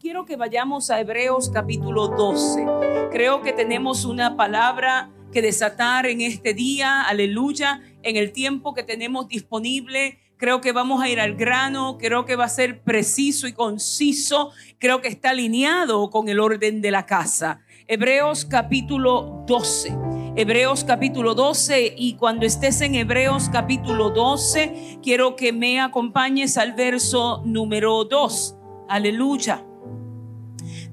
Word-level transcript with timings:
Quiero 0.00 0.24
que 0.24 0.36
vayamos 0.36 0.90
a 0.90 0.98
Hebreos 0.98 1.50
capítulo 1.50 2.08
12. 2.08 2.64
Creo 3.12 3.42
que 3.42 3.52
tenemos 3.52 4.06
una 4.06 4.34
palabra 4.34 5.10
que 5.30 5.42
desatar 5.42 6.06
en 6.06 6.22
este 6.22 6.54
día, 6.54 7.02
aleluya, 7.02 7.82
en 8.02 8.16
el 8.16 8.32
tiempo 8.32 8.72
que 8.72 8.82
tenemos 8.82 9.28
disponible. 9.28 10.20
Creo 10.38 10.62
que 10.62 10.72
vamos 10.72 11.02
a 11.02 11.10
ir 11.10 11.20
al 11.20 11.34
grano, 11.34 11.98
creo 11.98 12.24
que 12.24 12.34
va 12.34 12.46
a 12.46 12.48
ser 12.48 12.82
preciso 12.82 13.46
y 13.46 13.52
conciso, 13.52 14.52
creo 14.78 15.02
que 15.02 15.08
está 15.08 15.30
alineado 15.30 16.08
con 16.08 16.30
el 16.30 16.40
orden 16.40 16.80
de 16.80 16.90
la 16.90 17.04
casa. 17.04 17.60
Hebreos 17.86 18.46
capítulo 18.46 19.44
12. 19.46 19.94
Hebreos 20.34 20.82
capítulo 20.84 21.34
12 21.34 21.94
y 21.94 22.14
cuando 22.14 22.46
estés 22.46 22.80
en 22.80 22.94
Hebreos 22.94 23.50
capítulo 23.50 24.08
12, 24.08 25.00
quiero 25.02 25.36
que 25.36 25.52
me 25.52 25.78
acompañes 25.78 26.56
al 26.56 26.72
verso 26.72 27.42
número 27.44 28.04
2. 28.04 28.56
Aleluya. 28.88 29.62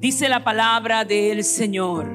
Dice 0.01 0.29
la 0.29 0.43
palabra 0.43 1.05
del 1.05 1.43
Señor. 1.43 2.09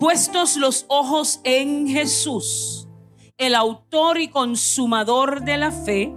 Puestos 0.00 0.56
los 0.56 0.86
ojos 0.88 1.40
en 1.44 1.86
Jesús, 1.86 2.88
el 3.36 3.54
autor 3.54 4.18
y 4.18 4.28
consumador 4.28 5.42
de 5.42 5.58
la 5.58 5.70
fe, 5.72 6.10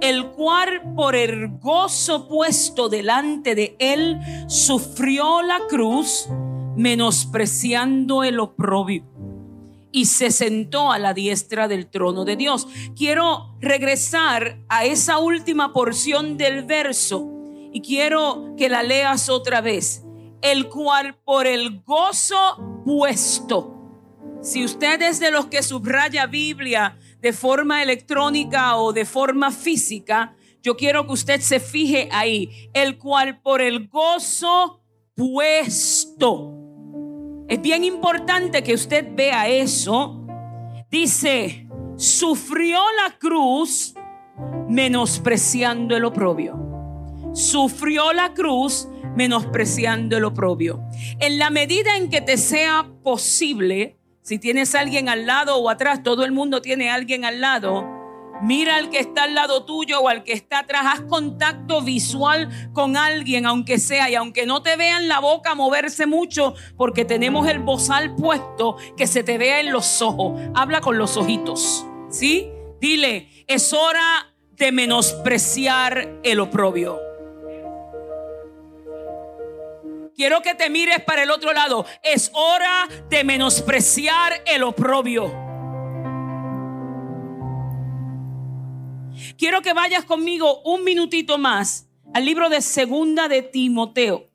el 0.00 0.28
cual 0.28 0.94
por 0.96 1.14
el 1.14 1.58
gozo 1.58 2.26
puesto 2.26 2.88
delante 2.88 3.54
de 3.54 3.76
él 3.78 4.18
sufrió 4.46 5.42
la 5.42 5.60
cruz, 5.68 6.26
menospreciando 6.74 8.24
el 8.24 8.40
oprobio 8.40 9.04
y 9.92 10.06
se 10.06 10.30
sentó 10.30 10.90
a 10.90 10.98
la 10.98 11.12
diestra 11.12 11.68
del 11.68 11.86
trono 11.86 12.24
de 12.24 12.36
Dios. 12.36 12.66
Quiero 12.96 13.56
regresar 13.60 14.58
a 14.70 14.86
esa 14.86 15.18
última 15.18 15.74
porción 15.74 16.38
del 16.38 16.64
verso 16.64 17.28
y 17.74 17.82
quiero 17.82 18.54
que 18.56 18.70
la 18.70 18.82
leas 18.82 19.28
otra 19.28 19.60
vez. 19.60 20.02
El 20.42 20.68
cual 20.68 21.16
por 21.24 21.46
el 21.46 21.82
gozo 21.82 22.82
puesto. 22.84 23.76
Si 24.40 24.64
usted 24.64 25.02
es 25.02 25.20
de 25.20 25.30
los 25.30 25.46
que 25.46 25.62
subraya 25.62 26.26
Biblia 26.26 26.96
de 27.20 27.32
forma 27.32 27.82
electrónica 27.82 28.76
o 28.76 28.92
de 28.92 29.04
forma 29.04 29.50
física, 29.50 30.34
yo 30.62 30.76
quiero 30.76 31.06
que 31.06 31.12
usted 31.12 31.40
se 31.40 31.60
fije 31.60 32.08
ahí. 32.12 32.70
El 32.72 32.96
cual 32.96 33.40
por 33.40 33.60
el 33.60 33.88
gozo 33.88 34.82
puesto. 35.14 36.54
Es 37.48 37.60
bien 37.60 37.84
importante 37.84 38.62
que 38.62 38.74
usted 38.74 39.08
vea 39.14 39.48
eso. 39.48 40.24
Dice, 40.90 41.68
sufrió 41.96 42.80
la 43.04 43.18
cruz 43.18 43.94
menospreciando 44.68 45.96
el 45.96 46.04
oprobio 46.04 46.69
sufrió 47.32 48.12
la 48.12 48.34
cruz 48.34 48.88
menospreciando 49.16 50.16
el 50.16 50.24
oprobio. 50.24 50.82
En 51.18 51.38
la 51.38 51.50
medida 51.50 51.96
en 51.96 52.10
que 52.10 52.20
te 52.20 52.36
sea 52.36 52.88
posible, 53.02 53.98
si 54.22 54.38
tienes 54.38 54.74
alguien 54.74 55.08
al 55.08 55.26
lado 55.26 55.56
o 55.56 55.68
atrás, 55.68 56.02
todo 56.02 56.24
el 56.24 56.32
mundo 56.32 56.62
tiene 56.62 56.90
alguien 56.90 57.24
al 57.24 57.40
lado, 57.40 57.86
mira 58.42 58.76
al 58.76 58.90
que 58.90 58.98
está 58.98 59.24
al 59.24 59.34
lado 59.34 59.64
tuyo 59.64 60.00
o 60.00 60.08
al 60.08 60.24
que 60.24 60.32
está 60.32 60.60
atrás, 60.60 60.82
haz 60.86 61.00
contacto 61.02 61.82
visual 61.82 62.48
con 62.72 62.96
alguien, 62.96 63.46
aunque 63.46 63.78
sea, 63.78 64.08
y 64.10 64.14
aunque 64.14 64.46
no 64.46 64.62
te 64.62 64.76
vean 64.76 65.08
la 65.08 65.18
boca 65.18 65.54
moverse 65.54 66.06
mucho, 66.06 66.54
porque 66.76 67.04
tenemos 67.04 67.48
el 67.48 67.58
bozal 67.58 68.14
puesto, 68.14 68.76
que 68.96 69.06
se 69.06 69.22
te 69.22 69.38
vea 69.38 69.60
en 69.60 69.72
los 69.72 70.02
ojos. 70.02 70.40
Habla 70.54 70.80
con 70.80 70.98
los 70.98 71.16
ojitos, 71.16 71.86
¿sí? 72.08 72.48
Dile, 72.80 73.28
es 73.46 73.72
hora 73.72 74.34
de 74.52 74.72
menospreciar 74.72 76.20
el 76.22 76.40
oprobio. 76.40 77.09
Quiero 80.20 80.42
que 80.42 80.54
te 80.54 80.68
mires 80.68 81.00
para 81.02 81.22
el 81.22 81.30
otro 81.30 81.54
lado. 81.54 81.86
Es 82.02 82.30
hora 82.34 82.86
de 83.08 83.24
menospreciar 83.24 84.42
el 84.44 84.62
oprobio. 84.64 85.32
Quiero 89.38 89.62
que 89.62 89.72
vayas 89.72 90.04
conmigo 90.04 90.60
un 90.60 90.84
minutito 90.84 91.38
más 91.38 91.88
al 92.12 92.26
libro 92.26 92.50
de 92.50 92.60
Segunda 92.60 93.28
de 93.28 93.40
Timoteo. 93.40 94.28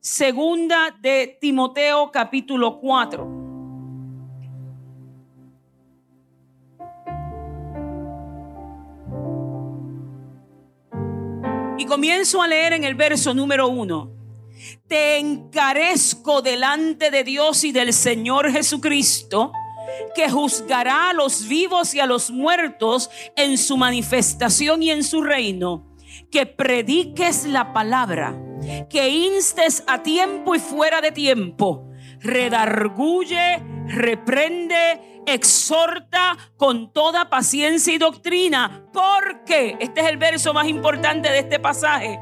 Segunda 0.00 0.90
de 0.98 1.38
Timoteo 1.40 2.10
capítulo 2.10 2.80
4. 2.80 3.44
Y 11.78 11.84
comienzo 11.86 12.42
a 12.42 12.48
leer 12.48 12.72
en 12.72 12.82
el 12.82 12.96
verso 12.96 13.32
número 13.32 13.68
1 13.68 14.15
te 14.88 15.18
encarezco 15.18 16.42
delante 16.42 17.10
de 17.10 17.24
Dios 17.24 17.64
y 17.64 17.72
del 17.72 17.92
Señor 17.92 18.50
Jesucristo, 18.50 19.52
que 20.14 20.30
juzgará 20.30 21.10
a 21.10 21.12
los 21.12 21.46
vivos 21.48 21.94
y 21.94 22.00
a 22.00 22.06
los 22.06 22.30
muertos 22.30 23.10
en 23.36 23.58
su 23.58 23.76
manifestación 23.76 24.82
y 24.82 24.90
en 24.90 25.04
su 25.04 25.22
reino, 25.22 25.86
que 26.30 26.46
prediques 26.46 27.44
la 27.44 27.72
palabra, 27.72 28.38
que 28.90 29.08
instes 29.08 29.84
a 29.86 30.02
tiempo 30.02 30.54
y 30.54 30.58
fuera 30.58 31.00
de 31.00 31.12
tiempo, 31.12 31.90
redarguye, 32.20 33.62
reprende, 33.86 35.22
exhorta 35.26 36.36
con 36.56 36.92
toda 36.92 37.28
paciencia 37.28 37.92
y 37.92 37.98
doctrina, 37.98 38.86
porque, 38.92 39.76
este 39.80 40.00
es 40.00 40.06
el 40.08 40.16
verso 40.16 40.54
más 40.54 40.66
importante 40.68 41.30
de 41.30 41.40
este 41.40 41.58
pasaje, 41.58 42.18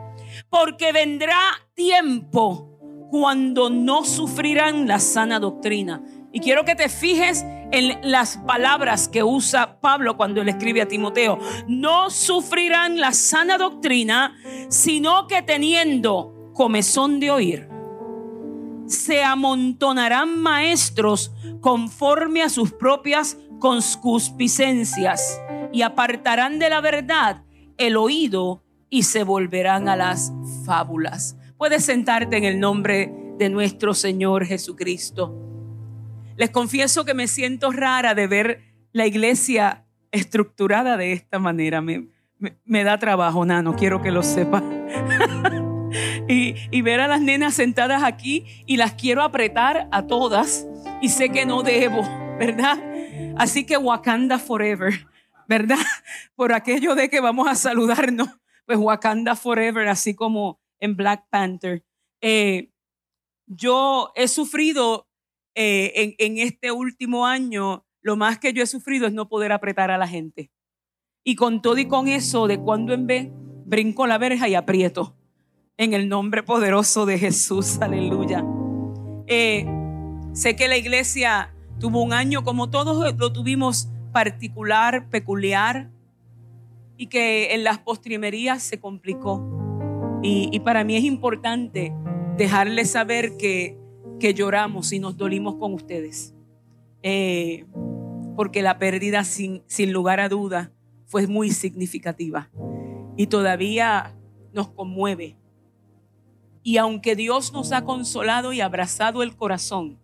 porque 0.55 0.93
vendrá 0.93 1.41
tiempo 1.75 2.79
cuando 3.11 3.71
no 3.71 4.05
sufrirán 4.05 4.87
la 4.87 5.01
sana 5.01 5.41
doctrina. 5.41 6.05
Y 6.33 6.39
quiero 6.39 6.65
que 6.65 6.77
te 6.77 6.89
fijes 6.89 7.45
en 7.73 7.99
las 8.09 8.37
palabras 8.37 9.09
que 9.09 9.25
usa 9.25 9.81
Pablo 9.81 10.17
cuando 10.17 10.45
le 10.45 10.53
escribe 10.53 10.81
a 10.81 10.87
Timoteo. 10.87 11.41
No 11.67 12.09
sufrirán 12.09 13.01
la 13.01 13.13
sana 13.13 13.59
doctrina, 13.59 14.37
sino 14.69 15.27
que 15.27 15.43
teniendo 15.43 16.53
comezón 16.55 17.19
de 17.19 17.33
oír, 17.33 17.69
se 18.87 19.25
amontonarán 19.25 20.39
maestros 20.39 21.33
conforme 21.61 22.43
a 22.43 22.49
sus 22.49 22.71
propias 22.71 23.39
concupiscencias 23.59 25.41
y 25.73 25.83
apartarán 25.83 26.61
de 26.61 26.71
la 26.71 26.81
verdad 26.81 27.43
el 27.77 27.97
oído 27.97 28.64
y 28.95 29.03
se 29.03 29.25
volverán 29.25 29.89
a 29.89 29.97
las 29.97 30.33
fábulas. 30.65 31.37
Puedes 31.59 31.85
sentarte 31.85 32.37
en 32.37 32.45
el 32.45 32.61
nombre 32.61 33.13
de 33.37 33.49
nuestro 33.51 33.93
Señor 33.93 34.47
Jesucristo. 34.47 35.37
Les 36.37 36.51
confieso 36.51 37.05
que 37.05 37.13
me 37.13 37.27
siento 37.27 37.73
rara 37.73 38.15
de 38.15 38.29
ver 38.29 38.61
la 38.93 39.05
iglesia 39.05 39.85
estructurada 40.13 40.97
de 40.97 41.13
esta 41.13 41.41
manera. 41.41 41.81
Me, 41.81 42.85
da 42.85 42.97
trabajo, 43.01 43.45
nano, 43.45 43.75
quiero 43.75 44.01
que 44.01 44.13
lo 44.13 44.23
sepa. 44.23 44.63
y, 46.29 46.55
y 46.71 46.83
ver 46.83 47.01
a 47.01 47.09
las 47.09 47.21
nenas 47.21 47.55
sentadas 47.55 48.05
aquí 48.05 48.47
y 48.65 48.77
las 48.77 48.93
quiero 48.93 49.23
apretar 49.23 49.89
a 49.91 50.07
todas 50.07 50.69
y 51.03 51.09
sé 51.09 51.31
que 51.31 51.47
no 51.47 51.65
debo, 51.65 52.03
¿verdad? 52.39 52.79
Así 53.37 53.67
que 53.67 53.77
Wakanda 53.77 54.39
Forever, 54.39 55.09
¿verdad? 55.49 55.79
Por 56.37 56.53
aquello 56.53 56.95
de 56.95 57.11
que 57.11 57.19
vamos 57.19 57.49
a 57.49 57.57
saludarnos 57.57 58.29
pues 58.67 58.79
Wakanda 58.79 59.37
Forever, 59.37 59.89
así 59.89 60.15
como 60.15 60.61
en 60.81 60.97
Black 60.97 61.27
Panther. 61.31 61.85
Eh, 62.21 62.71
yo 63.47 64.13
he 64.15 64.29
sufrido 64.29 65.09
eh, 65.55 66.17
en, 66.19 66.39
este 66.39 66.73
último 66.73 67.27
año, 67.27 67.87
lo 68.01 68.17
más 68.17 68.39
que 68.39 68.53
yo 68.53 68.63
he 68.63 68.67
sufrido 68.67 69.07
es 69.07 69.13
no 69.13 69.29
poder 69.29 69.53
apretar 69.53 69.91
a 69.91 69.99
la 69.99 70.09
gente. 70.09 70.51
Y 71.25 71.37
con 71.37 71.63
todo 71.63 71.79
y 71.79 71.87
con 71.87 72.09
eso, 72.09 72.47
de 72.47 72.59
cuando 72.59 72.93
en 72.93 73.07
vez, 73.07 73.29
brinco 73.67 74.07
la 74.07 74.19
verja 74.19 74.49
y 74.49 74.55
aprieto. 74.55 75.17
En 75.77 75.93
el 75.95 76.09
nombre 76.09 76.43
poderoso 76.43 77.07
de 77.07 77.19
Jesús, 77.19 77.81
aleluya. 77.81 78.45
Eh, 79.27 79.67
sé 80.33 80.55
que 80.55 80.69
la 80.69 80.77
iglesia 80.77 81.55
tuvo 81.81 82.03
un 82.03 82.13
año, 82.13 82.45
como 82.45 82.71
todos 82.71 83.15
lo 83.17 83.33
tuvimos, 83.33 83.89
particular, 84.13 85.09
peculiar, 85.09 85.91
y 86.97 87.07
que 87.07 87.55
en 87.55 87.65
las 87.65 87.79
postrimerías 87.79 88.63
se 88.63 88.79
complicó. 88.79 89.51
Y, 90.23 90.59
para 90.61 90.85
mí 90.85 90.97
es 90.97 91.05
importante 91.05 91.93
dejarles 92.39 92.91
saber 92.91 93.37
que, 93.37 93.79
que, 94.19 94.33
lloramos 94.33 94.93
y 94.93 94.99
nos 94.99 95.19
dolimos 95.19 95.57
con 95.57 95.75
ustedes. 95.75 96.35
Eh, 97.03 97.67
porque 98.35 98.63
la 98.63 98.79
pérdida 98.79 99.25
sin, 99.25 99.63
sin 99.67 99.93
lugar 99.93 100.21
a 100.21 100.31
duda 100.31 100.73
fue 101.05 101.27
muy 101.27 101.51
significativa 101.51 102.51
y 103.17 103.27
todavía 103.27 104.17
nos 104.53 104.69
conmueve. 104.69 105.37
Y 106.63 106.79
aunque 106.79 107.15
Dios 107.15 107.53
nos 107.53 107.73
ha 107.73 107.85
consolado 107.85 108.55
y 108.55 108.63
abrazado 108.63 109.23
el 109.23 109.37
corazón, 109.37 109.99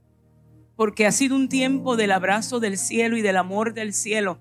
porque 0.76 1.06
ha 1.06 1.12
sido 1.12 1.34
un 1.34 1.48
tiempo 1.48 1.96
del 1.96 2.12
abrazo 2.12 2.60
del 2.60 2.76
cielo 2.76 3.16
y 3.16 3.22
del 3.22 3.38
amor 3.38 3.72
del 3.72 3.94
cielo, 3.94 4.40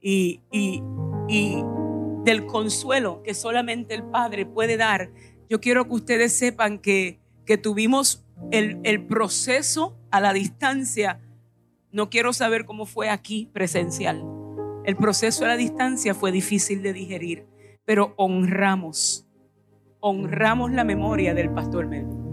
y, 0.00 0.40
y, 0.50 0.82
y 1.28 1.62
del 2.28 2.44
consuelo 2.44 3.22
que 3.22 3.32
solamente 3.32 3.94
el 3.94 4.02
Padre 4.02 4.44
puede 4.44 4.76
dar, 4.76 5.10
yo 5.48 5.62
quiero 5.62 5.88
que 5.88 5.94
ustedes 5.94 6.36
sepan 6.36 6.78
que, 6.78 7.20
que 7.46 7.56
tuvimos 7.56 8.22
el, 8.50 8.78
el 8.84 9.06
proceso 9.06 9.96
a 10.10 10.20
la 10.20 10.34
distancia. 10.34 11.22
No 11.90 12.10
quiero 12.10 12.34
saber 12.34 12.66
cómo 12.66 12.84
fue 12.84 13.08
aquí 13.08 13.48
presencial. 13.54 14.22
El 14.84 14.96
proceso 14.96 15.46
a 15.46 15.48
la 15.48 15.56
distancia 15.56 16.14
fue 16.14 16.30
difícil 16.30 16.82
de 16.82 16.92
digerir, 16.92 17.46
pero 17.86 18.12
honramos, 18.18 19.26
honramos 20.00 20.70
la 20.70 20.84
memoria 20.84 21.32
del 21.32 21.50
pastor 21.50 21.86
Melvin. 21.86 22.28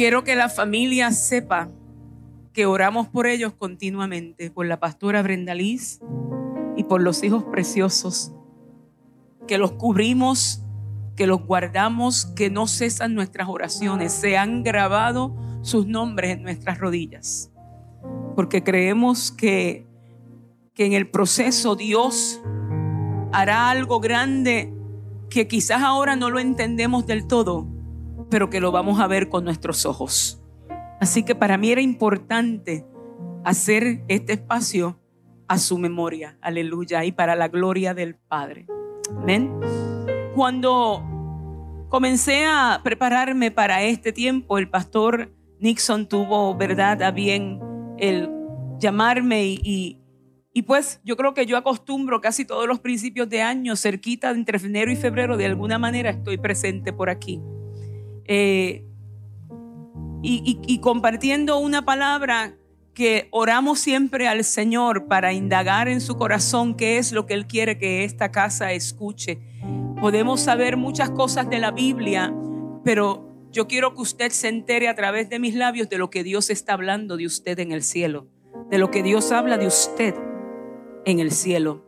Quiero 0.00 0.24
que 0.24 0.34
la 0.34 0.48
familia 0.48 1.10
sepa 1.10 1.68
que 2.54 2.64
oramos 2.64 3.08
por 3.08 3.26
ellos 3.26 3.52
continuamente, 3.52 4.50
por 4.50 4.64
la 4.64 4.80
pastora 4.80 5.20
Brenda 5.20 5.52
Liz 5.52 6.00
y 6.74 6.84
por 6.84 7.02
los 7.02 7.22
hijos 7.22 7.44
preciosos, 7.44 8.32
que 9.46 9.58
los 9.58 9.72
cubrimos, 9.72 10.64
que 11.16 11.26
los 11.26 11.44
guardamos, 11.44 12.24
que 12.34 12.48
no 12.48 12.66
cesan 12.66 13.14
nuestras 13.14 13.46
oraciones, 13.50 14.14
se 14.14 14.38
han 14.38 14.62
grabado 14.62 15.36
sus 15.60 15.86
nombres 15.86 16.38
en 16.38 16.44
nuestras 16.44 16.78
rodillas, 16.78 17.52
porque 18.34 18.64
creemos 18.64 19.30
que, 19.30 19.86
que 20.72 20.86
en 20.86 20.94
el 20.94 21.10
proceso 21.10 21.76
Dios 21.76 22.40
hará 23.32 23.68
algo 23.68 24.00
grande 24.00 24.72
que 25.28 25.46
quizás 25.46 25.82
ahora 25.82 26.16
no 26.16 26.30
lo 26.30 26.38
entendemos 26.38 27.06
del 27.06 27.26
todo, 27.26 27.68
pero 28.30 28.48
que 28.48 28.60
lo 28.60 28.72
vamos 28.72 29.00
a 29.00 29.06
ver 29.06 29.28
con 29.28 29.44
nuestros 29.44 29.84
ojos. 29.84 30.42
Así 31.00 31.22
que 31.22 31.34
para 31.34 31.58
mí 31.58 31.70
era 31.70 31.80
importante 31.80 32.86
hacer 33.44 34.04
este 34.08 34.34
espacio 34.34 35.00
a 35.48 35.58
su 35.58 35.78
memoria, 35.78 36.38
aleluya, 36.40 37.04
y 37.04 37.12
para 37.12 37.34
la 37.34 37.48
gloria 37.48 37.92
del 37.92 38.14
Padre. 38.14 38.66
Amén. 39.16 39.50
Cuando 40.34 41.02
comencé 41.88 42.46
a 42.46 42.80
prepararme 42.84 43.50
para 43.50 43.82
este 43.82 44.12
tiempo, 44.12 44.58
el 44.58 44.70
pastor 44.70 45.34
Nixon 45.58 46.08
tuvo, 46.08 46.54
verdad, 46.54 47.02
a 47.02 47.10
bien 47.10 47.60
el 47.98 48.30
llamarme 48.78 49.44
y, 49.44 49.98
y, 50.54 50.62
pues 50.62 51.00
yo 51.04 51.16
creo 51.16 51.34
que 51.34 51.46
yo 51.46 51.56
acostumbro 51.56 52.20
casi 52.20 52.44
todos 52.44 52.68
los 52.68 52.78
principios 52.78 53.28
de 53.28 53.42
año, 53.42 53.74
cerquita 53.74 54.30
entre 54.30 54.58
enero 54.58 54.92
y 54.92 54.96
febrero, 54.96 55.36
de 55.36 55.46
alguna 55.46 55.78
manera 55.78 56.10
estoy 56.10 56.38
presente 56.38 56.92
por 56.92 57.10
aquí. 57.10 57.40
Eh, 58.32 58.84
y, 60.22 60.60
y, 60.64 60.78
compartiendo 60.78 61.58
una 61.58 61.84
palabra 61.84 62.54
que 62.94 63.26
oramos 63.32 63.80
siempre 63.80 64.28
al 64.28 64.44
Señor 64.44 65.08
para 65.08 65.32
indagar 65.32 65.88
en 65.88 66.00
su 66.00 66.16
corazón 66.16 66.76
qué 66.76 66.98
es 66.98 67.10
lo 67.10 67.26
que 67.26 67.34
Él 67.34 67.48
quiere 67.48 67.76
que 67.76 68.04
esta 68.04 68.30
casa 68.30 68.72
escuche. 68.72 69.40
Podemos 70.00 70.42
saber 70.42 70.76
muchas 70.76 71.10
cosas 71.10 71.50
de 71.50 71.58
la 71.58 71.72
Biblia, 71.72 72.32
pero 72.84 73.28
yo 73.50 73.66
quiero 73.66 73.96
que 73.96 74.02
usted 74.02 74.30
se 74.30 74.46
entere 74.46 74.86
a 74.86 74.94
través 74.94 75.28
de 75.28 75.40
mis 75.40 75.56
labios 75.56 75.88
de 75.88 75.98
lo 75.98 76.08
que 76.08 76.22
Dios 76.22 76.50
está 76.50 76.74
hablando 76.74 77.16
de 77.16 77.26
usted 77.26 77.58
en 77.58 77.72
el 77.72 77.82
cielo, 77.82 78.28
de 78.70 78.78
lo 78.78 78.92
que 78.92 79.02
Dios 79.02 79.32
habla 79.32 79.58
de 79.58 79.66
usted 79.66 80.14
en 81.04 81.18
el 81.18 81.32
cielo. 81.32 81.84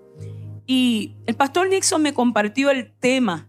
Y 0.67 1.15
el 1.27 1.37
pastor 1.37 1.69
Nixon 1.69 2.03
me 2.03 2.15
compartió 2.15 2.73
el 2.73 2.93
tema 2.99 3.49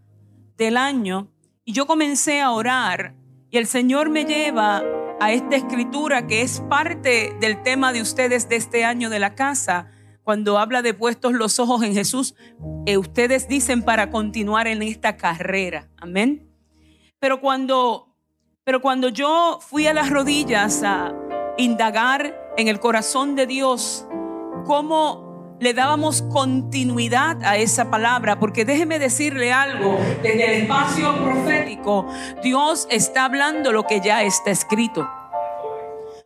del 0.58 0.78
año 0.78 1.33
y 1.66 1.74
yo 1.74 1.86
comencé 1.86 2.42
a 2.42 2.52
orar 2.52 3.16
y 3.50 3.58
el 3.58 3.68
Señor 3.68 4.10
me 4.10 4.26
lleva 4.26 4.84
a 5.20 5.32
esta 5.32 5.56
escritura 5.56 6.28
que 6.28 6.42
es 6.42 6.62
parte 6.70 7.36
del 7.40 7.62
tema 7.62 7.94
de 7.94 8.02
ustedes 8.02 8.50
de 8.50 8.56
este 8.56 8.84
año 8.84 9.10
de 9.10 9.20
la 9.20 9.36
casa. 9.36 9.92
Cuando 10.24 10.58
habla 10.58 10.82
de 10.82 10.94
puestos 10.94 11.34
los 11.34 11.60
ojos 11.60 11.84
en 11.84 11.94
Jesús, 11.94 12.36
eh, 12.86 12.98
ustedes 12.98 13.48
dicen 13.48 13.84
para 13.84 14.10
continuar 14.10 14.68
en 14.68 14.82
esta 14.82 15.18
carrera. 15.18 15.90
Amén. 15.98 16.50
Pero 17.20 17.40
cuando, 17.40 18.18
pero 18.64 18.82
cuando 18.82 19.10
yo 19.10 19.60
fui 19.62 19.88
a 19.88 19.94
las 19.94 20.10
rodillas 20.10 20.82
a 20.84 21.14
indagar 21.58 22.36
en 22.58 22.68
el 22.68 22.80
corazón 22.80 23.36
de 23.36 23.46
Dios, 23.46 24.08
cómo 24.66 25.23
le 25.64 25.74
dábamos 25.74 26.22
continuidad 26.24 27.42
a 27.42 27.56
esa 27.56 27.90
palabra, 27.90 28.38
porque 28.38 28.66
déjeme 28.66 29.00
decirle 29.00 29.54
algo, 29.54 29.98
desde 30.22 30.46
el 30.46 30.62
espacio 30.64 31.16
profético, 31.24 32.06
Dios 32.44 32.86
está 32.92 33.26
hablando 33.26 33.72
lo 33.72 33.88
que 33.88 34.02
ya 34.02 34.24
está 34.24 34.52
escrito. 34.52 35.10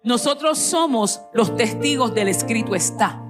Nosotros 0.04 0.58
somos 0.58 1.22
los 1.34 1.56
testigos 1.56 2.16
del 2.16 2.30
escrito 2.30 2.74
está. 2.74 3.22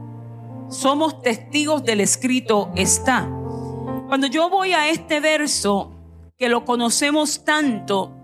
Somos 0.70 1.22
testigos 1.22 1.84
del 1.84 2.00
escrito 2.00 2.72
está. 2.76 3.30
Cuando 4.08 4.28
yo 4.28 4.50
voy 4.50 4.72
a 4.72 4.90
este 4.90 5.20
verso, 5.20 5.94
que 6.38 6.48
lo 6.48 6.64
conocemos 6.64 7.44
tanto, 7.44 8.16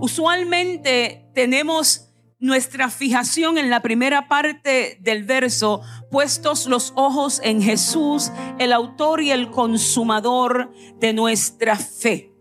usualmente 0.00 1.28
tenemos 1.34 2.05
nuestra 2.38 2.90
fijación 2.90 3.56
en 3.56 3.70
la 3.70 3.80
primera 3.80 4.28
parte 4.28 4.98
del 5.00 5.24
verso, 5.24 5.80
puestos 6.10 6.66
los 6.66 6.92
ojos 6.96 7.40
en 7.42 7.62
Jesús, 7.62 8.30
el 8.58 8.72
autor 8.72 9.22
y 9.22 9.30
el 9.30 9.50
consumador 9.50 10.70
de 10.96 11.12
nuestra 11.12 11.76
fe. 11.76 12.32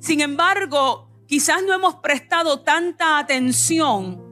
Sin 0.00 0.20
embargo, 0.20 1.10
quizás 1.26 1.62
no 1.62 1.72
hemos 1.72 1.96
prestado 1.96 2.60
tanta 2.60 3.18
atención 3.18 4.22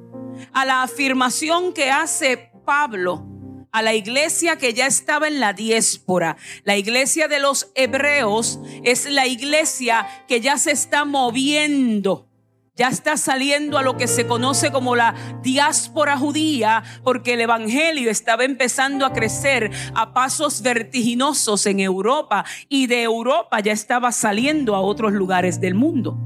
a 0.53 0.65
la 0.65 0.83
afirmación 0.83 1.73
que 1.73 1.91
hace 1.91 2.51
Pablo 2.65 3.29
a 3.73 3.81
la 3.81 3.95
iglesia 3.95 4.57
que 4.57 4.75
ya 4.75 4.87
estaba 4.87 5.27
en 5.29 5.41
la 5.41 5.55
diáspora. 5.55 6.37
La 6.65 6.77
iglesia 6.77 7.27
de 7.27 7.41
los 7.41 7.73
hebreos 7.75 8.61
es 8.85 9.11
la 9.11 9.27
iglesia 9.27 10.07
que 10.29 10.43
ya 10.43 10.59
se 10.59 10.73
está 10.73 11.07
moviendo 11.07 12.32
ya 12.75 12.89
está 12.89 13.19
saliendo 13.19 13.77
a 13.77 13.83
lo 13.83 13.99
que 13.99 14.09
se 14.09 14.27
conoce 14.27 14.73
como 14.73 14.97
la 14.97 15.15
diáspora 15.43 16.17
judía, 16.17 16.83
porque 17.05 17.35
el 17.35 17.43
Evangelio 17.43 18.11
estaba 18.11 18.45
empezando 18.45 19.05
a 19.05 19.13
crecer 19.13 19.71
a 19.95 20.15
pasos 20.15 20.63
vertiginosos 20.63 21.67
en 21.67 21.81
Europa 21.81 22.47
y 22.71 22.87
de 22.87 23.03
Europa 23.03 23.61
ya 23.61 23.73
estaba 23.73 24.11
saliendo 24.11 24.75
a 24.75 24.81
otros 24.81 25.13
lugares 25.13 25.61
del 25.61 25.75
mundo. 25.75 26.17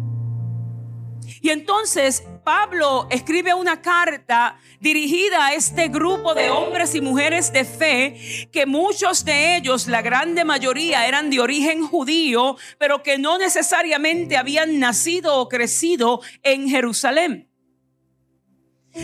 Y 1.43 1.51
entonces 1.51 2.23
Pablo 2.47 3.09
escribe 3.11 3.55
una 3.55 3.83
carta 3.83 4.57
dirigida 4.79 5.47
a 5.47 5.55
este 5.55 5.89
grupo 5.89 6.33
de 6.33 6.49
hombres 6.49 6.95
y 6.95 7.01
mujeres 7.01 7.53
de 7.53 7.65
fe, 7.65 8.49
que 8.53 8.67
muchos 8.67 9.25
de 9.25 9.57
ellos, 9.57 9.89
la 9.89 10.01
grande 10.01 10.45
mayoría, 10.45 11.09
eran 11.09 11.29
de 11.29 11.41
origen 11.41 11.85
judío, 11.85 12.57
pero 12.79 13.03
que 13.03 13.19
no 13.19 13.37
necesariamente 13.37 14.37
habían 14.37 14.79
nacido 14.79 15.41
o 15.41 15.49
crecido 15.49 16.21
en 16.45 16.69
Jerusalén 16.69 17.46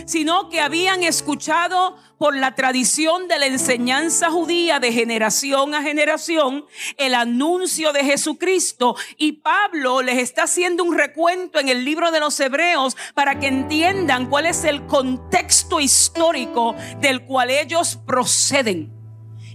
sino 0.05 0.49
que 0.49 0.61
habían 0.61 1.03
escuchado 1.03 1.97
por 2.17 2.35
la 2.35 2.55
tradición 2.55 3.27
de 3.27 3.39
la 3.39 3.47
enseñanza 3.47 4.31
judía 4.31 4.79
de 4.79 4.93
generación 4.93 5.75
a 5.75 5.81
generación 5.81 6.65
el 6.97 7.15
anuncio 7.15 7.91
de 7.91 8.03
Jesucristo. 8.03 8.95
Y 9.17 9.33
Pablo 9.33 10.01
les 10.01 10.19
está 10.19 10.43
haciendo 10.43 10.83
un 10.83 10.97
recuento 10.97 11.59
en 11.59 11.69
el 11.69 11.83
libro 11.83 12.11
de 12.11 12.19
los 12.19 12.39
Hebreos 12.39 12.95
para 13.13 13.39
que 13.39 13.47
entiendan 13.47 14.29
cuál 14.29 14.45
es 14.45 14.63
el 14.63 14.85
contexto 14.85 15.79
histórico 15.79 16.75
del 16.99 17.25
cual 17.25 17.49
ellos 17.49 17.99
proceden. 18.05 19.02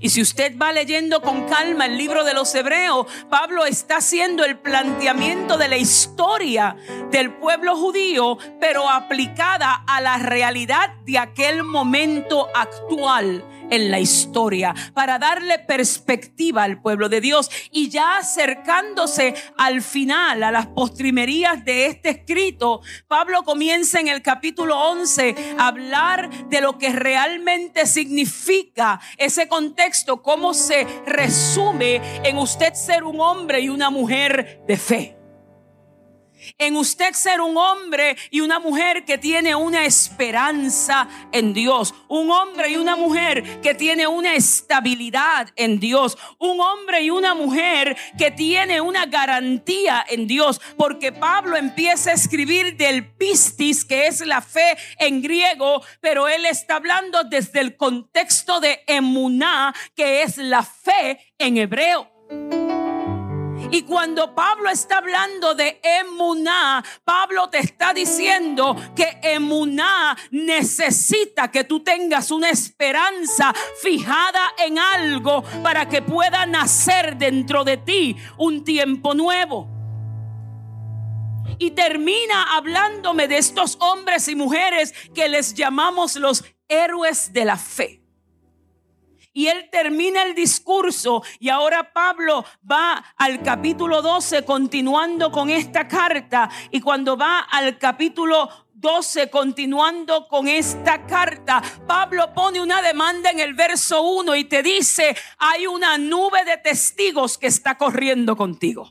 Y 0.00 0.10
si 0.10 0.22
usted 0.22 0.56
va 0.56 0.72
leyendo 0.72 1.20
con 1.20 1.46
calma 1.48 1.86
el 1.86 1.96
libro 1.96 2.24
de 2.24 2.34
los 2.34 2.54
Hebreos, 2.54 3.06
Pablo 3.28 3.64
está 3.64 3.98
haciendo 3.98 4.44
el 4.44 4.58
planteamiento 4.58 5.58
de 5.58 5.68
la 5.68 5.76
historia 5.76 6.76
del 7.10 7.34
pueblo 7.34 7.76
judío, 7.76 8.38
pero 8.60 8.88
aplicada 8.88 9.84
a 9.86 10.00
la 10.00 10.18
realidad 10.18 10.94
de 11.04 11.18
aquel 11.18 11.64
momento 11.64 12.48
actual 12.54 13.44
en 13.70 13.90
la 13.90 14.00
historia, 14.00 14.74
para 14.94 15.18
darle 15.18 15.58
perspectiva 15.58 16.62
al 16.62 16.80
pueblo 16.80 17.08
de 17.08 17.20
Dios. 17.20 17.50
Y 17.70 17.88
ya 17.88 18.18
acercándose 18.18 19.34
al 19.56 19.82
final, 19.82 20.42
a 20.42 20.50
las 20.50 20.66
postrimerías 20.66 21.64
de 21.64 21.86
este 21.86 22.10
escrito, 22.10 22.80
Pablo 23.06 23.42
comienza 23.42 24.00
en 24.00 24.08
el 24.08 24.22
capítulo 24.22 24.78
11 24.90 25.56
a 25.58 25.68
hablar 25.68 26.48
de 26.48 26.60
lo 26.60 26.78
que 26.78 26.90
realmente 26.90 27.86
significa 27.86 29.00
ese 29.16 29.48
contexto, 29.48 30.22
cómo 30.22 30.54
se 30.54 30.86
resume 31.06 32.00
en 32.24 32.38
usted 32.38 32.74
ser 32.74 33.04
un 33.04 33.20
hombre 33.20 33.60
y 33.60 33.68
una 33.68 33.90
mujer 33.90 34.62
de 34.66 34.76
fe. 34.76 35.17
En 36.56 36.76
usted 36.76 37.12
ser 37.14 37.40
un 37.40 37.56
hombre 37.56 38.16
y 38.30 38.40
una 38.40 38.58
mujer 38.58 39.04
que 39.04 39.18
tiene 39.18 39.54
una 39.54 39.84
esperanza 39.84 41.08
en 41.32 41.52
Dios, 41.52 41.94
un 42.08 42.30
hombre 42.30 42.70
y 42.70 42.76
una 42.76 42.96
mujer 42.96 43.60
que 43.60 43.74
tiene 43.74 44.06
una 44.06 44.34
estabilidad 44.34 45.48
en 45.56 45.80
Dios, 45.80 46.16
un 46.38 46.60
hombre 46.60 47.02
y 47.02 47.10
una 47.10 47.34
mujer 47.34 47.96
que 48.16 48.30
tiene 48.30 48.80
una 48.80 49.06
garantía 49.06 50.04
en 50.08 50.26
Dios, 50.26 50.60
porque 50.76 51.12
Pablo 51.12 51.56
empieza 51.56 52.10
a 52.10 52.14
escribir 52.14 52.76
del 52.76 53.06
pistis, 53.14 53.84
que 53.84 54.06
es 54.06 54.24
la 54.24 54.40
fe 54.40 54.76
en 54.98 55.22
griego, 55.22 55.82
pero 56.00 56.28
él 56.28 56.46
está 56.46 56.76
hablando 56.76 57.24
desde 57.24 57.60
el 57.60 57.76
contexto 57.76 58.60
de 58.60 58.82
emuná, 58.86 59.74
que 59.94 60.22
es 60.22 60.36
la 60.38 60.62
fe 60.62 61.32
en 61.38 61.56
hebreo. 61.56 62.77
Y 63.70 63.82
cuando 63.82 64.34
Pablo 64.34 64.70
está 64.70 64.98
hablando 64.98 65.54
de 65.54 65.80
emuná, 65.82 66.82
Pablo 67.04 67.50
te 67.50 67.58
está 67.58 67.92
diciendo 67.92 68.74
que 68.96 69.18
emuná 69.22 70.16
necesita 70.30 71.50
que 71.50 71.64
tú 71.64 71.80
tengas 71.80 72.30
una 72.30 72.48
esperanza 72.48 73.52
fijada 73.82 74.54
en 74.58 74.78
algo 74.78 75.42
para 75.62 75.86
que 75.86 76.00
pueda 76.00 76.46
nacer 76.46 77.16
dentro 77.16 77.62
de 77.62 77.76
ti 77.76 78.16
un 78.38 78.64
tiempo 78.64 79.12
nuevo. 79.12 79.68
Y 81.58 81.72
termina 81.72 82.56
hablándome 82.56 83.28
de 83.28 83.36
estos 83.36 83.76
hombres 83.80 84.28
y 84.28 84.34
mujeres 84.34 84.94
que 85.14 85.28
les 85.28 85.52
llamamos 85.52 86.16
los 86.16 86.42
héroes 86.68 87.32
de 87.34 87.44
la 87.44 87.58
fe. 87.58 88.07
Y 89.32 89.46
él 89.46 89.68
termina 89.70 90.22
el 90.22 90.34
discurso 90.34 91.22
y 91.38 91.48
ahora 91.48 91.92
Pablo 91.92 92.44
va 92.70 93.04
al 93.16 93.42
capítulo 93.42 94.02
12 94.02 94.44
continuando 94.44 95.30
con 95.30 95.50
esta 95.50 95.86
carta 95.86 96.48
y 96.70 96.80
cuando 96.80 97.16
va 97.16 97.40
al 97.40 97.78
capítulo 97.78 98.48
12, 98.78 99.28
continuando 99.28 100.28
con 100.28 100.46
esta 100.46 101.04
carta, 101.04 101.60
Pablo 101.86 102.32
pone 102.32 102.60
una 102.60 102.80
demanda 102.80 103.30
en 103.30 103.40
el 103.40 103.54
verso 103.54 104.02
1 104.02 104.36
y 104.36 104.44
te 104.44 104.62
dice, 104.62 105.16
hay 105.38 105.66
una 105.66 105.98
nube 105.98 106.44
de 106.44 106.58
testigos 106.58 107.38
que 107.38 107.48
está 107.48 107.76
corriendo 107.76 108.36
contigo. 108.36 108.88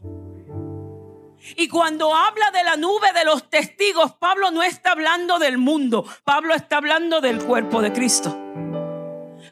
Y 1.55 1.69
cuando 1.69 2.13
habla 2.13 2.51
de 2.51 2.65
la 2.65 2.75
nube 2.75 3.13
de 3.13 3.23
los 3.23 3.49
testigos, 3.49 4.11
Pablo 4.15 4.51
no 4.51 4.61
está 4.61 4.91
hablando 4.91 5.39
del 5.39 5.57
mundo, 5.57 6.05
Pablo 6.25 6.53
está 6.53 6.77
hablando 6.77 7.21
del 7.21 7.41
cuerpo 7.41 7.81
de 7.81 7.93
Cristo. 7.93 8.37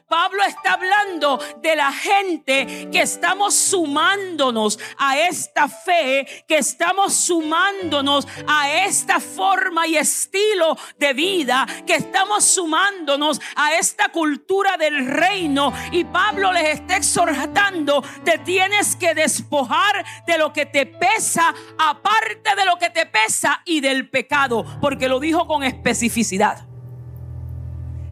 Pablo 0.08 0.40
está 0.44 0.74
hablando 0.74 1.40
de 1.60 1.74
la 1.74 1.90
gente 1.90 2.88
que 2.92 3.02
estamos 3.02 3.54
sumándonos 3.54 4.78
a 4.98 5.18
esta 5.18 5.68
fe, 5.68 6.44
que 6.46 6.58
estamos 6.58 7.12
sumándonos 7.12 8.28
a 8.46 8.70
esta 8.84 9.18
forma 9.18 9.88
y 9.88 9.96
estilo 9.96 10.78
de 10.96 11.12
vida, 11.12 11.66
que 11.84 11.96
estamos 11.96 12.44
sumándonos 12.44 13.40
a 13.56 13.74
esta 13.74 14.10
cultura 14.10 14.76
del 14.76 15.08
reino. 15.08 15.72
Y 15.90 16.04
Pablo 16.04 16.52
les 16.52 16.80
está 16.80 16.98
exhortando, 16.98 18.04
te 18.24 18.38
tienes 18.38 18.94
que 18.94 19.12
despojar 19.12 20.04
de 20.24 20.38
lo 20.38 20.52
que 20.52 20.66
te 20.66 20.86
pesa, 20.86 21.52
aparte 21.78 22.54
de 22.54 22.64
lo 22.64 22.78
que 22.78 22.90
te 22.90 23.06
pesa 23.06 23.60
y 23.64 23.80
del 23.80 24.08
pecado, 24.08 24.64
porque 24.80 25.08
lo 25.08 25.18
dijo 25.18 25.48
con 25.48 25.64
especificidad. 25.64 26.75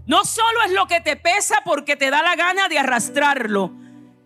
No 0.06 0.25
solo 0.25 0.58
es 0.66 0.73
lo 0.73 0.87
que 0.87 1.00
te 1.00 1.16
pesa 1.16 1.56
porque 1.64 1.96
te 1.96 2.11
da 2.11 2.23
la 2.23 2.37
gana 2.37 2.68
de 2.68 2.78
arrastrarlo, 2.78 3.73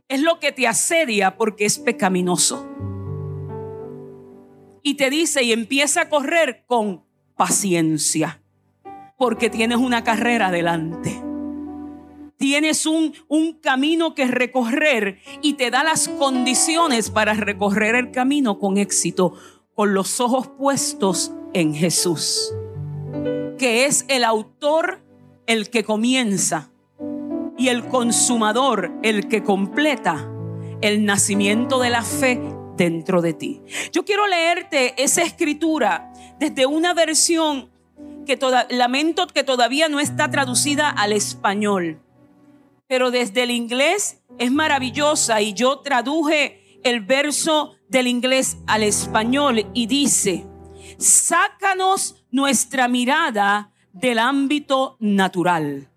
es 0.08 0.22
lo 0.22 0.40
que 0.40 0.50
te 0.50 0.66
asedia 0.66 1.36
porque 1.36 1.66
es 1.66 1.78
pecaminoso. 1.78 2.68
Y 4.82 4.94
te 4.94 5.10
dice 5.10 5.42
y 5.44 5.52
empieza 5.52 6.02
a 6.02 6.08
correr 6.08 6.64
con 6.66 7.04
paciencia, 7.36 8.42
porque 9.16 9.50
tienes 9.50 9.78
una 9.78 10.02
carrera 10.02 10.48
adelante. 10.48 11.22
Tienes 12.38 12.86
un, 12.86 13.14
un 13.28 13.54
camino 13.60 14.14
que 14.14 14.26
recorrer 14.26 15.20
y 15.42 15.54
te 15.54 15.70
da 15.70 15.84
las 15.84 16.08
condiciones 16.08 17.10
para 17.10 17.34
recorrer 17.34 17.94
el 17.94 18.10
camino 18.10 18.58
con 18.58 18.78
éxito, 18.78 19.34
con 19.74 19.94
los 19.94 20.20
ojos 20.20 20.48
puestos 20.48 21.32
en 21.52 21.74
Jesús, 21.74 22.52
que 23.58 23.86
es 23.86 24.04
el 24.08 24.24
autor 24.24 25.07
el 25.48 25.70
que 25.70 25.82
comienza 25.82 26.70
y 27.56 27.68
el 27.68 27.88
consumador, 27.88 28.92
el 29.02 29.28
que 29.28 29.42
completa 29.42 30.30
el 30.82 31.04
nacimiento 31.04 31.80
de 31.80 31.90
la 31.90 32.02
fe 32.02 32.40
dentro 32.76 33.22
de 33.22 33.32
ti. 33.32 33.62
Yo 33.90 34.04
quiero 34.04 34.26
leerte 34.28 35.02
esa 35.02 35.22
escritura 35.22 36.12
desde 36.38 36.66
una 36.66 36.94
versión 36.94 37.70
que 38.26 38.38
lamento 38.68 39.26
que 39.26 39.42
todavía 39.42 39.88
no 39.88 40.00
está 40.00 40.30
traducida 40.30 40.90
al 40.90 41.12
español, 41.14 42.00
pero 42.86 43.10
desde 43.10 43.42
el 43.42 43.50
inglés 43.50 44.20
es 44.38 44.52
maravillosa 44.52 45.40
y 45.40 45.54
yo 45.54 45.80
traduje 45.80 46.78
el 46.84 47.00
verso 47.00 47.74
del 47.88 48.06
inglés 48.06 48.58
al 48.66 48.82
español 48.82 49.66
y 49.72 49.86
dice, 49.86 50.46
sácanos 50.98 52.22
nuestra 52.30 52.86
mirada 52.86 53.72
del 53.92 54.18
ámbito 54.18 54.96
natural 55.00 55.88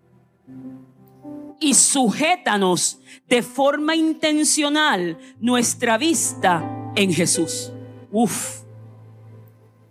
y 1.61 1.75
sujétanos 1.75 2.99
de 3.29 3.43
forma 3.43 3.95
intencional 3.95 5.17
nuestra 5.39 5.97
vista 5.97 6.91
en 6.95 7.13
Jesús. 7.13 7.71
Uf. 8.11 8.61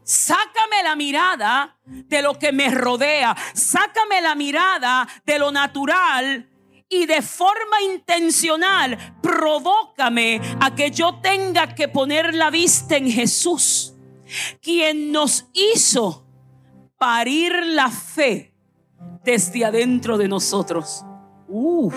Sácame 0.02 0.82
la 0.82 0.96
mirada 0.96 1.78
de 1.86 2.20
lo 2.20 2.36
que 2.36 2.52
me 2.52 2.68
rodea. 2.70 3.36
Sácame 3.54 4.20
la 4.20 4.34
mirada 4.34 5.08
de 5.24 5.38
lo 5.38 5.52
natural 5.52 6.50
y 6.88 7.06
de 7.06 7.22
forma 7.22 7.80
intencional 7.82 9.16
provócame 9.22 10.40
a 10.60 10.74
que 10.74 10.90
yo 10.90 11.20
tenga 11.22 11.76
que 11.76 11.86
poner 11.86 12.34
la 12.34 12.50
vista 12.50 12.96
en 12.96 13.08
Jesús, 13.08 13.94
quien 14.60 15.12
nos 15.12 15.46
hizo 15.52 16.26
parir 17.00 17.54
la 17.64 17.90
fe 17.90 18.52
desde 19.24 19.64
adentro 19.64 20.18
de 20.18 20.28
nosotros. 20.28 21.02
Uf. 21.48 21.94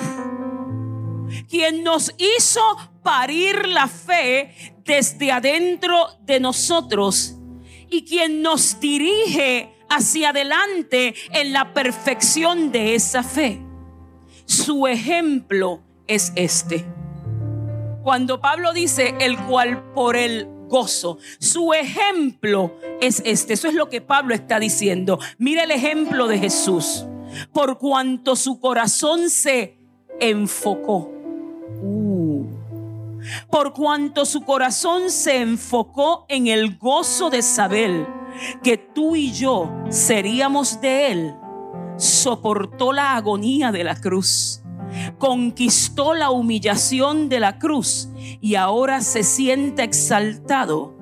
Quien 1.50 1.84
nos 1.84 2.16
hizo 2.18 2.62
parir 3.04 3.68
la 3.68 3.90
fe 3.90 4.56
desde 4.86 5.30
adentro 5.34 6.08
de 6.22 6.40
nosotros 6.40 7.36
y 7.90 8.06
quien 8.06 8.42
nos 8.42 8.80
dirige 8.80 9.76
hacia 9.90 10.30
adelante 10.30 11.14
en 11.32 11.52
la 11.52 11.74
perfección 11.74 12.72
de 12.72 12.96
esa 12.96 13.24
fe. 13.24 13.62
Su 14.46 14.88
ejemplo 14.88 15.82
es 16.08 16.32
este. 16.38 16.86
Cuando 18.04 18.40
Pablo 18.40 18.72
dice, 18.72 19.16
el 19.20 19.38
cual 19.38 19.84
por 19.94 20.16
el 20.16 20.53
gozo. 20.74 21.20
Su 21.38 21.72
ejemplo 21.72 22.76
es 23.00 23.22
este. 23.26 23.54
Eso 23.54 23.68
es 23.68 23.76
lo 23.76 23.90
que 23.90 24.02
Pablo 24.02 24.34
está 24.34 24.60
diciendo. 24.60 25.20
Mira 25.38 25.64
el 25.64 25.72
ejemplo 25.72 26.28
de 26.28 26.40
Jesús. 26.40 27.06
Por 27.54 27.78
cuanto 27.78 28.36
su 28.36 28.60
corazón 28.60 29.30
se 29.30 29.78
enfocó. 30.20 31.12
Uh. 31.84 32.46
Por 33.52 33.74
cuanto 33.74 34.26
su 34.26 34.42
corazón 34.42 35.12
se 35.12 35.38
enfocó 35.38 36.26
en 36.28 36.48
el 36.48 36.78
gozo 36.78 37.30
de 37.30 37.44
saber 37.44 38.08
que 38.64 38.78
tú 38.78 39.16
y 39.16 39.32
yo 39.32 39.72
seríamos 39.90 40.82
de 40.82 41.12
él, 41.12 41.36
soportó 41.98 42.92
la 42.92 43.16
agonía 43.16 43.72
de 43.72 43.84
la 43.84 43.96
cruz 43.96 44.63
conquistó 45.18 46.14
la 46.14 46.32
humillación 46.32 47.30
de 47.30 47.40
la 47.40 47.60
cruz 47.60 48.10
y 48.42 48.56
ahora 48.56 49.02
se 49.02 49.24
siente 49.24 49.84
exaltado 49.84 50.96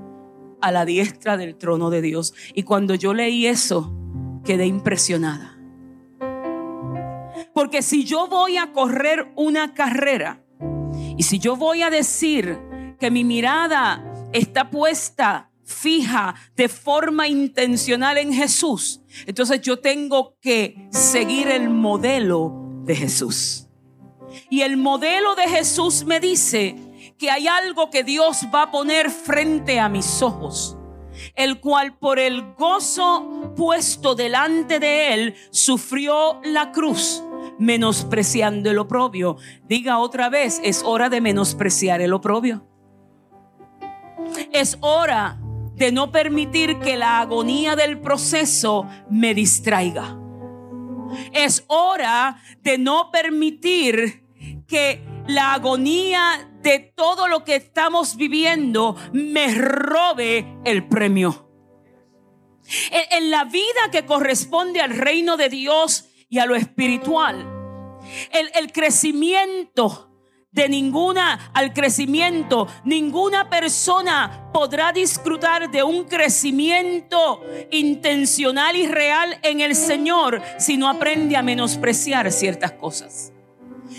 a 0.61 0.71
la 0.71 0.85
diestra 0.85 1.37
del 1.37 1.55
trono 1.55 1.89
de 1.89 2.01
Dios. 2.01 2.33
Y 2.53 2.63
cuando 2.63 2.95
yo 2.95 3.13
leí 3.13 3.47
eso, 3.47 3.93
quedé 4.43 4.65
impresionada. 4.65 5.57
Porque 7.53 7.81
si 7.81 8.05
yo 8.05 8.27
voy 8.27 8.57
a 8.57 8.71
correr 8.71 9.31
una 9.35 9.73
carrera 9.73 10.43
y 11.17 11.23
si 11.23 11.39
yo 11.39 11.55
voy 11.55 11.81
a 11.81 11.89
decir 11.89 12.59
que 12.99 13.11
mi 13.11 13.23
mirada 13.23 14.03
está 14.31 14.69
puesta 14.69 15.49
fija 15.63 16.35
de 16.55 16.67
forma 16.69 17.27
intencional 17.27 18.17
en 18.17 18.33
Jesús, 18.33 19.01
entonces 19.25 19.61
yo 19.61 19.79
tengo 19.79 20.37
que 20.41 20.87
seguir 20.91 21.47
el 21.47 21.69
modelo 21.69 22.53
de 22.83 22.95
Jesús. 22.95 23.67
Y 24.49 24.61
el 24.61 24.77
modelo 24.77 25.35
de 25.35 25.47
Jesús 25.47 26.05
me 26.05 26.19
dice 26.19 26.75
que 27.17 27.29
hay 27.29 27.47
algo 27.47 27.89
que 27.89 28.03
Dios 28.03 28.47
va 28.53 28.63
a 28.63 28.71
poner 28.71 29.09
frente 29.09 29.79
a 29.79 29.89
mis 29.89 30.21
ojos, 30.21 30.77
el 31.35 31.59
cual 31.59 31.97
por 31.97 32.19
el 32.19 32.53
gozo 32.53 33.53
puesto 33.55 34.15
delante 34.15 34.79
de 34.79 35.13
él 35.13 35.35
sufrió 35.51 36.41
la 36.43 36.71
cruz, 36.71 37.23
menospreciando 37.59 38.71
el 38.71 38.79
oprobio. 38.79 39.37
Diga 39.67 39.99
otra 39.99 40.29
vez, 40.29 40.59
es 40.63 40.83
hora 40.83 41.09
de 41.09 41.21
menospreciar 41.21 42.01
el 42.01 42.13
oprobio. 42.13 42.67
Es 44.51 44.77
hora 44.81 45.39
de 45.75 45.91
no 45.91 46.11
permitir 46.11 46.79
que 46.79 46.95
la 46.95 47.19
agonía 47.19 47.75
del 47.75 47.99
proceso 47.99 48.87
me 49.09 49.33
distraiga. 49.33 50.17
Es 51.33 51.63
hora 51.67 52.41
de 52.61 52.77
no 52.77 53.11
permitir 53.11 54.20
que 54.67 55.03
la 55.27 55.53
agonía 55.53 56.49
de 56.61 56.79
todo 56.79 57.27
lo 57.27 57.43
que 57.43 57.55
estamos 57.55 58.15
viviendo 58.15 58.95
me 59.13 59.53
robe 59.55 60.59
el 60.63 60.87
premio. 60.87 61.49
En, 63.11 63.31
la 63.31 63.45
vida 63.45 63.89
que 63.91 64.05
corresponde 64.05 64.81
al 64.81 64.91
reino 64.91 65.35
de 65.35 65.49
Dios 65.49 66.05
y 66.29 66.39
a 66.39 66.45
lo 66.45 66.55
espiritual, 66.55 67.45
el, 68.31 68.71
crecimiento 68.71 70.09
de 70.51 70.69
ninguna 70.69 71.51
al 71.53 71.73
crecimiento. 71.73 72.67
Ninguna 72.83 73.49
persona 73.49 74.49
podrá 74.53 74.91
disfrutar 74.91 75.71
de 75.71 75.81
un 75.83 76.05
crecimiento 76.05 77.41
intencional 77.71 78.75
y 78.75 78.85
real 78.87 79.39
en 79.43 79.61
el 79.61 79.75
Señor 79.75 80.41
si 80.57 80.77
no 80.77 80.89
aprende 80.89 81.35
a 81.35 81.41
menospreciar 81.41 82.31
ciertas 82.31 82.73
cosas. 82.73 83.33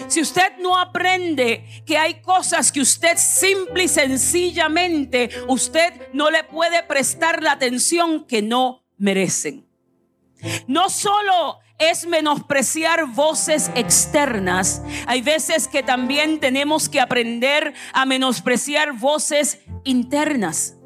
Si 0.08 0.20
usted 0.20 0.58
no 0.58 0.78
aprende 0.78 1.82
que 1.86 1.98
hay 1.98 2.20
cosas 2.20 2.72
que 2.72 2.80
usted 2.80 3.16
simple 3.16 3.84
y 3.84 3.88
sencillamente 3.88 5.30
usted 5.48 6.08
no 6.12 6.30
le 6.30 6.44
puede 6.44 6.82
prestar 6.82 7.42
la 7.42 7.52
atención 7.52 8.24
que 8.24 8.42
no 8.42 8.84
merecen. 8.96 9.66
No 10.66 10.90
solo 10.90 11.58
es 11.78 12.06
menospreciar 12.06 13.06
voces 13.06 13.70
externas. 13.74 14.82
Hay 15.06 15.22
veces 15.22 15.68
que 15.68 15.82
también 15.82 16.40
tenemos 16.40 16.88
que 16.88 17.00
aprender 17.00 17.74
a 17.92 18.06
menospreciar 18.06 18.92
voces 18.92 19.60
internas. 19.84 20.76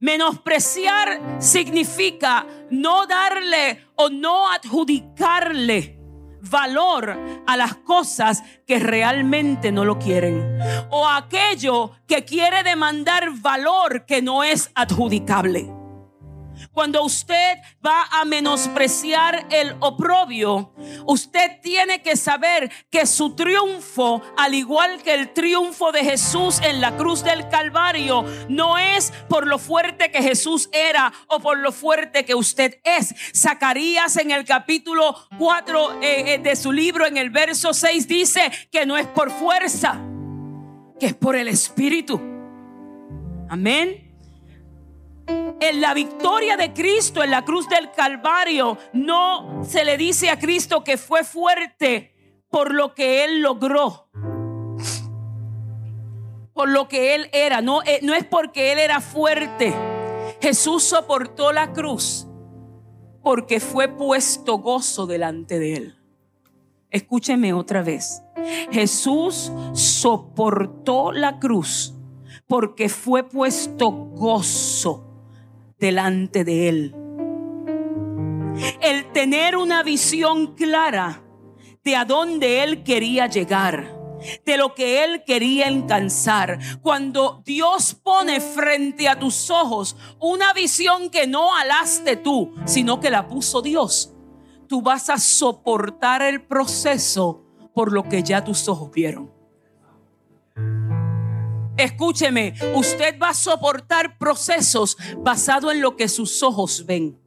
Menospreciar 0.00 1.20
significa 1.38 2.46
no 2.70 3.06
darle 3.06 3.86
o 3.96 4.08
no 4.08 4.50
adjudicarle 4.50 6.03
valor 6.48 7.18
a 7.46 7.56
las 7.56 7.74
cosas 7.76 8.42
que 8.66 8.78
realmente 8.78 9.72
no 9.72 9.84
lo 9.84 9.98
quieren 9.98 10.58
o 10.90 11.08
aquello 11.08 11.92
que 12.06 12.24
quiere 12.24 12.62
demandar 12.62 13.30
valor 13.40 14.04
que 14.06 14.22
no 14.22 14.44
es 14.44 14.70
adjudicable. 14.74 15.83
Cuando 16.72 17.02
usted 17.02 17.58
va 17.84 18.04
a 18.10 18.24
menospreciar 18.24 19.46
el 19.50 19.76
oprobio, 19.80 20.72
usted 21.06 21.60
tiene 21.62 22.02
que 22.02 22.16
saber 22.16 22.70
que 22.90 23.06
su 23.06 23.34
triunfo, 23.34 24.22
al 24.36 24.54
igual 24.54 25.02
que 25.02 25.14
el 25.14 25.32
triunfo 25.32 25.92
de 25.92 26.04
Jesús 26.04 26.60
en 26.62 26.80
la 26.80 26.96
cruz 26.96 27.22
del 27.22 27.48
Calvario, 27.48 28.24
no 28.48 28.78
es 28.78 29.12
por 29.28 29.46
lo 29.46 29.58
fuerte 29.58 30.10
que 30.10 30.22
Jesús 30.22 30.68
era 30.72 31.12
o 31.28 31.40
por 31.40 31.58
lo 31.58 31.72
fuerte 31.72 32.24
que 32.24 32.34
usted 32.34 32.80
es. 32.84 33.14
Zacarías 33.34 34.16
en 34.16 34.30
el 34.30 34.44
capítulo 34.44 35.16
4 35.38 36.02
eh, 36.02 36.34
eh, 36.34 36.38
de 36.38 36.56
su 36.56 36.72
libro, 36.72 37.06
en 37.06 37.16
el 37.16 37.30
verso 37.30 37.72
6, 37.72 38.08
dice 38.08 38.50
que 38.70 38.86
no 38.86 38.96
es 38.96 39.06
por 39.06 39.30
fuerza, 39.30 40.00
que 40.98 41.06
es 41.06 41.14
por 41.14 41.36
el 41.36 41.48
Espíritu. 41.48 42.20
Amén. 43.48 44.03
En 45.26 45.80
la 45.80 45.94
victoria 45.94 46.56
de 46.56 46.72
Cristo 46.72 47.22
en 47.22 47.30
la 47.30 47.44
cruz 47.44 47.68
del 47.68 47.90
Calvario, 47.90 48.76
no 48.92 49.64
se 49.64 49.84
le 49.84 49.96
dice 49.96 50.28
a 50.28 50.38
Cristo 50.38 50.84
que 50.84 50.98
fue 50.98 51.24
fuerte 51.24 52.14
por 52.50 52.74
lo 52.74 52.94
que 52.94 53.24
Él 53.24 53.40
logró. 53.40 54.08
Por 56.52 56.68
lo 56.68 56.86
que 56.86 57.14
Él 57.14 57.30
era. 57.32 57.60
No, 57.60 57.82
eh, 57.82 58.00
no 58.02 58.14
es 58.14 58.24
porque 58.24 58.72
Él 58.72 58.78
era 58.78 59.00
fuerte. 59.00 59.74
Jesús 60.40 60.82
soportó 60.82 61.52
la 61.52 61.72
cruz 61.72 62.26
porque 63.22 63.58
fue 63.58 63.88
puesto 63.88 64.58
gozo 64.58 65.06
delante 65.06 65.58
de 65.58 65.76
Él. 65.76 65.98
Escúcheme 66.90 67.52
otra 67.54 67.82
vez. 67.82 68.22
Jesús 68.70 69.50
soportó 69.72 71.10
la 71.10 71.38
cruz 71.40 71.94
porque 72.46 72.88
fue 72.88 73.22
puesto 73.24 73.90
gozo 73.90 75.03
delante 75.84 76.44
de 76.44 76.70
Él. 76.70 76.94
El 78.80 79.12
tener 79.12 79.54
una 79.54 79.82
visión 79.82 80.54
clara 80.54 81.22
de 81.84 81.94
a 81.94 82.06
dónde 82.06 82.62
Él 82.62 82.84
quería 82.84 83.26
llegar 83.26 83.94
de 84.46 84.56
lo 84.56 84.74
que 84.74 85.04
Él 85.04 85.24
quería 85.26 85.66
alcanzar. 85.66 86.58
Cuando 86.80 87.42
Dios 87.44 87.94
pone 88.02 88.40
frente 88.40 89.10
a 89.10 89.18
tus 89.18 89.50
ojos 89.50 89.94
una 90.18 90.54
visión 90.54 91.10
que 91.10 91.26
no 91.26 91.54
alaste 91.54 92.16
tú, 92.16 92.54
sino 92.64 92.98
que 92.98 93.10
la 93.10 93.28
puso 93.28 93.60
Dios, 93.60 94.14
tú 94.66 94.80
vas 94.80 95.10
a 95.10 95.18
soportar 95.18 96.22
el 96.22 96.46
proceso 96.46 97.44
por 97.74 97.92
lo 97.92 98.04
que 98.04 98.22
ya 98.22 98.42
tus 98.42 98.66
ojos 98.70 98.90
vieron. 98.90 99.33
Escúcheme, 101.76 102.54
usted 102.74 103.18
va 103.18 103.30
a 103.30 103.34
soportar 103.34 104.16
procesos 104.16 104.96
basado 105.18 105.72
en 105.72 105.80
lo 105.80 105.96
que 105.96 106.08
sus 106.08 106.42
ojos 106.42 106.86
ven. 106.86 107.20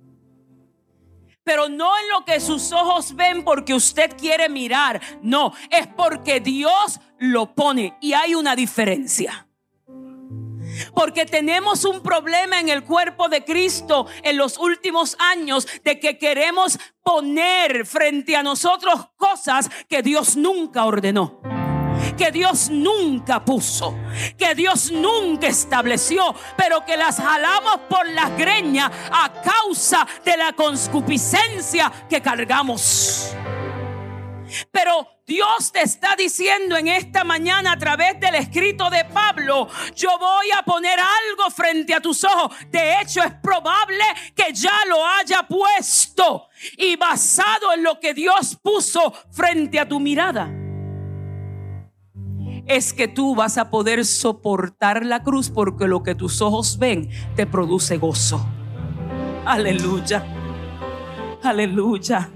Pero 1.44 1.70
no 1.70 1.98
en 1.98 2.10
lo 2.10 2.26
que 2.26 2.40
sus 2.40 2.72
ojos 2.72 3.16
ven 3.16 3.44
porque 3.44 3.74
usted 3.74 4.16
quiere 4.18 4.50
mirar. 4.50 5.02
No, 5.22 5.54
es 5.70 5.88
porque 5.88 6.40
Dios 6.40 7.00
lo 7.20 7.54
pone 7.56 7.98
y 8.02 8.14
hay 8.14 8.36
una 8.36 8.56
diferencia. 8.56 9.48
Porque 10.94 11.26
tenemos 11.26 11.86
un 11.86 12.02
problema 12.02 12.60
en 12.60 12.70
el 12.70 12.84
cuerpo 12.84 13.30
de 13.30 13.44
Cristo 13.44 14.08
en 14.24 14.38
los 14.38 14.58
últimos 14.58 15.16
años 15.20 15.68
de 15.84 16.00
que 16.00 16.18
queremos 16.18 16.78
poner 17.02 17.86
frente 17.86 18.36
a 18.36 18.44
nosotros 18.44 19.10
cosas 19.16 19.70
que 19.88 20.02
Dios 20.02 20.36
nunca 20.36 20.86
ordenó 20.86 21.57
que 22.18 22.32
Dios 22.32 22.70
nunca 22.70 23.46
puso, 23.46 23.96
que 24.38 24.56
Dios 24.56 24.92
nunca 24.92 25.48
estableció, 25.48 26.36
pero 26.58 26.84
que 26.84 26.98
las 26.98 27.18
jalamos 27.18 27.82
por 27.90 28.08
las 28.10 28.36
greñas 28.38 28.92
a 29.12 29.32
causa 29.42 30.06
de 30.26 30.36
la 30.36 30.54
conscupiscencia 30.54 31.92
que 32.10 32.22
cargamos. 32.22 33.34
Pero 34.72 35.08
Dios 35.26 35.72
te 35.74 35.82
está 35.82 36.16
diciendo 36.16 36.78
en 36.78 36.88
esta 36.88 37.24
mañana 37.24 37.74
a 37.74 37.78
través 37.78 38.20
del 38.20 38.36
escrito 38.36 38.90
de 38.90 39.04
Pablo, 39.06 39.68
yo 39.94 40.18
voy 40.18 40.48
a 40.58 40.64
poner 40.64 40.98
algo 41.00 41.52
frente 41.52 41.94
a 41.94 42.00
tus 42.00 42.24
ojos. 42.24 42.56
De 42.70 43.02
hecho, 43.02 43.22
es 43.22 43.34
probable 43.44 44.04
que 44.34 44.54
ya 44.54 44.86
lo 44.88 45.06
haya 45.06 45.44
puesto 45.44 46.48
y 46.78 46.96
basado 46.96 47.74
en 47.74 47.84
lo 47.84 48.00
que 48.00 48.14
Dios 48.14 48.58
puso 48.62 49.14
frente 49.32 49.80
a 49.80 49.88
tu 49.88 50.00
mirada 50.00 50.50
es 52.68 52.94
que 52.94 53.08
tú 53.08 53.36
vas 53.36 53.58
a 53.58 53.70
poder 53.70 54.06
soportar 54.06 55.06
la 55.06 55.24
cruz 55.24 55.50
porque 55.50 55.88
lo 55.88 56.04
que 56.04 56.16
tus 56.16 56.42
ojos 56.42 56.78
ven 56.78 57.10
te 57.36 57.46
produce 57.46 57.98
gozo. 57.98 58.46
Aleluya. 59.46 60.26
Aleluya. 61.44 62.30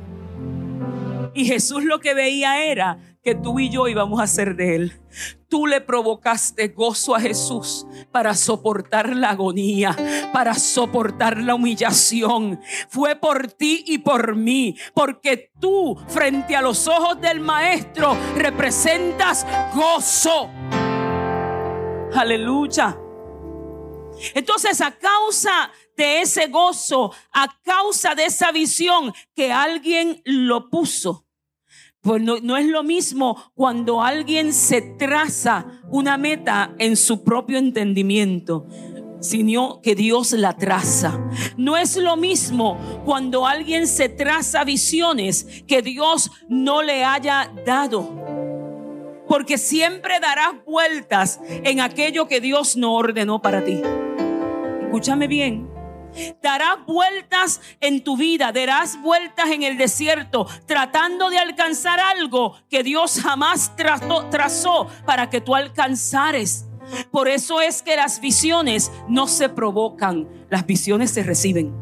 Y 1.33 1.45
Jesús 1.45 1.83
lo 1.83 1.99
que 1.99 2.13
veía 2.13 2.65
era 2.65 2.97
que 3.23 3.35
tú 3.35 3.59
y 3.59 3.69
yo 3.69 3.87
íbamos 3.87 4.19
a 4.19 4.27
ser 4.27 4.55
de 4.55 4.75
Él. 4.75 5.01
Tú 5.47 5.67
le 5.67 5.81
provocaste 5.81 6.69
gozo 6.69 7.15
a 7.15 7.19
Jesús 7.19 7.85
para 8.11 8.33
soportar 8.35 9.15
la 9.15 9.31
agonía, 9.31 9.95
para 10.33 10.53
soportar 10.55 11.37
la 11.37 11.55
humillación. 11.55 12.59
Fue 12.89 13.15
por 13.15 13.51
ti 13.51 13.83
y 13.85 13.99
por 13.99 14.35
mí, 14.35 14.75
porque 14.93 15.51
tú 15.59 15.97
frente 16.07 16.55
a 16.55 16.61
los 16.61 16.87
ojos 16.87 17.21
del 17.21 17.39
Maestro 17.39 18.17
representas 18.35 19.45
gozo. 19.73 20.49
Aleluya. 22.13 22.97
Entonces, 24.33 24.81
a 24.81 24.91
causa 24.91 25.71
de 26.01 26.21
ese 26.21 26.47
gozo, 26.47 27.13
a 27.31 27.47
causa 27.61 28.15
de 28.15 28.25
esa 28.25 28.51
visión 28.51 29.13
que 29.35 29.51
alguien 29.51 30.19
lo 30.25 30.71
puso, 30.71 31.27
pues 32.01 32.23
no, 32.23 32.57
es 32.57 32.65
lo 32.65 32.81
mismo 32.81 33.51
cuando 33.53 34.01
alguien 34.01 34.51
se 34.51 34.81
traza 34.81 35.67
una 35.91 36.17
meta 36.17 36.73
en 36.79 36.97
su 36.97 37.23
propio 37.23 37.59
entendimiento 37.59 38.67
sino 39.19 39.81
que 39.83 39.93
Dios 39.93 40.31
la 40.31 40.57
traza. 40.57 41.19
No 41.55 41.77
es 41.77 41.95
lo 41.95 42.17
mismo 42.17 42.79
cuando 43.05 43.45
alguien 43.45 43.85
se 43.85 44.09
traza 44.09 44.63
visiones 44.63 45.63
que 45.67 45.83
Dios 45.83 46.31
no 46.49 46.81
le 46.81 47.05
haya 47.05 47.53
dado. 47.63 48.09
Porque 49.27 49.59
siempre 49.59 50.19
darás 50.19 50.65
vueltas 50.65 51.39
en 51.45 51.81
aquello 51.81 52.27
que 52.27 52.41
Dios 52.41 52.75
no 52.75 52.95
ordenó 52.95 53.43
para 53.43 53.63
ti. 53.63 53.79
Escúchame 54.81 55.27
bien. 55.27 55.80
Darás 56.41 56.85
vueltas 56.85 57.61
en 57.79 58.03
tu 58.03 58.17
vida, 58.17 58.51
darás 58.51 59.01
vueltas 59.01 59.49
en 59.49 59.63
el 59.63 59.77
desierto, 59.77 60.47
tratando 60.65 61.29
de 61.29 61.37
alcanzar 61.37 61.99
algo 61.99 62.55
que 62.69 62.83
Dios 62.83 63.19
jamás 63.21 63.75
trazó, 63.75 64.87
para 65.05 65.29
que 65.29 65.41
tú 65.41 65.55
alcanzares. 65.55 66.65
Por 67.11 67.27
eso 67.27 67.61
es 67.61 67.81
que 67.81 67.95
las 67.95 68.19
visiones 68.19 68.91
no 69.07 69.27
se 69.27 69.49
provocan, 69.49 70.27
las 70.49 70.65
visiones 70.65 71.11
se 71.11 71.23
reciben. 71.23 71.73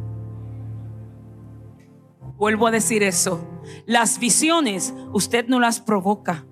Vuelvo 2.37 2.67
a 2.67 2.71
decir 2.71 3.03
eso. 3.03 3.45
Las 3.85 4.19
visiones 4.19 4.93
usted 5.11 5.47
no 5.47 5.59
las 5.59 5.81
provoca. 5.81 6.45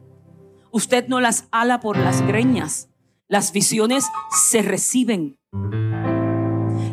Usted 0.72 1.08
no 1.08 1.22
las 1.22 1.48
ala 1.52 1.80
por 1.80 1.98
las 1.98 2.22
greñas. 2.22 2.90
Las 3.30 3.54
visiones 3.54 4.06
se 4.50 4.62
reciben. 4.62 5.38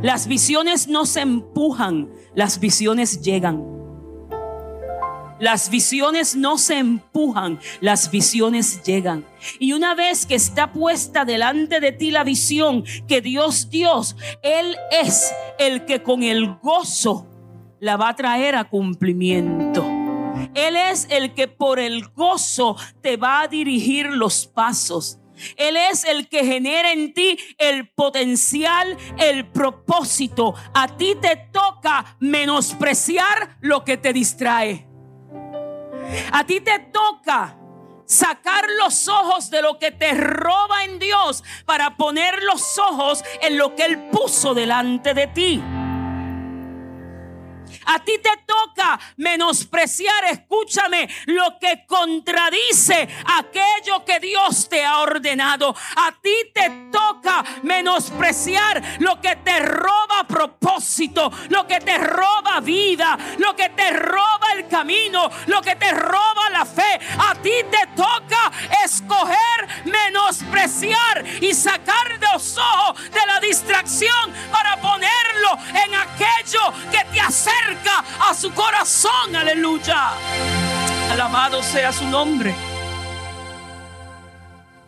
Las 0.04 0.26
visiones 0.26 0.86
no 0.86 1.06
se 1.06 1.22
empujan, 1.22 2.10
las 2.34 2.60
visiones 2.60 3.22
llegan. 3.22 3.64
Las 5.40 5.70
visiones 5.70 6.36
no 6.36 6.58
se 6.58 6.76
empujan, 6.76 7.58
las 7.80 8.10
visiones 8.10 8.82
llegan. 8.82 9.24
Y 9.58 9.72
una 9.72 9.94
vez 9.94 10.26
que 10.26 10.34
está 10.34 10.72
puesta 10.74 11.24
delante 11.24 11.80
de 11.80 11.90
ti 11.90 12.10
la 12.10 12.22
visión 12.22 12.84
que 13.08 13.22
Dios 13.22 13.70
Dios, 13.70 14.14
Él 14.42 14.76
es 14.90 15.32
el 15.58 15.86
que 15.86 16.02
con 16.02 16.22
el 16.22 16.54
gozo 16.56 17.26
la 17.80 17.96
va 17.96 18.10
a 18.10 18.14
traer 18.14 18.56
a 18.56 18.64
cumplimiento. 18.64 19.86
Él 20.52 20.76
es 20.76 21.06
el 21.08 21.32
que 21.32 21.48
por 21.48 21.78
el 21.78 22.08
gozo 22.08 22.76
te 23.00 23.16
va 23.16 23.40
a 23.40 23.48
dirigir 23.48 24.10
los 24.10 24.46
pasos. 24.46 25.18
Él 25.56 25.76
es 25.76 26.04
el 26.04 26.28
que 26.28 26.44
genera 26.44 26.92
en 26.92 27.12
ti 27.12 27.38
el 27.58 27.88
potencial, 27.88 28.96
el 29.18 29.46
propósito. 29.46 30.54
A 30.74 30.96
ti 30.96 31.16
te 31.20 31.36
toca 31.52 32.16
menospreciar 32.20 33.56
lo 33.60 33.84
que 33.84 33.96
te 33.96 34.12
distrae. 34.12 34.86
A 36.32 36.44
ti 36.44 36.60
te 36.60 36.78
toca 36.78 37.58
sacar 38.06 38.64
los 38.78 39.08
ojos 39.08 39.50
de 39.50 39.62
lo 39.62 39.78
que 39.78 39.90
te 39.90 40.12
roba 40.14 40.84
en 40.84 40.98
Dios 40.98 41.42
para 41.64 41.96
poner 41.96 42.42
los 42.42 42.78
ojos 42.78 43.24
en 43.40 43.58
lo 43.58 43.74
que 43.74 43.84
Él 43.84 44.10
puso 44.10 44.54
delante 44.54 45.14
de 45.14 45.26
ti. 45.28 45.62
A 47.86 47.98
ti 47.98 48.18
te 48.18 48.30
toca 48.46 48.98
menospreciar, 49.16 50.24
escúchame, 50.24 51.08
lo 51.26 51.58
que 51.58 51.84
contradice 51.86 53.08
aquello 53.38 54.04
que 54.04 54.20
Dios 54.20 54.68
te 54.68 54.84
ha 54.84 55.00
ordenado. 55.00 55.74
A 55.96 56.12
ti 56.20 56.34
te 56.52 56.88
toca 56.90 57.44
menospreciar 57.62 58.82
lo 59.00 59.20
que 59.20 59.36
te 59.36 59.60
roba 59.60 60.24
propósito, 60.26 61.30
lo 61.48 61.66
que 61.66 61.80
te 61.80 61.98
roba 61.98 62.60
vida, 62.60 63.18
lo 63.38 63.54
que 63.56 63.68
te 63.70 63.90
roba 63.90 64.43
el 64.56 64.68
camino, 64.68 65.30
lo 65.46 65.60
que 65.62 65.76
te 65.76 65.90
roba 65.92 66.50
la 66.50 66.64
fe. 66.64 67.00
A 67.18 67.34
ti 67.34 67.52
te 67.70 67.86
toca 67.96 68.52
escoger, 68.84 69.84
menospreciar 69.84 71.24
y 71.40 71.54
sacar 71.54 72.18
de 72.18 72.26
los 72.32 72.56
ojos 72.58 73.10
de 73.10 73.26
la 73.26 73.40
distracción 73.40 74.32
para 74.50 74.80
ponerlo 74.80 75.58
en 75.70 75.94
aquello 75.94 76.60
que 76.90 77.04
te 77.12 77.20
acerca 77.20 78.04
a 78.28 78.34
su 78.34 78.52
corazón. 78.52 79.34
Aleluya. 79.34 80.12
Alabado 81.10 81.62
sea 81.62 81.92
su 81.92 82.06
nombre. 82.06 82.54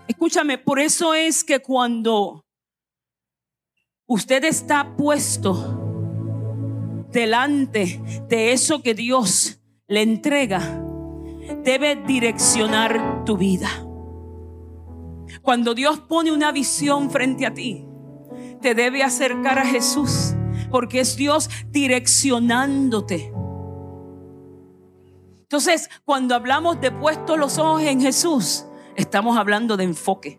Escúchame, 0.08 0.58
por 0.58 0.78
eso 0.78 1.14
es 1.14 1.42
que 1.42 1.60
cuando 1.60 2.44
usted 4.06 4.44
está 4.44 4.96
puesto 4.96 5.75
delante 7.16 7.98
de 8.28 8.52
eso 8.52 8.82
que 8.82 8.92
Dios 8.92 9.58
le 9.88 10.02
entrega, 10.02 10.60
debe 11.64 11.96
direccionar 11.96 13.24
tu 13.24 13.38
vida. 13.38 13.70
Cuando 15.40 15.74
Dios 15.74 15.98
pone 16.00 16.30
una 16.30 16.52
visión 16.52 17.10
frente 17.10 17.46
a 17.46 17.54
ti, 17.54 17.86
te 18.60 18.74
debe 18.74 19.02
acercar 19.02 19.58
a 19.58 19.64
Jesús 19.64 20.34
porque 20.70 21.00
es 21.00 21.16
Dios 21.16 21.48
direccionándote. 21.68 23.32
Entonces, 25.40 25.88
cuando 26.04 26.34
hablamos 26.34 26.82
de 26.82 26.90
puesto 26.90 27.38
los 27.38 27.56
ojos 27.56 27.80
en 27.80 28.02
Jesús, 28.02 28.66
estamos 28.94 29.38
hablando 29.38 29.78
de 29.78 29.84
enfoque. 29.84 30.38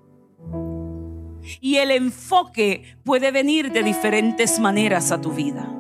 Y 1.59 1.77
el 1.77 1.89
enfoque 1.89 2.97
puede 3.03 3.31
venir 3.31 3.71
de 3.71 3.81
diferentes 3.81 4.59
maneras 4.59 5.11
a 5.11 5.19
tu 5.19 5.31
vida. 5.31 5.76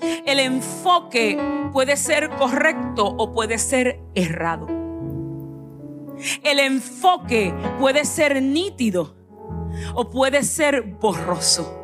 El 0.00 0.38
enfoque 0.38 1.38
puede 1.72 1.96
ser 1.96 2.30
correcto 2.30 3.06
o 3.06 3.32
puede 3.32 3.58
ser 3.58 4.00
errado. 4.14 4.66
El 6.42 6.58
enfoque 6.58 7.54
puede 7.78 8.04
ser 8.04 8.42
nítido 8.42 9.16
o 9.94 10.10
puede 10.10 10.42
ser 10.42 10.82
borroso. 10.82 11.74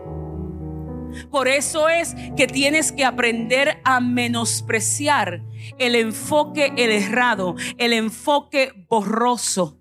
Por 1.31 1.49
eso 1.49 1.89
es 1.89 2.15
que 2.37 2.47
tienes 2.47 2.91
que 2.93 3.05
aprender 3.05 3.81
a 3.85 4.01
menospreciar 4.01 5.43
el 5.79 5.95
enfoque 5.95 6.73
errado, 6.77 7.55
el 7.79 7.93
enfoque 7.93 8.73
borroso, 8.89 9.79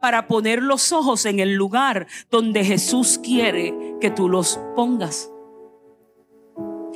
para 0.00 0.26
poner 0.26 0.62
los 0.62 0.92
ojos 0.92 1.24
en 1.24 1.38
el 1.38 1.54
lugar 1.54 2.06
donde 2.30 2.64
Jesús 2.64 3.20
quiere 3.22 3.74
que 4.00 4.10
tú 4.10 4.28
los 4.28 4.58
pongas. 4.74 5.30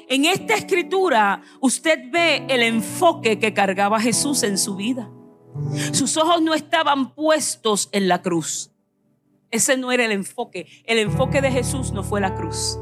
En 0.09 0.25
esta 0.25 0.55
escritura 0.55 1.43
usted 1.61 2.11
ve 2.11 2.47
el 2.49 2.63
enfoque 2.63 3.39
que 3.39 3.53
cargaba 3.53 4.01
Jesús 4.01 4.43
en 4.43 4.57
su 4.57 4.75
vida. 4.75 5.11
Sus 5.93 6.17
ojos 6.17 6.41
no 6.41 6.55
estaban 6.55 7.15
puestos 7.15 7.91
en 7.93 8.09
la 8.09 8.23
cruz. 8.23 8.71
Ese 9.51 9.77
no 9.77 9.93
era 9.93 10.05
el 10.05 10.13
enfoque. 10.13 10.67
El 10.85 10.99
enfoque 10.99 11.43
de 11.43 11.51
Jesús 11.51 11.93
no 11.93 12.03
fue 12.03 12.21
la 12.21 12.35
cruz. 12.35 12.79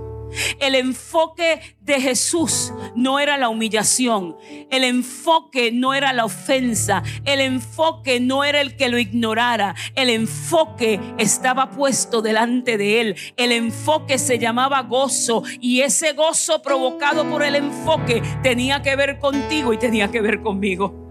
El 0.61 0.75
enfoque 0.75 1.77
de 1.81 2.01
Jesús 2.01 2.73
no 2.95 3.19
era 3.19 3.37
la 3.37 3.49
humillación, 3.49 4.37
el 4.71 4.85
enfoque 4.85 5.73
no 5.73 5.95
era 5.95 6.13
la 6.13 6.25
ofensa, 6.25 7.03
el 7.25 7.41
enfoque 7.41 8.21
no 8.21 8.45
era 8.45 8.61
el 8.61 8.77
que 8.77 8.89
lo 8.89 8.99
ignorara, 8.99 9.75
el 9.95 10.11
enfoque 10.11 11.01
estaba 11.19 11.71
puesto 11.71 12.23
delante 12.23 12.77
de 12.77 13.01
él, 13.01 13.17
el 13.37 13.53
enfoque 13.53 14.19
se 14.19 14.39
llamaba 14.39 14.83
gozo 14.83 15.43
y 15.61 15.81
ese 15.81 16.13
gozo 16.13 16.63
provocado 16.63 17.29
por 17.29 17.43
el 17.43 17.55
enfoque 17.55 18.23
tenía 18.43 18.83
que 18.83 18.97
ver 18.97 19.19
contigo 19.19 19.73
y 19.73 19.79
tenía 19.79 20.11
que 20.11 20.21
ver 20.21 20.43
conmigo. 20.43 21.07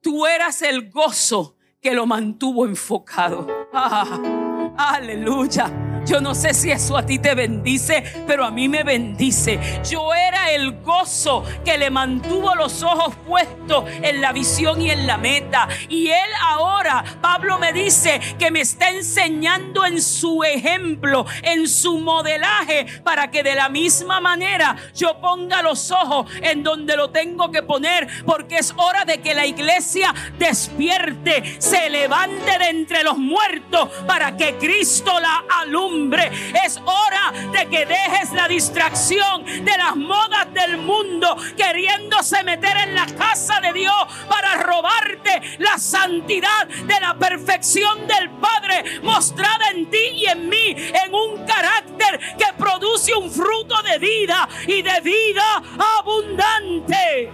Tú 0.00 0.26
eras 0.26 0.62
el 0.62 0.90
gozo 0.90 1.56
que 1.80 1.94
lo 1.94 2.06
mantuvo 2.06 2.66
enfocado. 2.66 3.46
Ah, 3.72 4.20
aleluya. 4.76 5.91
Yo 6.04 6.20
no 6.20 6.34
sé 6.34 6.52
si 6.52 6.70
eso 6.70 6.96
a 6.96 7.06
ti 7.06 7.18
te 7.18 7.34
bendice, 7.34 8.02
pero 8.26 8.44
a 8.44 8.50
mí 8.50 8.68
me 8.68 8.82
bendice. 8.82 9.58
Yo 9.88 10.12
era 10.12 10.50
el 10.50 10.80
gozo 10.80 11.44
que 11.64 11.78
le 11.78 11.90
mantuvo 11.90 12.54
los 12.56 12.82
ojos 12.82 13.14
puestos 13.26 13.84
en 14.02 14.20
la 14.20 14.32
visión 14.32 14.80
y 14.82 14.90
en 14.90 15.06
la 15.06 15.16
meta. 15.16 15.68
Y 15.88 16.08
él 16.08 16.30
ahora, 16.44 17.04
Pablo 17.20 17.58
me 17.58 17.72
dice 17.72 18.20
que 18.38 18.50
me 18.50 18.62
está 18.62 18.90
enseñando 18.90 19.84
en 19.86 20.02
su 20.02 20.42
ejemplo, 20.42 21.24
en 21.42 21.68
su 21.68 21.98
modelaje, 21.98 22.86
para 23.04 23.30
que 23.30 23.44
de 23.44 23.54
la 23.54 23.68
misma 23.68 24.20
manera 24.20 24.76
yo 24.94 25.20
ponga 25.20 25.62
los 25.62 25.90
ojos 25.92 26.26
en 26.42 26.64
donde 26.64 26.96
lo 26.96 27.10
tengo 27.10 27.50
que 27.52 27.62
poner, 27.62 28.08
porque 28.26 28.58
es 28.58 28.74
hora 28.76 29.04
de 29.04 29.20
que 29.20 29.34
la 29.34 29.46
iglesia 29.46 30.12
despierte, 30.38 31.60
se 31.60 31.88
levante 31.88 32.58
de 32.58 32.70
entre 32.70 33.04
los 33.04 33.18
muertos 33.18 33.88
para 34.06 34.36
que 34.36 34.56
Cristo 34.56 35.18
la 35.20 35.44
alumbre 35.60 35.91
es 36.64 36.78
hora 36.78 37.32
de 37.52 37.68
que 37.68 37.84
dejes 37.84 38.32
la 38.32 38.48
distracción 38.48 39.44
de 39.44 39.76
las 39.76 39.94
modas 39.94 40.52
del 40.54 40.78
mundo 40.78 41.36
queriéndose 41.56 42.42
meter 42.44 42.76
en 42.78 42.94
la 42.94 43.06
casa 43.06 43.60
de 43.60 43.72
Dios 43.74 43.94
para 44.28 44.62
robarte 44.62 45.58
la 45.58 45.78
santidad 45.78 46.66
de 46.66 47.00
la 47.00 47.16
perfección 47.18 48.06
del 48.06 48.30
Padre 48.30 49.00
mostrada 49.02 49.68
en 49.74 49.90
ti 49.90 49.98
y 50.14 50.26
en 50.26 50.48
mí 50.48 50.74
en 50.76 51.14
un 51.14 51.44
carácter 51.44 52.18
que 52.38 52.52
produce 52.56 53.14
un 53.14 53.30
fruto 53.30 53.82
de 53.82 53.98
vida 53.98 54.48
y 54.66 54.80
de 54.80 55.00
vida 55.02 55.62
abundante. 55.98 57.30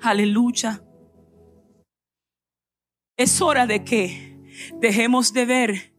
Aleluya. 0.00 0.82
Es 3.16 3.40
hora 3.40 3.66
de 3.66 3.82
que 3.82 4.35
Dejemos 4.74 5.32
de 5.32 5.44
ver 5.44 5.96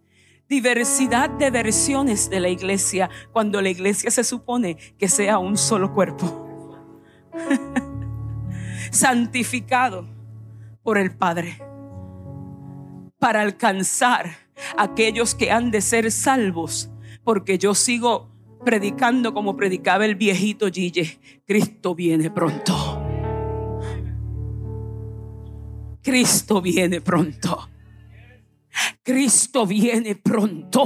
diversidad 0.50 1.30
de 1.30 1.50
versiones 1.50 2.30
de 2.30 2.40
la 2.40 2.50
iglesia 2.50 3.10
cuando 3.34 3.62
la 3.62 3.70
iglesia 3.70 4.12
se 4.12 4.24
supone 4.24 4.78
que 4.98 5.10
sea 5.10 5.40
un 5.40 5.58
solo 5.58 5.94
cuerpo. 5.94 6.48
Santificado 8.92 10.08
por 10.84 10.98
el 10.98 11.16
Padre 11.16 11.62
para 13.20 13.42
alcanzar 13.42 14.28
a 14.78 14.84
aquellos 14.84 15.36
que 15.36 15.52
han 15.52 15.72
de 15.72 15.82
ser 15.82 16.12
salvos, 16.12 16.90
porque 17.24 17.58
yo 17.58 17.76
sigo 17.76 18.30
predicando 18.64 19.34
como 19.34 19.56
predicaba 19.56 20.06
el 20.06 20.16
viejito 20.16 20.70
Gille, 20.72 21.20
Cristo 21.46 21.96
viene 21.96 22.32
pronto. 22.32 23.04
Cristo 26.02 26.62
viene 26.62 27.02
pronto. 27.02 27.70
Cristo 29.04 29.66
viene 29.66 30.16
pronto. 30.16 30.84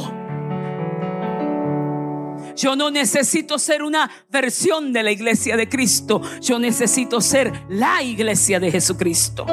Yo 2.56 2.76
no 2.76 2.92
necesito 2.92 3.58
ser 3.58 3.84
una 3.84 4.10
versión 4.30 4.94
de 4.94 5.04
la 5.04 5.12
iglesia 5.12 5.58
de 5.58 5.70
Cristo. 5.70 6.22
Yo 6.42 6.60
necesito 6.60 7.22
ser 7.22 7.66
la 7.70 8.04
iglesia 8.04 8.60
de 8.60 8.72
Jesucristo. 8.72 9.46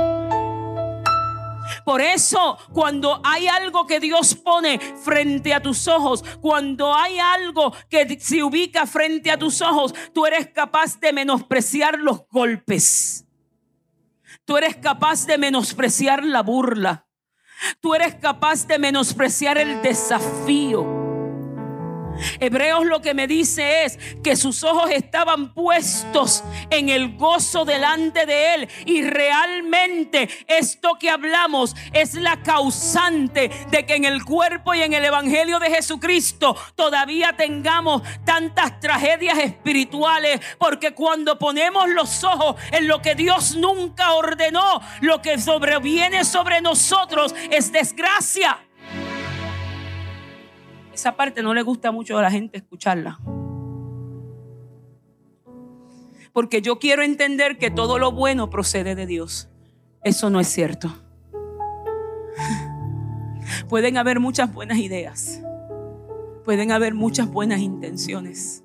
Por 1.84 2.02
eso, 2.02 2.58
cuando 2.74 3.20
hay 3.24 3.46
algo 3.46 3.86
que 3.86 3.98
Dios 3.98 4.34
pone 4.34 4.78
frente 4.78 5.54
a 5.54 5.62
tus 5.62 5.88
ojos, 5.88 6.22
cuando 6.42 6.94
hay 6.94 7.18
algo 7.18 7.74
que 7.88 8.18
se 8.20 8.42
ubica 8.42 8.86
frente 8.86 9.30
a 9.30 9.38
tus 9.38 9.62
ojos, 9.62 9.94
tú 10.12 10.26
eres 10.26 10.48
capaz 10.48 11.00
de 11.00 11.14
menospreciar 11.14 11.98
los 11.98 12.28
golpes. 12.28 13.26
Tú 14.44 14.58
eres 14.58 14.76
capaz 14.76 15.26
de 15.26 15.38
menospreciar 15.38 16.24
la 16.24 16.42
burla. 16.42 17.07
Tú 17.80 17.94
eres 17.94 18.14
capaz 18.14 18.66
de 18.66 18.78
menospreciar 18.78 19.58
el 19.58 19.82
desafío. 19.82 20.97
Hebreos 22.40 22.86
lo 22.86 23.00
que 23.00 23.14
me 23.14 23.26
dice 23.26 23.84
es 23.84 23.98
que 24.22 24.36
sus 24.36 24.64
ojos 24.64 24.90
estaban 24.90 25.54
puestos 25.54 26.44
en 26.70 26.88
el 26.88 27.16
gozo 27.16 27.64
delante 27.64 28.26
de 28.26 28.54
Él. 28.54 28.68
Y 28.86 29.02
realmente 29.02 30.28
esto 30.46 30.96
que 30.98 31.10
hablamos 31.10 31.74
es 31.92 32.14
la 32.14 32.42
causante 32.42 33.50
de 33.70 33.86
que 33.86 33.94
en 33.94 34.04
el 34.04 34.24
cuerpo 34.24 34.74
y 34.74 34.82
en 34.82 34.92
el 34.92 35.04
Evangelio 35.04 35.58
de 35.58 35.70
Jesucristo 35.70 36.56
todavía 36.74 37.36
tengamos 37.36 38.02
tantas 38.24 38.80
tragedias 38.80 39.38
espirituales. 39.38 40.40
Porque 40.58 40.92
cuando 40.92 41.38
ponemos 41.38 41.88
los 41.88 42.24
ojos 42.24 42.56
en 42.72 42.88
lo 42.88 43.00
que 43.02 43.14
Dios 43.14 43.56
nunca 43.56 44.12
ordenó, 44.12 44.80
lo 45.00 45.22
que 45.22 45.38
sobreviene 45.38 46.24
sobre 46.24 46.60
nosotros 46.60 47.34
es 47.50 47.72
desgracia. 47.72 48.58
Esa 50.98 51.14
parte 51.14 51.44
no 51.44 51.54
le 51.54 51.62
gusta 51.62 51.92
mucho 51.92 52.18
a 52.18 52.22
la 52.22 52.28
gente 52.28 52.58
escucharla. 52.58 53.20
Porque 56.32 56.60
yo 56.60 56.80
quiero 56.80 57.04
entender 57.04 57.56
que 57.56 57.70
todo 57.70 58.00
lo 58.00 58.10
bueno 58.10 58.50
procede 58.50 58.96
de 58.96 59.06
Dios. 59.06 59.48
Eso 60.02 60.28
no 60.28 60.40
es 60.40 60.48
cierto. 60.48 60.92
Pueden 63.68 63.96
haber 63.96 64.18
muchas 64.18 64.52
buenas 64.52 64.78
ideas. 64.78 65.40
Pueden 66.44 66.72
haber 66.72 66.94
muchas 66.94 67.30
buenas 67.30 67.60
intenciones. 67.60 68.64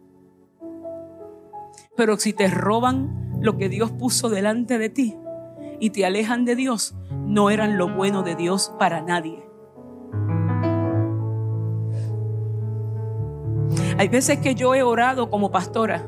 Pero 1.95 2.17
si 2.17 2.33
te 2.33 2.47
roban 2.47 3.37
lo 3.41 3.59
que 3.59 3.69
Dios 3.69 3.91
puso 3.91 4.29
delante 4.29 4.79
de 4.79 4.89
ti 4.89 5.15
y 5.79 5.91
te 5.91 6.03
alejan 6.03 6.45
de 6.45 6.55
Dios, 6.55 6.95
no 7.11 7.51
eran 7.51 7.77
lo 7.77 7.93
bueno 7.93 8.23
de 8.23 8.33
Dios 8.33 8.73
para 8.79 9.01
nadie. 9.03 9.52
Hay 13.97 14.08
veces 14.08 14.39
que 14.39 14.56
yo 14.56 14.73
he 14.73 14.84
orado 14.84 15.29
como 15.29 15.51
pastora 15.51 16.06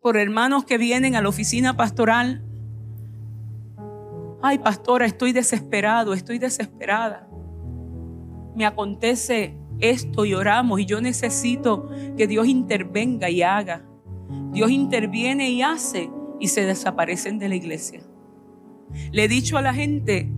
por 0.00 0.16
hermanos 0.16 0.64
que 0.64 0.78
vienen 0.78 1.16
a 1.16 1.20
la 1.20 1.28
oficina 1.28 1.76
pastoral. 1.76 2.44
Ay, 4.40 4.58
pastora, 4.60 5.04
estoy 5.04 5.32
desesperado, 5.32 6.14
estoy 6.14 6.38
desesperada. 6.38 7.28
Me 8.54 8.64
acontece 8.64 9.58
esto 9.80 10.24
y 10.24 10.32
oramos 10.32 10.78
y 10.78 10.86
yo 10.86 11.00
necesito 11.00 11.90
que 12.16 12.28
Dios 12.28 12.46
intervenga 12.46 13.28
y 13.30 13.42
haga. 13.42 13.84
Dios 14.52 14.70
interviene 14.70 15.50
y 15.50 15.62
hace 15.62 16.08
y 16.38 16.48
se 16.48 16.64
desaparecen 16.64 17.40
de 17.40 17.48
la 17.48 17.56
iglesia. 17.56 18.00
Le 19.10 19.24
he 19.24 19.28
dicho 19.28 19.58
a 19.58 19.62
la 19.62 19.74
gente, 19.74 20.30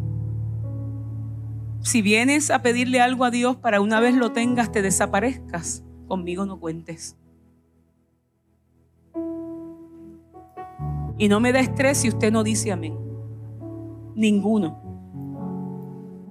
si 1.82 2.02
vienes 2.02 2.50
a 2.50 2.62
pedirle 2.62 3.00
algo 3.00 3.24
a 3.24 3.30
Dios 3.30 3.56
para 3.56 3.80
una 3.80 4.00
vez 4.00 4.14
lo 4.14 4.32
tengas, 4.32 4.72
te 4.72 4.82
desaparezcas, 4.82 5.84
conmigo 6.06 6.44
no 6.44 6.58
cuentes. 6.58 7.16
Y 11.16 11.28
no 11.28 11.40
me 11.40 11.52
da 11.52 11.60
estrés 11.60 11.98
si 11.98 12.08
usted 12.08 12.32
no 12.32 12.44
dice 12.44 12.72
amén. 12.72 12.96
Ninguno. 14.14 14.80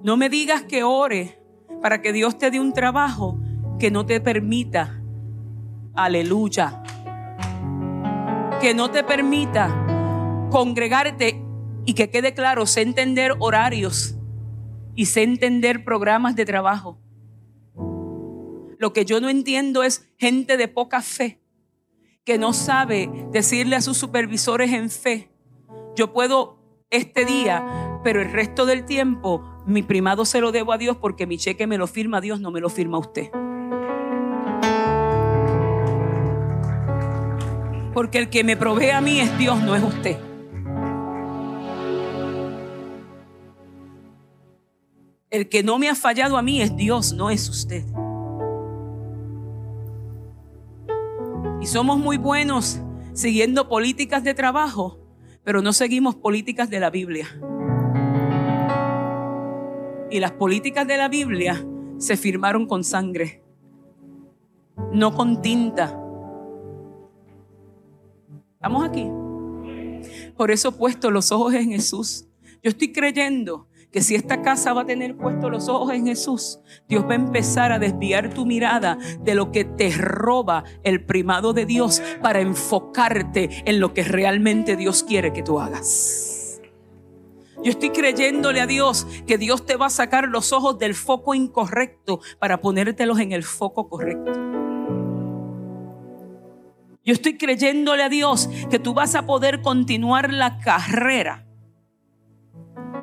No 0.02 0.16
me 0.16 0.28
digas 0.28 0.62
que 0.62 0.82
ore 0.84 1.38
para 1.82 2.00
que 2.00 2.12
Dios 2.12 2.38
te 2.38 2.50
dé 2.50 2.60
un 2.60 2.72
trabajo 2.72 3.38
que 3.78 3.90
no 3.90 4.06
te 4.06 4.20
permita, 4.20 5.02
aleluya, 5.94 6.82
que 8.60 8.74
no 8.74 8.90
te 8.90 9.04
permita 9.04 10.48
congregarte 10.50 11.42
y 11.84 11.94
que 11.94 12.10
quede 12.10 12.34
claro, 12.34 12.66
sé 12.66 12.82
entender 12.82 13.34
horarios 13.38 14.17
y 14.98 15.06
sé 15.06 15.22
entender 15.22 15.84
programas 15.84 16.34
de 16.34 16.44
trabajo. 16.44 16.98
Lo 18.78 18.92
que 18.92 19.04
yo 19.04 19.20
no 19.20 19.28
entiendo 19.28 19.84
es 19.84 20.10
gente 20.18 20.56
de 20.56 20.66
poca 20.66 21.02
fe 21.02 21.40
que 22.24 22.36
no 22.36 22.52
sabe 22.52 23.08
decirle 23.30 23.76
a 23.76 23.80
sus 23.80 23.96
supervisores 23.96 24.72
en 24.72 24.90
fe, 24.90 25.30
yo 25.94 26.12
puedo 26.12 26.58
este 26.90 27.24
día, 27.24 28.00
pero 28.02 28.20
el 28.20 28.32
resto 28.32 28.66
del 28.66 28.84
tiempo 28.86 29.44
mi 29.66 29.84
primado 29.84 30.24
se 30.24 30.40
lo 30.40 30.50
debo 30.50 30.72
a 30.72 30.78
Dios 30.78 30.96
porque 30.96 31.28
mi 31.28 31.38
cheque 31.38 31.68
me 31.68 31.78
lo 31.78 31.86
firma 31.86 32.20
Dios, 32.20 32.40
no 32.40 32.50
me 32.50 32.58
lo 32.58 32.68
firma 32.68 32.98
usted. 32.98 33.30
Porque 37.94 38.18
el 38.18 38.30
que 38.30 38.42
me 38.42 38.56
provee 38.56 38.90
a 38.90 39.00
mí 39.00 39.20
es 39.20 39.38
Dios, 39.38 39.62
no 39.62 39.76
es 39.76 39.82
usted. 39.84 40.27
El 45.30 45.50
que 45.50 45.62
no 45.62 45.78
me 45.78 45.90
ha 45.90 45.94
fallado 45.94 46.38
a 46.38 46.42
mí 46.42 46.62
es 46.62 46.74
Dios, 46.74 47.12
no 47.12 47.28
es 47.28 47.48
usted. 47.50 47.84
Y 51.60 51.66
somos 51.66 51.98
muy 51.98 52.16
buenos 52.16 52.80
siguiendo 53.12 53.68
políticas 53.68 54.24
de 54.24 54.32
trabajo, 54.32 54.98
pero 55.44 55.60
no 55.60 55.74
seguimos 55.74 56.14
políticas 56.14 56.70
de 56.70 56.80
la 56.80 56.88
Biblia. 56.88 57.26
Y 60.10 60.20
las 60.20 60.32
políticas 60.32 60.86
de 60.86 60.96
la 60.96 61.08
Biblia 61.08 61.62
se 61.98 62.16
firmaron 62.16 62.66
con 62.66 62.82
sangre, 62.82 63.42
no 64.92 65.14
con 65.14 65.42
tinta. 65.42 66.00
¿Estamos 68.54 68.84
aquí? 68.88 69.06
Por 70.38 70.50
eso 70.50 70.72
puesto 70.72 71.10
los 71.10 71.32
ojos 71.32 71.52
en 71.52 71.72
Jesús. 71.72 72.26
Yo 72.62 72.70
estoy 72.70 72.92
creyendo 72.92 73.67
que 73.90 74.02
si 74.02 74.14
esta 74.14 74.42
casa 74.42 74.72
va 74.72 74.82
a 74.82 74.86
tener 74.86 75.16
puestos 75.16 75.50
los 75.50 75.68
ojos 75.68 75.92
en 75.92 76.06
Jesús, 76.06 76.60
Dios 76.88 77.04
va 77.04 77.12
a 77.12 77.16
empezar 77.16 77.72
a 77.72 77.78
desviar 77.78 78.34
tu 78.34 78.44
mirada 78.44 78.98
de 79.20 79.34
lo 79.34 79.50
que 79.50 79.64
te 79.64 79.90
roba 79.90 80.64
el 80.82 81.04
primado 81.04 81.52
de 81.52 81.64
Dios 81.64 82.02
para 82.22 82.40
enfocarte 82.40 83.62
en 83.64 83.80
lo 83.80 83.94
que 83.94 84.04
realmente 84.04 84.76
Dios 84.76 85.02
quiere 85.02 85.32
que 85.32 85.42
tú 85.42 85.58
hagas. 85.58 86.60
Yo 87.64 87.72
estoy 87.72 87.90
creyéndole 87.90 88.60
a 88.60 88.66
Dios 88.66 89.06
que 89.26 89.36
Dios 89.36 89.66
te 89.66 89.76
va 89.76 89.86
a 89.86 89.90
sacar 89.90 90.28
los 90.28 90.52
ojos 90.52 90.78
del 90.78 90.94
foco 90.94 91.34
incorrecto 91.34 92.20
para 92.38 92.60
ponértelos 92.60 93.18
en 93.18 93.32
el 93.32 93.42
foco 93.42 93.88
correcto. 93.88 94.32
Yo 97.04 97.14
estoy 97.14 97.38
creyéndole 97.38 98.02
a 98.02 98.08
Dios 98.10 98.48
que 98.70 98.78
tú 98.78 98.92
vas 98.92 99.14
a 99.14 99.24
poder 99.24 99.62
continuar 99.62 100.32
la 100.32 100.58
carrera 100.58 101.47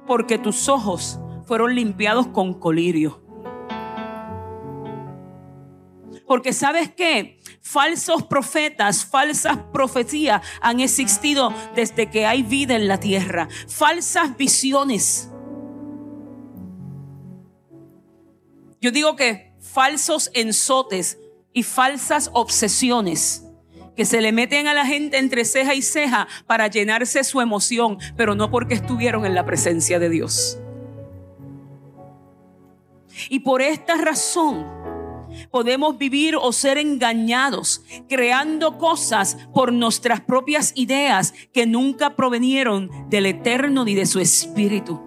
porque 0.07 0.37
tus 0.37 0.69
ojos 0.69 1.19
fueron 1.45 1.75
limpiados 1.75 2.27
con 2.27 2.53
colirio. 2.53 3.21
Porque 6.27 6.53
sabes 6.53 6.91
qué? 6.91 7.39
Falsos 7.61 8.23
profetas, 8.23 9.05
falsas 9.05 9.57
profecías 9.71 10.41
han 10.59 10.79
existido 10.79 11.53
desde 11.75 12.09
que 12.09 12.25
hay 12.25 12.41
vida 12.41 12.75
en 12.75 12.87
la 12.87 12.99
tierra. 12.99 13.47
Falsas 13.67 14.35
visiones. 14.35 15.29
Yo 18.81 18.91
digo 18.91 19.15
que 19.15 19.53
falsos 19.59 20.31
ensotes 20.33 21.19
y 21.53 21.63
falsas 21.63 22.29
obsesiones 22.33 23.44
que 23.95 24.05
se 24.05 24.21
le 24.21 24.31
meten 24.31 24.67
a 24.67 24.73
la 24.73 24.85
gente 24.85 25.17
entre 25.17 25.45
ceja 25.45 25.73
y 25.73 25.81
ceja 25.81 26.27
para 26.47 26.67
llenarse 26.67 27.23
su 27.23 27.41
emoción, 27.41 27.97
pero 28.15 28.35
no 28.35 28.51
porque 28.51 28.73
estuvieron 28.73 29.25
en 29.25 29.35
la 29.35 29.45
presencia 29.45 29.99
de 29.99 30.09
Dios. 30.09 30.59
Y 33.29 33.39
por 33.39 33.61
esta 33.61 33.95
razón 33.95 34.65
podemos 35.51 35.97
vivir 35.97 36.35
o 36.35 36.51
ser 36.51 36.77
engañados, 36.77 37.83
creando 38.07 38.77
cosas 38.77 39.37
por 39.53 39.73
nuestras 39.73 40.21
propias 40.21 40.71
ideas 40.75 41.33
que 41.53 41.65
nunca 41.65 42.15
provenieron 42.15 42.89
del 43.09 43.25
eterno 43.25 43.85
ni 43.85 43.95
de 43.95 44.05
su 44.05 44.19
espíritu. 44.19 45.01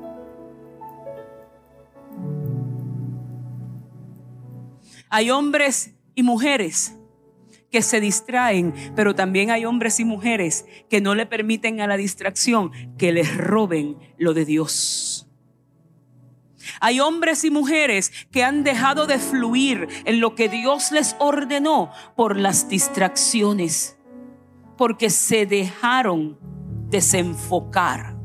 Hay 5.10 5.30
hombres 5.30 5.94
y 6.14 6.22
mujeres 6.22 6.97
que 7.70 7.82
se 7.82 8.00
distraen, 8.00 8.74
pero 8.96 9.14
también 9.14 9.50
hay 9.50 9.64
hombres 9.64 10.00
y 10.00 10.04
mujeres 10.04 10.64
que 10.88 11.00
no 11.00 11.14
le 11.14 11.26
permiten 11.26 11.80
a 11.80 11.86
la 11.86 11.96
distracción 11.96 12.72
que 12.96 13.12
les 13.12 13.36
roben 13.36 13.96
lo 14.16 14.34
de 14.34 14.44
Dios. 14.44 15.28
Hay 16.80 17.00
hombres 17.00 17.44
y 17.44 17.50
mujeres 17.50 18.12
que 18.30 18.44
han 18.44 18.62
dejado 18.62 19.06
de 19.06 19.18
fluir 19.18 19.88
en 20.04 20.20
lo 20.20 20.34
que 20.34 20.48
Dios 20.48 20.92
les 20.92 21.16
ordenó 21.18 21.90
por 22.16 22.36
las 22.36 22.68
distracciones, 22.68 23.96
porque 24.76 25.10
se 25.10 25.46
dejaron 25.46 26.38
desenfocar. 26.88 28.16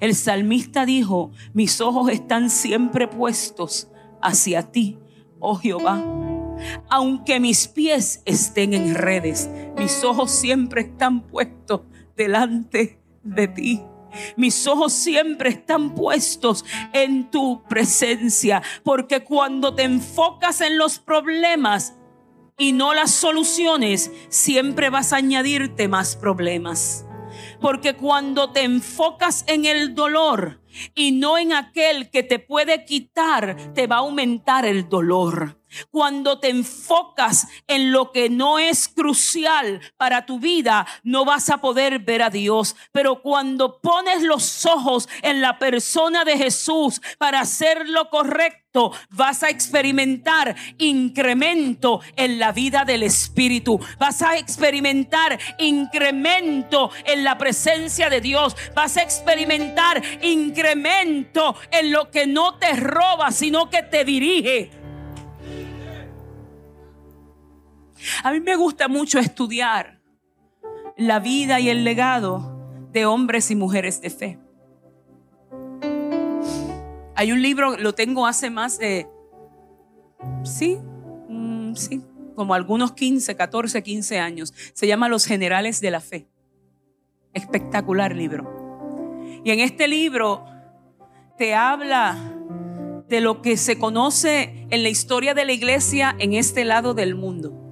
El 0.00 0.14
salmista 0.14 0.84
dijo, 0.84 1.30
mis 1.54 1.80
ojos 1.80 2.10
están 2.10 2.50
siempre 2.50 3.08
puestos 3.08 3.88
hacia 4.20 4.70
ti, 4.70 4.98
oh 5.38 5.56
Jehová. 5.56 6.37
Aunque 6.88 7.40
mis 7.40 7.68
pies 7.68 8.22
estén 8.24 8.74
en 8.74 8.94
redes, 8.94 9.48
mis 9.76 10.04
ojos 10.04 10.30
siempre 10.30 10.82
están 10.82 11.22
puestos 11.26 11.82
delante 12.16 13.00
de 13.22 13.48
ti. 13.48 13.82
Mis 14.36 14.66
ojos 14.66 14.92
siempre 14.92 15.50
están 15.50 15.94
puestos 15.94 16.64
en 16.92 17.30
tu 17.30 17.62
presencia, 17.64 18.62
porque 18.82 19.22
cuando 19.22 19.74
te 19.74 19.82
enfocas 19.82 20.60
en 20.60 20.78
los 20.78 20.98
problemas 20.98 21.94
y 22.56 22.72
no 22.72 22.94
las 22.94 23.12
soluciones, 23.12 24.10
siempre 24.28 24.90
vas 24.90 25.12
a 25.12 25.16
añadirte 25.16 25.88
más 25.88 26.16
problemas. 26.16 27.06
Porque 27.60 27.94
cuando 27.94 28.50
te 28.50 28.62
enfocas 28.62 29.44
en 29.46 29.64
el 29.64 29.94
dolor 29.94 30.62
y 30.94 31.12
no 31.12 31.38
en 31.38 31.52
aquel 31.52 32.10
que 32.10 32.22
te 32.22 32.38
puede 32.38 32.84
quitar, 32.84 33.56
te 33.74 33.86
va 33.86 33.96
a 33.96 34.00
aumentar 34.00 34.64
el 34.64 34.88
dolor. 34.88 35.57
Cuando 35.90 36.38
te 36.38 36.48
enfocas 36.48 37.48
en 37.66 37.92
lo 37.92 38.12
que 38.12 38.30
no 38.30 38.58
es 38.58 38.88
crucial 38.88 39.80
para 39.96 40.26
tu 40.26 40.38
vida, 40.38 40.86
no 41.02 41.24
vas 41.24 41.50
a 41.50 41.58
poder 41.58 41.98
ver 42.00 42.22
a 42.22 42.30
Dios. 42.30 42.76
Pero 42.92 43.22
cuando 43.22 43.80
pones 43.80 44.22
los 44.22 44.66
ojos 44.66 45.08
en 45.22 45.40
la 45.40 45.58
persona 45.58 46.24
de 46.24 46.36
Jesús 46.36 47.00
para 47.18 47.40
hacer 47.40 47.88
lo 47.88 48.10
correcto, 48.10 48.92
vas 49.10 49.42
a 49.42 49.48
experimentar 49.48 50.54
incremento 50.78 52.00
en 52.16 52.38
la 52.38 52.52
vida 52.52 52.84
del 52.84 53.02
Espíritu. 53.02 53.80
Vas 53.98 54.22
a 54.22 54.36
experimentar 54.36 55.38
incremento 55.58 56.90
en 57.04 57.24
la 57.24 57.38
presencia 57.38 58.10
de 58.10 58.20
Dios. 58.20 58.56
Vas 58.74 58.96
a 58.96 59.02
experimentar 59.02 60.02
incremento 60.22 61.56
en 61.70 61.92
lo 61.92 62.10
que 62.10 62.26
no 62.26 62.58
te 62.58 62.74
roba, 62.74 63.30
sino 63.32 63.70
que 63.70 63.82
te 63.82 64.04
dirige. 64.04 64.70
A 68.22 68.32
mí 68.32 68.40
me 68.40 68.56
gusta 68.56 68.88
mucho 68.88 69.18
estudiar 69.18 69.98
la 70.96 71.20
vida 71.20 71.60
y 71.60 71.68
el 71.70 71.84
legado 71.84 72.88
de 72.92 73.06
hombres 73.06 73.50
y 73.50 73.56
mujeres 73.56 74.00
de 74.00 74.10
fe. 74.10 74.38
Hay 77.14 77.32
un 77.32 77.42
libro, 77.42 77.76
lo 77.76 77.94
tengo 77.94 78.26
hace 78.26 78.50
más 78.50 78.78
de, 78.78 79.08
sí, 80.42 80.78
mm, 81.28 81.74
sí, 81.74 82.02
como 82.34 82.54
algunos 82.54 82.92
15, 82.92 83.36
14, 83.36 83.82
15 83.82 84.18
años. 84.18 84.54
Se 84.72 84.86
llama 84.86 85.08
Los 85.08 85.24
Generales 85.24 85.80
de 85.80 85.90
la 85.90 86.00
Fe. 86.00 86.28
Espectacular 87.32 88.14
libro. 88.14 89.42
Y 89.44 89.50
en 89.50 89.60
este 89.60 89.88
libro 89.88 90.44
te 91.36 91.54
habla 91.54 92.16
de 93.08 93.20
lo 93.20 93.42
que 93.42 93.56
se 93.56 93.78
conoce 93.78 94.66
en 94.70 94.82
la 94.82 94.88
historia 94.88 95.34
de 95.34 95.44
la 95.44 95.52
iglesia 95.52 96.14
en 96.18 96.34
este 96.34 96.64
lado 96.64 96.94
del 96.94 97.14
mundo 97.14 97.67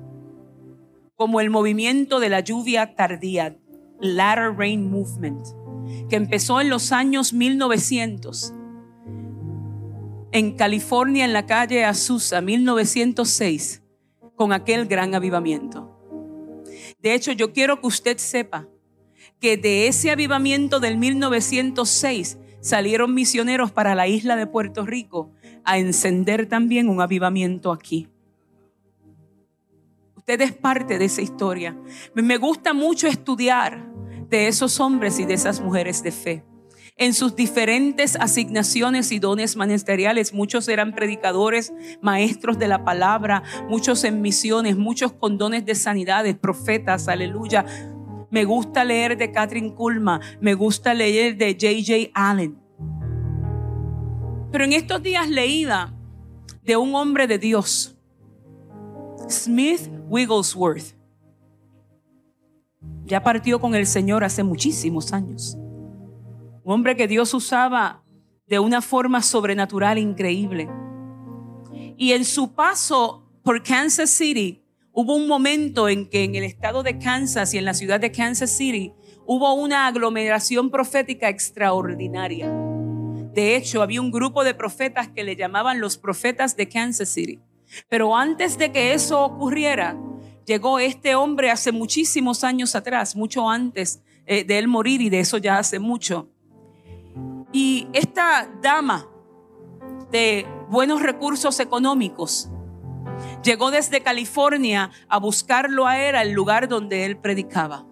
como 1.17 1.41
el 1.41 1.51
movimiento 1.51 2.21
de 2.21 2.29
la 2.29 2.41
lluvia 2.41 2.95
tardía, 2.95 3.57
Latter 4.01 4.55
Rain 4.57 4.91
Movement, 4.91 5.47
que 6.09 6.17
empezó 6.17 6.61
en 6.61 6.69
los 6.69 6.93
años 6.93 7.33
1900 7.33 8.53
en 10.33 10.53
California, 10.55 11.25
en 11.25 11.33
la 11.33 11.47
calle 11.47 11.87
Azusa, 11.87 12.43
1906, 12.43 13.83
con 14.35 14.53
aquel 14.53 14.87
gran 14.87 15.15
avivamiento. 15.15 15.99
De 17.01 17.15
hecho, 17.15 17.33
yo 17.33 17.55
quiero 17.55 17.81
que 17.81 17.87
usted 17.87 18.19
sepa 18.19 18.69
que 19.41 19.57
de 19.57 19.87
ese 19.87 20.11
avivamiento 20.11 20.79
del 20.79 20.99
1906 20.99 22.39
salieron 22.61 23.15
misioneros 23.15 23.73
para 23.73 23.95
la 23.95 24.09
isla 24.09 24.37
de 24.37 24.47
Puerto 24.47 24.85
Rico 24.85 25.33
a 25.65 25.79
encender 25.79 26.47
también 26.47 26.91
un 26.91 27.01
avivamiento 27.01 27.73
aquí. 27.73 28.09
Usted 30.29 30.41
es 30.41 30.55
parte 30.55 30.99
de 30.99 31.05
esa 31.05 31.23
historia. 31.23 31.81
Me 32.13 32.37
gusta 32.37 32.75
mucho 32.75 33.07
estudiar 33.07 33.89
de 34.29 34.49
esos 34.49 34.81
hombres 34.81 35.21
y 35.21 35.25
de 35.25 35.35
esas 35.35 35.61
mujeres 35.61 36.03
de 36.03 36.11
fe. 36.11 36.45
En 36.97 37.15
sus 37.15 37.37
diferentes 37.37 38.17
asignaciones 38.17 39.13
y 39.13 39.21
dones 39.21 39.57
ministeriales, 39.57 40.35
muchos 40.35 40.67
eran 40.67 40.97
predicadores, 40.97 41.73
maestros 42.03 42.59
de 42.59 42.67
la 42.67 42.85
palabra, 42.85 43.45
muchos 43.69 44.03
en 44.03 44.21
misiones, 44.21 44.77
muchos 44.77 45.13
con 45.13 45.39
dones 45.39 45.65
de 45.65 45.77
sanidades, 45.77 46.37
profetas, 46.37 47.07
aleluya. 47.07 47.65
Me 48.29 48.45
gusta 48.45 48.83
leer 48.83 49.17
de 49.17 49.31
Catherine 49.31 49.77
Kulma, 49.77 50.21
me 50.41 50.55
gusta 50.55 50.93
leer 50.93 51.37
de 51.37 51.53
J.J. 51.53 52.11
Allen. 52.15 52.59
Pero 54.51 54.65
en 54.65 54.73
estos 54.73 55.01
días 55.05 55.29
leída 55.29 55.95
de 56.65 56.77
un 56.77 56.97
hombre 56.97 57.29
de 57.29 57.39
Dios, 57.39 57.97
Smith 59.29 59.96
Wigglesworth. 60.09 60.95
Ya 63.05 63.23
partió 63.23 63.61
con 63.61 63.75
el 63.75 63.87
Señor 63.87 64.25
hace 64.25 64.43
muchísimos 64.43 65.13
años. 65.13 65.57
Un 66.65 66.75
hombre 66.75 66.97
que 66.97 67.09
Dios 67.09 67.33
usaba 67.35 68.03
de 68.47 68.59
una 68.59 68.83
forma 68.83 69.23
sobrenatural 69.23 69.99
increíble. 69.99 70.69
Y 71.97 72.13
en 72.13 72.25
su 72.25 72.55
paso 72.55 73.25
por 73.43 73.63
Kansas 73.63 74.11
City, 74.11 74.65
hubo 74.93 75.15
un 75.15 75.27
momento 75.29 75.89
en 75.89 76.09
que 76.09 76.25
en 76.25 76.35
el 76.35 76.45
estado 76.45 76.83
de 76.83 76.99
Kansas 76.99 77.55
y 77.55 77.59
en 77.59 77.65
la 77.65 77.75
ciudad 77.75 78.01
de 78.01 78.13
Kansas 78.13 78.51
City 78.51 78.93
hubo 79.27 79.53
una 79.55 79.87
aglomeración 79.87 80.71
profética 80.71 81.29
extraordinaria. 81.29 82.49
De 83.33 83.57
hecho, 83.57 83.83
había 83.83 84.01
un 84.01 84.11
grupo 84.11 84.45
de 84.45 84.55
profetas 84.55 85.09
que 85.09 85.25
le 85.25 85.37
llamaban 85.37 85.81
los 85.81 85.99
profetas 85.99 86.57
de 86.57 86.69
Kansas 86.69 87.09
City. 87.09 87.41
Pero 87.89 88.17
antes 88.17 88.59
de 88.59 88.73
que 88.73 88.93
eso 88.93 89.23
ocurriera, 89.23 89.97
llegó 90.47 90.79
este 90.79 91.15
hombre 91.15 91.51
hace 91.51 91.73
muchísimos 91.73 92.45
años 92.45 92.75
atrás, 92.75 93.17
mucho 93.17 93.49
antes 93.49 94.03
eh, 94.27 94.45
de 94.45 94.59
él 94.59 94.69
morir 94.69 95.01
y 95.03 95.11
de 95.11 95.21
eso 95.21 95.39
ya 95.39 95.59
hace 95.59 95.79
mucho. 95.79 96.29
Y 97.53 97.89
esta 97.93 98.49
dama 98.61 99.09
de 100.11 100.47
buenos 100.69 101.03
recursos 101.03 101.59
económicos 101.61 102.51
llegó 103.43 103.71
desde 103.71 104.03
California 104.03 104.91
a 105.09 105.19
buscarlo 105.19 105.87
a 105.87 105.99
él 105.99 106.17
al 106.17 106.33
lugar 106.33 106.69
donde 106.69 107.05
él 107.07 107.17
predicaba. 107.17 107.87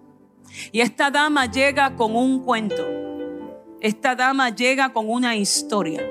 Y 0.71 0.81
esta 0.81 1.09
dama 1.11 1.45
llega 1.47 1.95
con 1.95 2.15
un 2.15 2.43
cuento. 2.43 2.85
Esta 3.81 4.15
dama 4.15 4.49
llega 4.49 4.93
con 4.93 5.09
una 5.09 5.35
historia. 5.35 6.05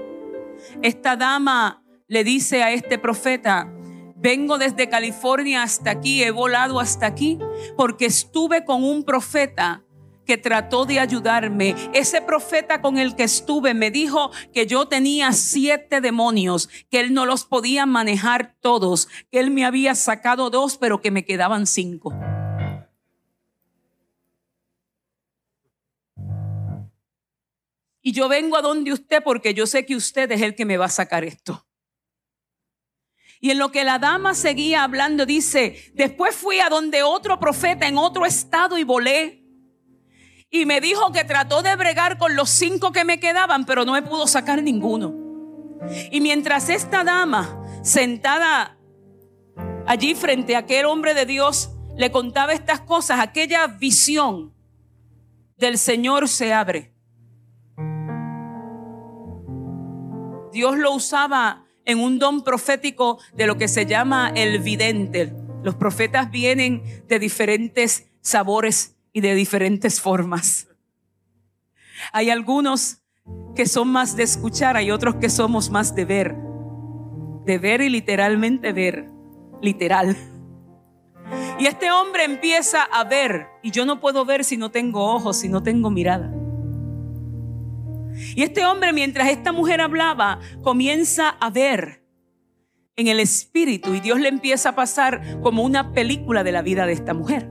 Esta 0.83 1.17
dama 1.17 1.84
le 2.07 2.25
dice 2.25 2.63
a 2.63 2.73
este 2.73 2.99
profeta, 2.99 3.73
vengo 4.17 4.59
desde 4.59 4.89
California 4.89 5.63
hasta 5.63 5.91
aquí, 5.91 6.23
he 6.23 6.31
volado 6.31 6.81
hasta 6.81 7.07
aquí, 7.07 7.39
porque 7.77 8.07
estuve 8.07 8.65
con 8.65 8.85
un 8.85 9.05
profeta 9.05 9.85
que 10.25 10.39
trató 10.39 10.87
de 10.87 11.01
ayudarme. 11.01 11.75
Ese 11.93 12.23
profeta 12.23 12.81
con 12.81 12.99
el 12.99 13.15
que 13.15 13.25
estuve 13.25 13.75
me 13.75 13.91
dijo 13.91 14.31
que 14.53 14.67
yo 14.67 14.89
tenía 14.89 15.33
siete 15.33 16.01
demonios, 16.01 16.69
que 16.91 17.01
él 17.01 17.13
no 17.13 17.27
los 17.27 17.45
podía 17.45 17.87
manejar 17.87 18.55
todos, 18.61 19.09
que 19.31 19.41
él 19.41 19.51
me 19.51 19.65
había 19.65 19.95
sacado 19.95 20.51
dos, 20.51 20.79
pero 20.79 21.01
que 21.01 21.11
me 21.11 21.25
quedaban 21.25 21.67
cinco. 21.67 22.15
Y 28.07 28.13
yo 28.13 28.29
vengo 28.29 28.57
a 28.57 28.63
donde 28.63 28.93
usted 28.93 29.23
porque 29.23 29.55
yo 29.55 29.67
sé 29.67 29.87
que 29.87 29.97
usted 29.97 30.31
es 30.31 30.43
el 30.43 30.55
que 30.55 30.67
me 30.67 30.77
va 30.77 30.87
a 30.87 30.91
sacar 30.91 31.25
esto. 31.25 31.67
Y 33.45 33.51
en 33.51 33.59
lo 33.59 33.71
que 33.71 33.85
la 33.85 33.99
dama 33.99 34.33
seguía 34.33 34.85
hablando, 34.85 35.27
dice, 35.27 35.93
después 35.93 36.35
fui 36.35 36.61
a 36.61 36.71
donde 36.71 37.03
otro 37.03 37.39
profeta 37.39 37.87
en 37.87 37.99
otro 37.99 38.25
estado 38.25 38.79
y 38.79 38.85
volé. 38.85 39.45
Y 40.49 40.65
me 40.65 40.81
dijo 40.81 41.13
que 41.13 41.25
trató 41.25 41.61
de 41.61 41.77
bregar 41.77 42.17
con 42.17 42.37
los 42.37 42.49
cinco 42.49 42.91
que 42.91 43.05
me 43.05 43.21
quedaban, 43.21 43.67
pero 43.67 43.85
no 43.85 43.93
me 43.93 44.01
pudo 44.01 44.27
sacar 44.27 44.63
ninguno. 44.63 45.15
Y 46.11 46.23
mientras 46.23 46.71
esta 46.71 47.05
dama, 47.05 47.63
sentada 47.83 48.79
allí 49.87 50.15
frente 50.15 50.57
a 50.57 50.61
aquel 50.61 50.87
hombre 50.87 51.13
de 51.13 51.27
Dios, 51.27 51.71
le 51.99 52.11
contaba 52.11 52.55
estas 52.55 52.81
cosas, 52.81 53.21
aquella 53.21 53.67
visión 53.67 54.55
del 55.59 55.77
Señor 55.77 56.31
se 56.31 56.55
abre. 56.55 56.95
Dios 60.51 60.79
lo 60.79 60.93
usaba 60.93 61.64
en 61.85 62.01
un 62.01 62.19
don 62.19 62.43
profético 62.43 63.19
de 63.35 63.47
lo 63.47 63.57
que 63.57 63.69
se 63.69 63.87
llama 63.87 64.33
el 64.35 64.61
vidente. 64.61 65.35
Los 65.63 65.75
profetas 65.75 66.31
vienen 66.31 66.83
de 67.09 67.19
diferentes 67.19 68.07
sabores 68.21 68.97
y 69.13 69.21
de 69.21 69.35
diferentes 69.35 70.01
formas. 70.01 70.69
Hay 72.13 72.31
algunos 72.31 72.99
que 73.55 73.67
son 73.67 73.89
más 73.89 74.17
de 74.17 74.25
escuchar, 74.25 74.77
hay 74.77 74.91
otros 74.91 75.17
que 75.17 75.31
somos 75.31 75.71
más 75.71 75.95
de 75.95 76.05
ver. 76.05 76.37
De 77.45 77.59
ver 77.59 77.81
y 77.81 77.89
literalmente 77.89 78.73
ver. 78.73 79.09
Literal. 79.63 80.17
Y 81.59 81.67
este 81.67 81.91
hombre 81.91 82.25
empieza 82.25 82.83
a 82.83 83.05
ver, 83.05 83.47
y 83.63 83.71
yo 83.71 83.87
no 83.87 84.01
puedo 84.01 84.25
ver 84.25 84.45
si 84.45 84.57
no 84.57 84.71
tengo 84.71 85.15
ojos, 85.15 85.39
si 85.39 85.49
no 85.49 85.63
tengo 85.63 85.91
mirada. 85.91 86.33
Y 88.37 88.43
este 88.43 88.65
hombre, 88.65 88.93
mientras 88.93 89.29
esta 89.29 89.53
mujer 89.53 89.81
hablaba, 89.81 90.41
comienza 90.63 91.31
a 91.31 91.51
ver 91.51 92.05
en 92.97 93.09
el 93.09 93.21
espíritu 93.21 93.95
y 93.95 94.01
Dios 94.01 94.21
le 94.21 94.29
empieza 94.29 94.71
a 94.71 94.75
pasar 94.75 95.41
como 95.43 95.63
una 95.63 95.93
película 95.93 96.45
de 96.45 96.53
la 96.53 96.63
vida 96.63 96.87
de 96.87 96.93
esta 96.93 97.15
mujer. 97.15 97.49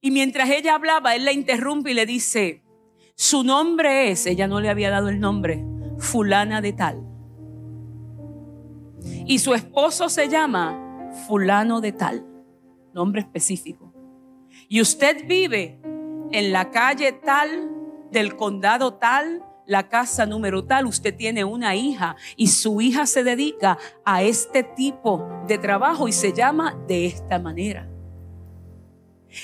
Y 0.00 0.10
mientras 0.10 0.50
ella 0.50 0.74
hablaba, 0.74 1.16
él 1.16 1.24
la 1.24 1.32
interrumpe 1.32 1.90
y 1.90 1.94
le 1.94 2.06
dice, 2.06 2.62
su 3.14 3.42
nombre 3.42 4.10
es, 4.10 4.26
ella 4.26 4.46
no 4.46 4.60
le 4.60 4.68
había 4.68 4.90
dado 4.90 5.08
el 5.08 5.18
nombre, 5.18 5.64
fulana 5.98 6.60
de 6.60 6.72
tal. 6.72 7.02
Y 9.26 9.38
su 9.38 9.54
esposo 9.54 10.08
se 10.08 10.28
llama 10.28 11.10
fulano 11.26 11.80
de 11.80 11.92
tal, 11.92 12.26
nombre 12.92 13.22
específico. 13.22 13.92
Y 14.68 14.80
usted 14.80 15.26
vive 15.26 15.80
en 16.32 16.52
la 16.52 16.70
calle 16.70 17.12
tal, 17.12 17.70
del 18.10 18.36
condado 18.36 18.94
tal, 18.94 19.44
la 19.66 19.88
casa 19.88 20.26
número 20.26 20.64
tal, 20.64 20.86
usted 20.86 21.14
tiene 21.14 21.44
una 21.44 21.74
hija 21.74 22.16
y 22.36 22.48
su 22.48 22.80
hija 22.80 23.06
se 23.06 23.24
dedica 23.24 23.78
a 24.04 24.22
este 24.22 24.62
tipo 24.62 25.28
de 25.46 25.58
trabajo 25.58 26.08
y 26.08 26.12
se 26.12 26.32
llama 26.32 26.78
de 26.86 27.06
esta 27.06 27.38
manera. 27.38 27.90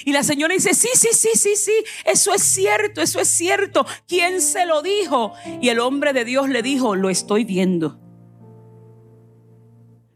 Y 0.05 0.13
la 0.13 0.23
señora 0.23 0.55
dice, 0.55 0.75
sí, 0.75 0.89
sí, 0.95 1.09
sí, 1.13 1.31
sí, 1.35 1.57
sí, 1.57 1.73
eso 2.05 2.33
es 2.33 2.43
cierto, 2.43 3.03
eso 3.03 3.21
es 3.21 3.29
cierto. 3.29 3.85
¿Quién 4.07 4.41
se 4.41 4.65
lo 4.65 4.81
dijo? 4.81 5.33
Y 5.61 5.69
el 5.69 5.81
hombre 5.81 6.13
de 6.13 6.25
Dios 6.25 6.49
le 6.49 6.63
dijo, 6.63 6.95
lo 6.95 7.11
estoy 7.11 7.45
viendo. 7.45 8.01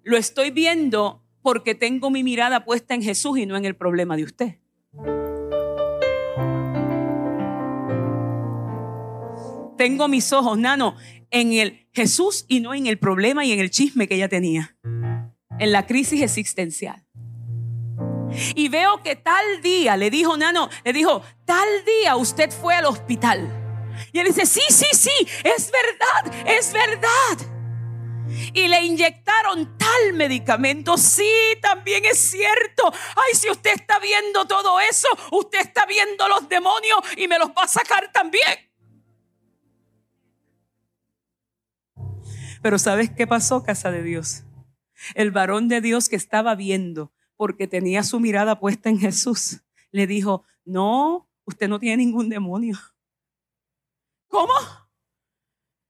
Lo 0.03 0.17
estoy 0.17 0.51
viendo 0.51 1.23
porque 1.43 1.75
tengo 1.75 2.11
mi 2.11 2.23
mirada 2.23 2.64
puesta 2.64 2.95
en 2.95 3.03
Jesús 3.03 3.39
y 3.39 3.47
no 3.47 3.57
en 3.57 3.64
el 3.64 3.77
problema 3.77 4.17
de 4.17 4.25
usted. 4.25 4.59
Tengo 9.77 10.09
mis 10.09 10.33
ojos, 10.33 10.59
nano, 10.59 10.97
en 11.31 11.53
el 11.53 11.89
Jesús 11.93 12.45
y 12.49 12.61
no 12.61 12.74
en 12.74 12.87
el 12.87 12.99
problema 12.99 13.45
y 13.45 13.53
en 13.53 13.61
el 13.61 13.70
chisme 13.70 14.09
que 14.09 14.14
ella 14.14 14.29
tenía. 14.29 14.77
En 15.59 15.72
la 15.72 15.87
crisis 15.87 16.22
existencial. 16.22 17.05
Y 18.55 18.68
veo 18.68 19.03
que 19.03 19.16
tal 19.16 19.62
día, 19.62 19.97
le 19.97 20.11
dijo 20.11 20.37
Nano, 20.37 20.68
le 20.85 20.93
dijo, 20.93 21.22
tal 21.45 21.68
día 21.85 22.16
usted 22.16 22.51
fue 22.51 22.74
al 22.74 22.85
hospital. 22.87 23.49
Y 24.12 24.18
él 24.18 24.27
dice, 24.27 24.45
sí, 24.45 24.62
sí, 24.68 24.87
sí, 24.93 25.27
es 25.43 25.70
verdad, 25.72 26.47
es 26.47 26.72
verdad 26.72 27.57
y 28.53 28.68
le 28.68 28.81
inyectaron 28.83 29.77
tal 29.79 30.12
medicamento. 30.14 30.97
Sí, 30.97 31.33
también 31.61 32.05
es 32.05 32.18
cierto. 32.18 32.93
Ay, 33.14 33.35
si 33.35 33.51
usted 33.51 33.72
está 33.74 33.99
viendo 33.99 34.47
todo 34.47 34.81
eso, 34.81 35.09
usted 35.33 35.61
está 35.61 35.87
viendo 35.87 36.27
los 36.29 36.49
demonios 36.49 36.99
y 37.16 37.29
me 37.29 37.39
los 37.39 37.51
va 37.51 37.62
a 37.62 37.68
sacar 37.68 38.11
también. 38.12 38.66
Pero 42.67 42.81
¿sabes 42.81 43.11
qué 43.11 43.29
pasó, 43.29 43.62
casa 43.62 43.93
de 43.93 44.03
Dios? 44.03 44.43
El 45.14 45.31
varón 45.31 45.69
de 45.69 45.81
Dios 45.81 46.09
que 46.09 46.17
estaba 46.17 46.57
viendo, 46.57 47.12
porque 47.37 47.69
tenía 47.69 48.03
su 48.03 48.19
mirada 48.19 48.59
puesta 48.59 48.91
en 48.91 48.99
Jesús, 48.99 49.61
le 49.93 50.09
dijo, 50.09 50.43
no, 50.64 51.31
usted 51.45 51.69
no 51.69 51.79
tiene 51.79 51.99
ningún 51.99 52.29
demonio. 52.29 52.77
¿Cómo? 54.27 54.53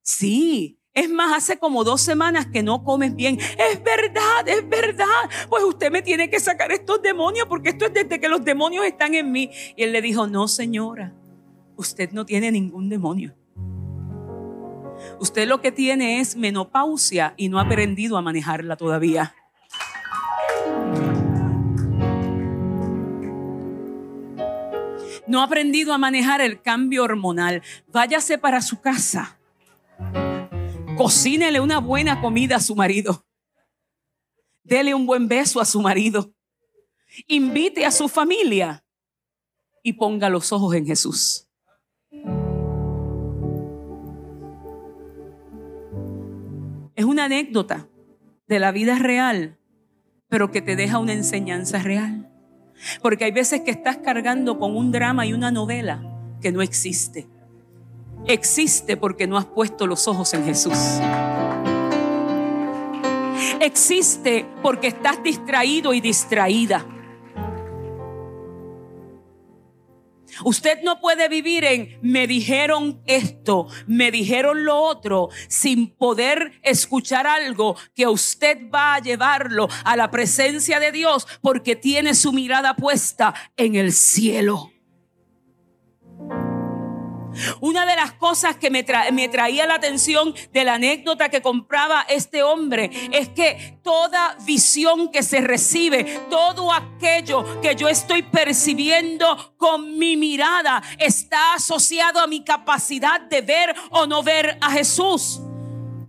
Sí, 0.02 0.78
es 0.92 1.08
más, 1.08 1.34
hace 1.34 1.58
como 1.58 1.82
dos 1.82 2.02
semanas 2.02 2.46
que 2.48 2.62
no 2.62 2.84
comes 2.84 3.16
bien. 3.16 3.38
Es 3.40 3.82
verdad, 3.82 4.46
es 4.46 4.68
verdad. 4.68 5.30
Pues 5.48 5.64
usted 5.64 5.90
me 5.90 6.02
tiene 6.02 6.28
que 6.28 6.40
sacar 6.40 6.72
estos 6.72 7.00
demonios 7.00 7.46
porque 7.48 7.70
esto 7.70 7.86
es 7.86 7.94
desde 7.94 8.20
que 8.20 8.28
los 8.28 8.44
demonios 8.44 8.84
están 8.84 9.14
en 9.14 9.32
mí. 9.32 9.50
Y 9.76 9.82
él 9.82 9.92
le 9.92 10.02
dijo, 10.02 10.26
no 10.26 10.46
señora, 10.46 11.14
usted 11.76 12.10
no 12.12 12.26
tiene 12.26 12.52
ningún 12.52 12.90
demonio. 12.90 13.34
Usted 15.18 15.48
lo 15.48 15.60
que 15.60 15.72
tiene 15.72 16.20
es 16.20 16.36
menopausia 16.36 17.34
y 17.36 17.48
no 17.48 17.58
ha 17.58 17.62
aprendido 17.62 18.16
a 18.16 18.22
manejarla 18.22 18.76
todavía. 18.76 19.34
No 25.26 25.40
ha 25.40 25.44
aprendido 25.44 25.92
a 25.92 25.98
manejar 25.98 26.40
el 26.40 26.62
cambio 26.62 27.02
hormonal. 27.02 27.62
Váyase 27.88 28.38
para 28.38 28.60
su 28.60 28.80
casa 28.80 29.36
Cocínele 30.96 31.60
una 31.60 31.78
buena 31.78 32.22
comida 32.22 32.56
a 32.56 32.60
su 32.60 32.74
marido. 32.74 33.26
Dele 34.62 34.94
un 34.94 35.06
buen 35.06 35.28
beso 35.28 35.60
a 35.60 35.66
su 35.66 35.82
marido. 35.82 36.34
Invite 37.26 37.84
a 37.84 37.90
su 37.90 38.08
familia 38.08 38.82
y 39.82 39.92
ponga 39.92 40.30
los 40.30 40.52
ojos 40.52 40.74
en 40.74 40.86
Jesús. 40.86 41.45
Es 46.96 47.04
una 47.04 47.26
anécdota 47.26 47.86
de 48.48 48.58
la 48.58 48.72
vida 48.72 48.98
real, 48.98 49.58
pero 50.28 50.50
que 50.50 50.60
te 50.60 50.74
deja 50.74 50.98
una 50.98 51.12
enseñanza 51.12 51.78
real. 51.78 52.28
Porque 53.00 53.24
hay 53.24 53.32
veces 53.32 53.60
que 53.60 53.70
estás 53.70 53.98
cargando 53.98 54.58
con 54.58 54.76
un 54.76 54.90
drama 54.90 55.24
y 55.24 55.32
una 55.32 55.52
novela 55.52 56.02
que 56.40 56.50
no 56.50 56.60
existe 56.60 57.28
existe 58.26 58.96
porque 58.96 59.26
no 59.26 59.36
has 59.36 59.46
puesto 59.46 59.86
los 59.86 60.08
ojos 60.08 60.32
en 60.34 60.44
Jesús. 60.44 60.76
Existe 63.60 64.46
porque 64.62 64.88
estás 64.88 65.22
distraído 65.22 65.94
y 65.94 66.00
distraída. 66.00 66.84
Usted 70.44 70.82
no 70.82 71.00
puede 71.00 71.28
vivir 71.28 71.64
en 71.64 71.98
me 72.02 72.26
dijeron 72.26 73.02
esto, 73.06 73.68
me 73.86 74.10
dijeron 74.10 74.64
lo 74.64 74.80
otro, 74.80 75.28
sin 75.48 75.90
poder 75.90 76.60
escuchar 76.62 77.26
algo 77.26 77.76
que 77.94 78.06
usted 78.06 78.58
va 78.72 78.94
a 78.94 79.00
llevarlo 79.00 79.68
a 79.84 79.96
la 79.96 80.10
presencia 80.10 80.80
de 80.80 80.92
Dios 80.92 81.26
porque 81.40 81.76
tiene 81.76 82.14
su 82.14 82.32
mirada 82.32 82.76
puesta 82.76 83.34
en 83.56 83.74
el 83.74 83.92
cielo. 83.92 84.72
Una 87.60 87.86
de 87.86 87.96
las 87.96 88.12
cosas 88.12 88.56
que 88.56 88.70
me, 88.70 88.82
traía 88.82 89.66
la 89.66 89.74
atención 89.74 90.34
de 90.52 90.64
la 90.64 90.74
anécdota 90.74 91.28
que 91.28 91.42
compraba 91.42 92.02
este 92.08 92.42
hombre 92.42 92.90
es 93.12 93.28
que 93.30 93.78
toda 93.82 94.36
visión 94.44 95.10
que 95.10 95.22
se 95.22 95.40
recibe, 95.40 96.04
todo 96.30 96.72
aquello 96.72 97.60
que 97.60 97.74
yo 97.74 97.88
estoy 97.88 98.22
percibiendo 98.22 99.54
con 99.56 99.98
mi 99.98 100.16
mirada 100.16 100.82
está 100.98 101.54
asociado 101.54 102.20
a 102.20 102.26
mi 102.26 102.44
capacidad 102.44 103.20
de 103.20 103.40
ver 103.40 103.74
o 103.90 104.06
no 104.06 104.22
ver 104.22 104.58
a 104.60 104.70
Jesús. 104.70 105.40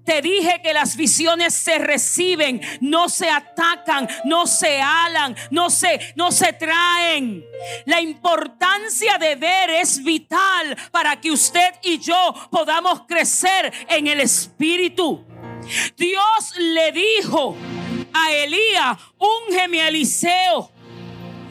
Te 0.08 0.22
dije 0.22 0.62
que 0.64 0.74
las 0.74 0.95
visiones 0.95 1.53
se 1.53 1.80
reciben, 1.80 2.62
no 2.80 3.10
se 3.10 3.30
atacan, 3.30 4.08
no 4.24 4.47
se 4.47 4.80
alan, 4.80 5.36
no 5.51 5.70
se, 5.70 6.14
no 6.16 6.32
se 6.32 6.53
traen. 6.53 7.43
La 7.86 7.99
importancia 7.99 9.18
de 9.18 9.36
ver 9.36 9.70
es 9.70 10.01
vital 10.01 10.78
para 10.91 11.20
que 11.20 11.30
usted 11.30 11.74
y 11.84 11.99
yo 11.99 12.34
podamos 12.49 13.01
crecer 13.01 13.74
en 13.89 14.08
el 14.08 14.22
espíritu. 14.22 15.26
Dios 15.97 16.53
le 16.55 16.93
dijo 16.93 17.58
a 18.14 18.32
Elías, 18.32 18.97
úngeme 19.18 19.82
a 19.82 19.89
Eliseo. 19.89 20.72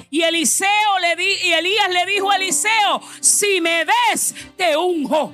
Y 0.09 0.23
Eliseo 0.23 0.99
le 1.03 1.15
di, 1.15 1.29
y 1.45 1.53
Elías 1.53 1.91
le 1.91 2.07
dijo 2.07 2.31
a 2.31 2.37
Eliseo, 2.37 3.03
si 3.21 3.61
me 3.61 3.85
ves, 3.85 4.35
te 4.57 4.75
unjo. 4.79 5.31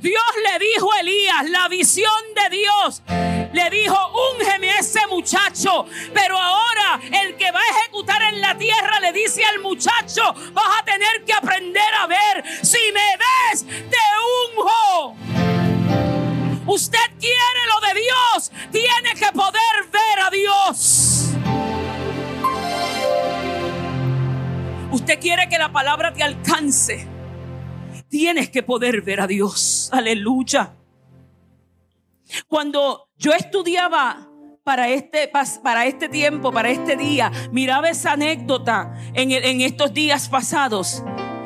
Dios 0.00 0.22
le 0.52 0.64
dijo 0.64 0.92
a 0.92 1.00
Elías, 1.00 1.50
la 1.50 1.68
visión 1.68 2.12
de 2.34 2.56
Dios, 2.56 3.02
le 3.52 3.70
dijo, 3.70 3.96
úngeme 4.32 4.70
a 4.70 4.78
ese 4.78 5.06
muchacho. 5.06 5.86
Pero 6.12 6.38
ahora 6.38 7.00
el 7.22 7.36
que 7.36 7.50
va 7.50 7.60
a 7.60 7.78
ejecutar 7.78 8.22
en 8.22 8.40
la 8.40 8.56
tierra 8.56 9.00
le 9.00 9.12
dice 9.12 9.44
al 9.44 9.60
muchacho, 9.60 10.22
vas 10.52 10.80
a 10.80 10.84
tener 10.84 11.24
que 11.24 11.32
aprender 11.32 11.94
a 11.94 12.06
ver. 12.06 12.44
Si 12.62 12.78
me 12.92 13.16
ves, 13.16 13.64
te 13.66 13.98
unjo. 14.56 15.16
Usted 16.66 16.98
quiere 17.20 17.60
lo 17.68 17.86
de 17.86 18.00
Dios, 18.00 18.52
tiene 18.72 19.14
que 19.18 19.32
poder 19.32 19.90
ver 19.92 20.20
a 20.20 20.30
Dios. 20.30 21.30
Usted 24.90 25.20
quiere 25.20 25.48
que 25.48 25.58
la 25.58 25.70
palabra 25.70 26.12
te 26.12 26.22
alcance. 26.22 27.13
Tienes 28.14 28.48
que 28.48 28.62
poder 28.62 29.02
ver 29.02 29.20
a 29.20 29.26
Dios. 29.26 29.90
Aleluya. 29.92 30.72
Cuando 32.46 33.08
yo 33.18 33.32
estudiaba 33.32 34.30
para 34.62 34.88
este, 34.88 35.26
para 35.26 35.86
este 35.86 36.08
tiempo, 36.08 36.52
para 36.52 36.70
este 36.70 36.94
día, 36.94 37.32
miraba 37.50 37.90
esa 37.90 38.12
anécdota 38.12 38.94
en, 39.14 39.32
en 39.32 39.60
estos 39.62 39.92
días 39.92 40.28
pasados, 40.28 41.02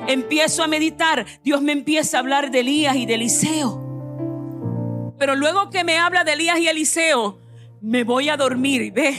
empiezo 0.06 0.62
a 0.62 0.66
meditar, 0.66 1.24
Dios 1.42 1.62
me 1.62 1.72
empieza 1.72 2.18
a 2.18 2.20
hablar 2.20 2.50
de 2.50 2.60
Elías 2.60 2.96
y 2.96 3.06
de 3.06 3.14
Eliseo. 3.14 5.14
Pero 5.18 5.36
luego 5.36 5.70
que 5.70 5.84
me 5.84 5.96
habla 5.96 6.22
de 6.22 6.34
Elías 6.34 6.58
y 6.58 6.68
Eliseo, 6.68 7.38
me 7.80 8.04
voy 8.04 8.28
a 8.28 8.36
dormir 8.36 8.82
y 8.82 8.90
ve, 8.90 9.16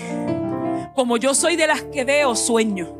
como 0.93 1.17
yo 1.17 1.33
soy 1.33 1.55
de 1.55 1.65
las 1.65 1.81
que 1.81 2.05
veo 2.05 2.35
sueño. 2.35 2.98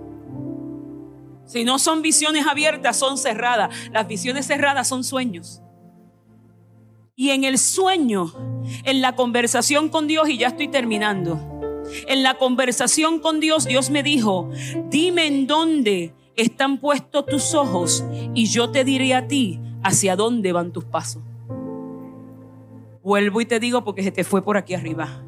Si 1.50 1.64
no 1.64 1.80
son 1.80 2.04
visiones 2.04 2.46
abiertas, 2.46 2.96
son 2.96 3.18
cerradas. 3.18 3.76
Las 3.92 4.08
visiones 4.08 4.46
cerradas 4.46 4.88
son 4.88 5.04
sueños. 5.04 5.64
Y 7.16 7.32
en 7.32 7.44
el 7.44 7.58
sueño, 7.58 8.32
en 8.84 9.02
la 9.02 9.16
conversación 9.16 9.90
con 9.90 10.06
Dios, 10.06 10.30
y 10.30 10.38
ya 10.38 10.50
estoy 10.50 10.68
terminando, 10.68 11.82
en 12.08 12.22
la 12.22 12.36
conversación 12.36 13.20
con 13.20 13.40
Dios, 13.40 13.66
Dios 13.66 13.90
me 13.90 14.04
dijo, 14.04 14.52
dime 14.92 15.26
en 15.26 15.48
dónde 15.48 16.14
están 16.36 16.78
puestos 16.78 17.26
tus 17.26 17.56
ojos 17.56 18.06
y 18.36 18.46
yo 18.46 18.70
te 18.70 18.84
diré 18.84 19.16
a 19.16 19.28
ti 19.28 19.60
hacia 19.84 20.16
dónde 20.16 20.54
van 20.54 20.72
tus 20.72 20.86
pasos. 20.86 21.24
Vuelvo 23.02 23.42
y 23.42 23.46
te 23.46 23.60
digo 23.60 23.84
porque 23.84 24.04
se 24.04 24.12
te 24.12 24.24
fue 24.24 24.44
por 24.44 24.56
aquí 24.56 24.76
arriba. 24.76 25.24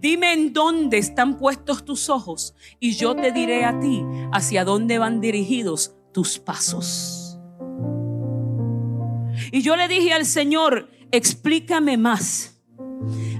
Dime 0.00 0.32
en 0.32 0.52
dónde 0.52 0.98
están 0.98 1.38
puestos 1.38 1.84
tus 1.84 2.08
ojos 2.08 2.54
y 2.78 2.92
yo 2.92 3.16
te 3.16 3.32
diré 3.32 3.64
a 3.64 3.80
ti 3.80 4.04
hacia 4.32 4.64
dónde 4.64 4.98
van 4.98 5.20
dirigidos 5.20 5.94
tus 6.12 6.38
pasos. 6.38 7.38
Y 9.50 9.62
yo 9.62 9.76
le 9.76 9.88
dije 9.88 10.12
al 10.12 10.24
Señor, 10.24 10.88
explícame 11.10 11.96
más, 11.96 12.60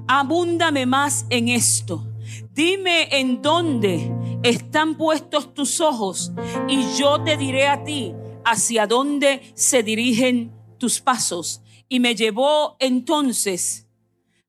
abúndame 0.06 0.86
más 0.86 1.26
en 1.30 1.48
esto. 1.48 2.04
Dime 2.52 3.08
en 3.18 3.40
dónde 3.40 4.12
están 4.42 4.96
puestos 4.96 5.54
tus 5.54 5.80
ojos 5.80 6.32
y 6.68 6.82
yo 6.96 7.22
te 7.22 7.36
diré 7.36 7.68
a 7.68 7.84
ti 7.84 8.14
hacia 8.44 8.86
dónde 8.86 9.42
se 9.54 9.82
dirigen 9.82 10.52
tus 10.78 11.00
pasos. 11.00 11.62
Y 11.88 12.00
me 12.00 12.14
llevó 12.14 12.76
entonces 12.80 13.87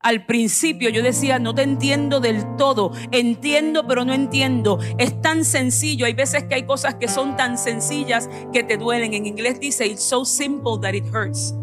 al 0.02 0.26
principio 0.26 0.90
yo 0.90 1.04
decía, 1.04 1.40
no 1.40 1.54
te 1.54 1.64
entiendo 1.64 2.22
del 2.22 2.56
todo, 2.56 2.94
entiendo 3.12 3.86
pero 3.86 4.06
no 4.06 4.14
entiendo. 4.14 4.80
Es 4.98 5.22
tan 5.22 5.44
sencillo, 5.44 6.06
hay 6.06 6.14
veces 6.14 6.46
que 6.46 6.56
hay 6.56 6.64
cosas 6.64 6.96
que 6.96 7.08
son 7.08 7.36
tan 7.36 7.58
sencillas 7.58 8.30
que 8.54 8.64
te 8.64 8.78
duelen. 8.78 9.14
En 9.14 9.26
inglés 9.26 9.60
dice, 9.60 9.86
it's 9.86 10.04
so 10.04 10.24
simple 10.24 10.80
that 10.82 10.94
it 10.94 11.04
hurts. 11.14 11.54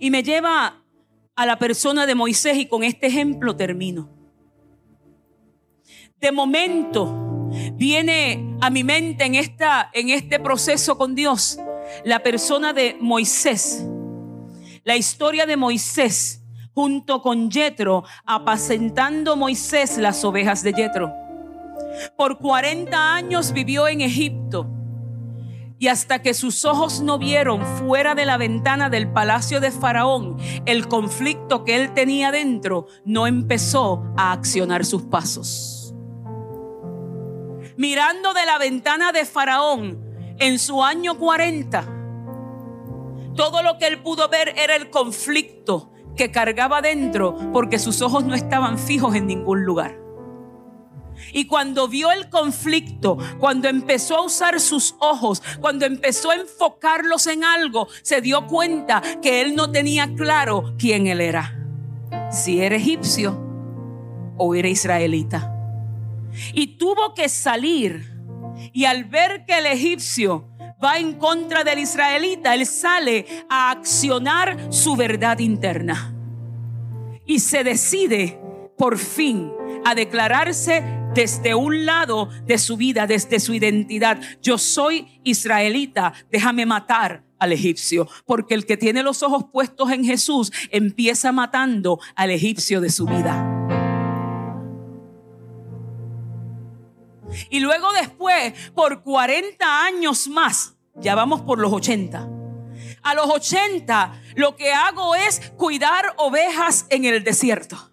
Y 0.00 0.10
me 0.10 0.22
lleva 0.22 0.84
a 1.36 1.46
la 1.46 1.58
persona 1.58 2.06
de 2.06 2.14
Moisés 2.14 2.56
y 2.58 2.66
con 2.66 2.82
este 2.82 3.06
ejemplo 3.06 3.54
termino. 3.54 4.10
De 6.20 6.32
momento 6.32 7.48
viene 7.74 8.56
a 8.60 8.68
mi 8.68 8.84
mente 8.84 9.24
en, 9.24 9.36
esta, 9.36 9.90
en 9.94 10.10
este 10.10 10.38
proceso 10.40 10.98
con 10.98 11.14
Dios 11.14 11.58
la 12.04 12.22
persona 12.22 12.72
de 12.72 12.96
Moisés 13.00 13.86
la 14.90 14.96
historia 14.96 15.46
de 15.46 15.56
Moisés 15.56 16.42
junto 16.74 17.22
con 17.22 17.48
Jetro, 17.48 18.02
apacentando 18.26 19.36
Moisés 19.36 19.98
las 19.98 20.24
ovejas 20.24 20.64
de 20.64 20.72
Jetro. 20.72 21.14
Por 22.16 22.38
40 22.38 23.14
años 23.14 23.52
vivió 23.52 23.86
en 23.86 24.00
Egipto 24.00 24.66
y 25.78 25.86
hasta 25.86 26.22
que 26.22 26.34
sus 26.34 26.64
ojos 26.64 27.02
no 27.02 27.20
vieron 27.20 27.64
fuera 27.78 28.16
de 28.16 28.26
la 28.26 28.36
ventana 28.36 28.90
del 28.90 29.12
palacio 29.12 29.60
de 29.60 29.70
Faraón 29.70 30.38
el 30.66 30.88
conflicto 30.88 31.62
que 31.62 31.76
él 31.76 31.94
tenía 31.94 32.32
dentro, 32.32 32.88
no 33.04 33.28
empezó 33.28 34.02
a 34.16 34.32
accionar 34.32 34.84
sus 34.84 35.02
pasos. 35.02 35.94
Mirando 37.76 38.34
de 38.34 38.44
la 38.44 38.58
ventana 38.58 39.12
de 39.12 39.24
Faraón 39.24 40.34
en 40.40 40.58
su 40.58 40.82
año 40.82 41.16
40, 41.16 41.99
todo 43.40 43.62
lo 43.62 43.78
que 43.78 43.86
él 43.86 44.02
pudo 44.02 44.28
ver 44.28 44.52
era 44.58 44.76
el 44.76 44.90
conflicto 44.90 45.90
que 46.14 46.30
cargaba 46.30 46.82
dentro 46.82 47.34
porque 47.54 47.78
sus 47.78 48.02
ojos 48.02 48.22
no 48.22 48.34
estaban 48.34 48.78
fijos 48.78 49.14
en 49.14 49.26
ningún 49.26 49.64
lugar. 49.64 49.98
Y 51.32 51.46
cuando 51.46 51.88
vio 51.88 52.10
el 52.12 52.28
conflicto, 52.28 53.16
cuando 53.38 53.66
empezó 53.70 54.16
a 54.16 54.26
usar 54.26 54.60
sus 54.60 54.94
ojos, 55.00 55.42
cuando 55.58 55.86
empezó 55.86 56.32
a 56.32 56.34
enfocarlos 56.34 57.26
en 57.28 57.42
algo, 57.42 57.88
se 58.02 58.20
dio 58.20 58.46
cuenta 58.46 59.00
que 59.22 59.40
él 59.40 59.54
no 59.54 59.72
tenía 59.72 60.14
claro 60.14 60.74
quién 60.78 61.06
él 61.06 61.22
era. 61.22 61.66
Si 62.30 62.60
era 62.60 62.76
egipcio 62.76 63.40
o 64.36 64.54
era 64.54 64.68
israelita. 64.68 65.50
Y 66.52 66.76
tuvo 66.76 67.14
que 67.14 67.30
salir. 67.30 68.20
Y 68.74 68.84
al 68.84 69.04
ver 69.04 69.46
que 69.46 69.56
el 69.56 69.64
egipcio 69.64 70.49
va 70.82 70.98
en 70.98 71.14
contra 71.14 71.64
del 71.64 71.78
israelita, 71.78 72.54
él 72.54 72.66
sale 72.66 73.26
a 73.48 73.70
accionar 73.70 74.72
su 74.72 74.96
verdad 74.96 75.38
interna. 75.38 76.14
Y 77.26 77.40
se 77.40 77.62
decide 77.62 78.40
por 78.76 78.98
fin 78.98 79.52
a 79.84 79.94
declararse 79.94 80.82
desde 81.14 81.54
un 81.54 81.84
lado 81.84 82.28
de 82.46 82.58
su 82.58 82.76
vida, 82.76 83.06
desde 83.06 83.40
su 83.40 83.54
identidad. 83.54 84.20
Yo 84.42 84.58
soy 84.58 85.20
israelita, 85.24 86.12
déjame 86.30 86.66
matar 86.66 87.24
al 87.38 87.52
egipcio, 87.52 88.08
porque 88.26 88.54
el 88.54 88.66
que 88.66 88.76
tiene 88.76 89.02
los 89.02 89.22
ojos 89.22 89.46
puestos 89.52 89.90
en 89.90 90.04
Jesús 90.04 90.52
empieza 90.70 91.32
matando 91.32 91.98
al 92.14 92.30
egipcio 92.30 92.80
de 92.80 92.90
su 92.90 93.06
vida. 93.06 93.59
Y 97.50 97.60
luego 97.60 97.92
después, 97.92 98.52
por 98.74 99.02
40 99.02 99.84
años 99.84 100.28
más, 100.28 100.74
ya 100.94 101.14
vamos 101.14 101.42
por 101.42 101.58
los 101.58 101.72
80. 101.72 102.28
A 103.02 103.14
los 103.14 103.26
80 103.26 104.22
lo 104.36 104.56
que 104.56 104.72
hago 104.72 105.14
es 105.14 105.52
cuidar 105.56 106.14
ovejas 106.16 106.86
en 106.90 107.04
el 107.04 107.24
desierto. 107.24 107.90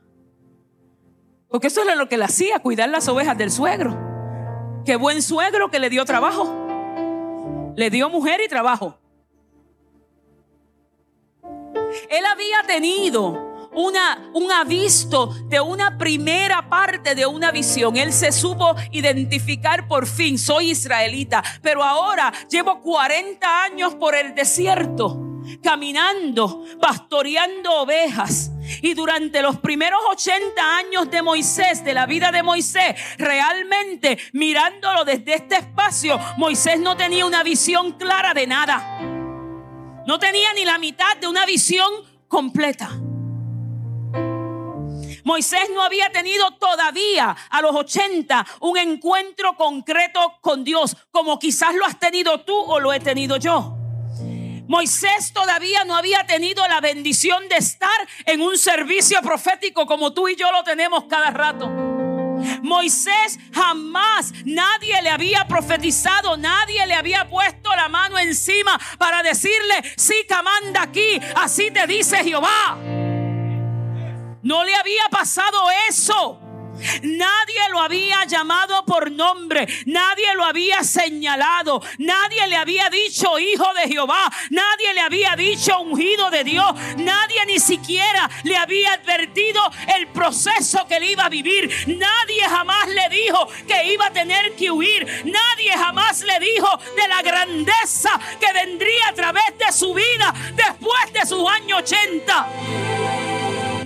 Porque 1.50 1.68
eso 1.68 1.82
era 1.82 1.96
lo 1.96 2.10
que 2.10 2.18
le 2.18 2.26
hacía, 2.26 2.60
cuidar 2.60 2.90
las 2.90 3.08
ovejas 3.08 3.38
del 3.38 3.52
suegro. 3.52 3.98
Qué 4.86 4.96
buen 4.96 5.22
suegro 5.22 5.70
que 5.70 5.80
le 5.80 5.90
dio 5.90 6.04
trabajo. 6.06 7.74
Le 7.76 7.90
dio 7.90 8.10
mujer 8.10 8.42
y 8.46 8.50
trabajo. 8.50 9.00
Él 12.10 12.26
había 12.26 12.64
tenido 12.66 13.47
una, 13.78 14.30
un 14.34 14.52
avisto 14.52 15.28
de 15.48 15.62
una 15.62 15.98
primera 15.98 16.68
parte 16.68 17.16
de 17.16 17.26
una 17.26 17.52
visión. 17.52 17.96
Él 17.96 18.12
se 18.12 18.32
supo 18.32 18.76
identificar 18.92 19.88
por 19.88 20.08
fin, 20.08 20.38
soy 20.38 20.72
israelita, 20.72 21.44
pero 21.62 21.84
ahora 21.84 22.34
llevo 22.50 22.82
40 22.82 23.64
años 23.64 23.96
por 23.96 24.16
el 24.16 24.36
desierto 24.36 25.24
caminando, 25.64 26.66
pastoreando 26.82 27.74
ovejas. 27.82 28.52
Y 28.82 28.94
durante 28.94 29.42
los 29.42 29.60
primeros 29.60 30.00
80 30.12 30.78
años 30.78 31.10
de 31.10 31.22
Moisés, 31.22 31.86
de 31.86 31.94
la 31.94 32.06
vida 32.06 32.32
de 32.32 32.44
Moisés, 32.44 32.96
realmente 33.18 34.18
mirándolo 34.34 35.06
desde 35.06 35.36
este 35.36 35.56
espacio, 35.56 36.20
Moisés 36.38 36.80
no 36.80 36.98
tenía 36.98 37.26
una 37.26 37.44
visión 37.44 37.94
clara 37.94 38.34
de 38.34 38.46
nada. 38.46 39.00
No 40.06 40.20
tenía 40.20 40.52
ni 40.54 40.66
la 40.66 40.78
mitad 40.80 41.16
de 41.18 41.28
una 41.28 41.46
visión 41.46 41.90
completa. 42.28 42.90
Moisés 45.28 45.70
no 45.74 45.84
había 45.84 46.10
tenido 46.10 46.52
todavía 46.52 47.36
a 47.50 47.62
los 47.62 47.76
80 47.76 48.48
un 48.62 48.78
encuentro 48.78 49.58
concreto 49.58 50.38
con 50.40 50.64
Dios, 50.64 50.96
como 51.12 51.38
quizás 51.38 51.76
lo 51.76 51.86
has 51.86 52.00
tenido 52.00 52.46
tú 52.46 52.56
o 52.56 52.80
lo 52.80 52.94
he 52.94 53.02
tenido 53.02 53.36
yo. 53.36 53.76
Moisés 54.70 55.34
todavía 55.34 55.84
no 55.84 55.98
había 55.98 56.26
tenido 56.26 56.66
la 56.70 56.80
bendición 56.80 57.50
de 57.50 57.58
estar 57.58 58.08
en 58.26 58.40
un 58.40 58.58
servicio 58.58 59.22
profético 59.22 59.86
como 59.86 60.14
tú 60.14 60.30
y 60.30 60.38
yo 60.38 60.50
lo 60.50 60.64
tenemos 60.64 61.04
cada 61.10 61.30
rato. 61.32 61.68
Moisés 62.62 63.38
jamás 63.54 64.32
nadie 64.46 65.02
le 65.02 65.10
había 65.10 65.46
profetizado, 65.46 66.38
nadie 66.38 66.86
le 66.86 66.94
había 66.94 67.28
puesto 67.30 67.70
la 67.76 67.90
mano 67.90 68.18
encima 68.18 68.80
para 68.98 69.22
decirle, 69.24 69.84
sí, 69.98 70.16
manda 70.42 70.84
aquí, 70.84 71.20
así 71.36 71.70
te 71.70 71.86
dice 71.86 72.24
Jehová. 72.24 72.97
No 74.48 74.64
le 74.64 74.74
había 74.74 75.04
pasado 75.12 75.60
eso. 75.90 76.40
Nadie 77.04 77.60
lo 77.70 77.82
había 77.82 78.24
llamado 78.24 78.86
por 78.86 79.12
nombre, 79.12 79.68
nadie 79.88 80.34
lo 80.36 80.46
había 80.46 80.86
señalado, 80.86 81.82
nadie 81.98 82.48
le 82.48 82.56
había 82.56 82.90
dicho 82.90 83.38
hijo 83.40 83.66
de 83.74 83.90
Jehová, 83.90 84.32
nadie 84.52 84.94
le 84.94 85.02
había 85.02 85.36
dicho 85.36 85.78
ungido 85.82 86.30
de 86.30 86.46
Dios, 86.46 86.72
nadie 86.98 87.46
ni 87.46 87.60
siquiera 87.60 88.30
le 88.44 88.56
había 88.56 88.94
advertido 88.94 89.60
el 89.98 90.08
proceso 90.10 90.88
que 90.88 90.96
él 90.96 91.04
iba 91.06 91.26
a 91.26 91.30
vivir, 91.30 91.70
nadie 91.88 92.44
jamás 92.44 92.88
le 92.88 93.10
dijo 93.10 93.50
que 93.68 93.92
iba 93.92 94.06
a 94.06 94.14
tener 94.14 94.56
que 94.56 94.72
huir, 94.72 95.24
nadie 95.26 95.72
jamás 95.74 96.22
le 96.22 96.40
dijo 96.40 96.70
de 96.96 97.08
la 97.10 97.22
grandeza 97.22 98.18
que 98.40 98.54
vendría 98.54 99.10
a 99.10 99.14
través 99.14 99.58
de 99.58 99.74
su 99.74 99.94
vida 99.94 100.34
después 100.56 101.12
de 101.12 101.26
sus 101.26 101.50
años 101.50 101.80
80. 101.80 102.97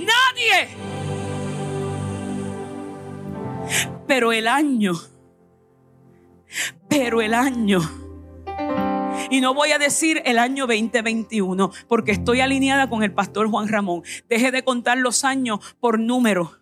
Nadie. 0.06 0.70
Pero 4.08 4.34
el 4.34 4.48
año, 4.48 4.94
pero 6.90 7.22
el 7.22 7.34
año, 7.34 7.80
y 9.30 9.40
no 9.40 9.54
voy 9.54 9.72
a 9.72 9.80
decir 9.80 10.22
el 10.26 10.38
año 10.38 10.68
2021, 10.68 11.72
porque 11.88 12.12
estoy 12.12 12.42
alineada 12.42 12.90
con 12.90 13.04
el 13.04 13.14
pastor 13.14 13.50
Juan 13.50 13.70
Ramón. 13.70 14.04
Deje 14.28 14.52
de 14.52 14.64
contar 14.64 14.98
los 14.98 15.24
años 15.24 15.60
por 15.80 16.00
número, 16.00 16.58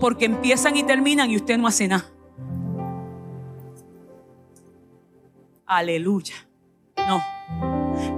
porque 0.00 0.24
empiezan 0.24 0.76
y 0.76 0.82
terminan 0.82 1.30
y 1.30 1.36
usted 1.36 1.58
no 1.58 1.68
hace 1.68 1.86
nada. 1.86 2.10
Aleluya. 5.66 6.34
No. 6.96 7.22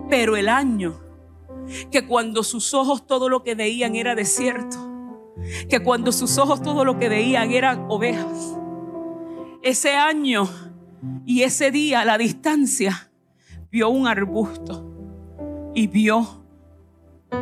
Pero 0.09 0.37
el 0.37 0.49
año 0.49 1.02
que 1.91 2.07
cuando 2.07 2.43
sus 2.43 2.75
ojos 2.75 3.07
todo 3.07 3.29
lo 3.29 3.43
que 3.43 3.55
veían 3.55 3.95
era 3.95 4.15
desierto 4.15 4.93
que 5.69 5.81
cuando 5.81 6.13
sus 6.13 6.39
ojos 6.39 6.63
todo 6.63 6.85
lo 6.85 6.99
que 6.99 7.09
veían 7.09 7.51
eran 7.51 7.87
ovejas. 7.89 8.57
Ese 9.63 9.95
año 9.95 10.49
y 11.25 11.43
ese 11.43 11.71
día 11.71 12.01
a 12.01 12.05
la 12.05 12.19
distancia 12.19 13.11
vio 13.71 13.89
un 13.89 14.07
arbusto 14.07 15.71
y 15.75 15.87
vio 15.87 16.45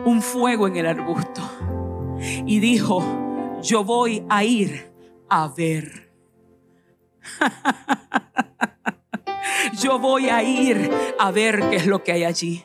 un 0.05 0.23
fuego 0.23 0.69
en 0.69 0.77
el 0.77 0.87
arbusto 0.87 1.43
y 2.47 2.61
dijo, 2.61 3.03
yo 3.63 3.85
voy 3.85 4.25
a 4.29 4.45
ir 4.45 4.93
a 5.29 5.49
ver. 5.49 6.13
yo 9.81 9.99
voy 9.99 10.29
a 10.29 10.43
ir 10.43 10.91
a 11.19 11.31
ver 11.31 11.61
qué 11.71 11.77
es 11.77 11.87
lo 11.87 12.05
que 12.05 12.13
hay 12.13 12.25
allí. 12.25 12.65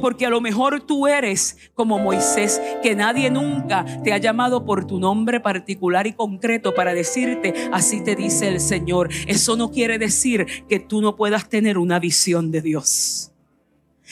Porque 0.00 0.26
a 0.26 0.30
lo 0.30 0.40
mejor 0.40 0.80
tú 0.82 1.06
eres 1.06 1.56
como 1.74 1.98
Moisés, 1.98 2.60
que 2.82 2.94
nadie 2.94 3.30
nunca 3.30 3.84
te 4.02 4.12
ha 4.12 4.18
llamado 4.18 4.64
por 4.64 4.86
tu 4.86 4.98
nombre 4.98 5.40
particular 5.40 6.06
y 6.06 6.12
concreto 6.12 6.74
para 6.74 6.94
decirte, 6.94 7.54
así 7.72 8.02
te 8.02 8.16
dice 8.16 8.48
el 8.48 8.60
Señor. 8.60 9.08
Eso 9.26 9.56
no 9.56 9.70
quiere 9.70 9.98
decir 9.98 10.46
que 10.68 10.80
tú 10.80 11.00
no 11.00 11.16
puedas 11.16 11.48
tener 11.48 11.78
una 11.78 11.98
visión 11.98 12.50
de 12.50 12.62
Dios. 12.62 13.29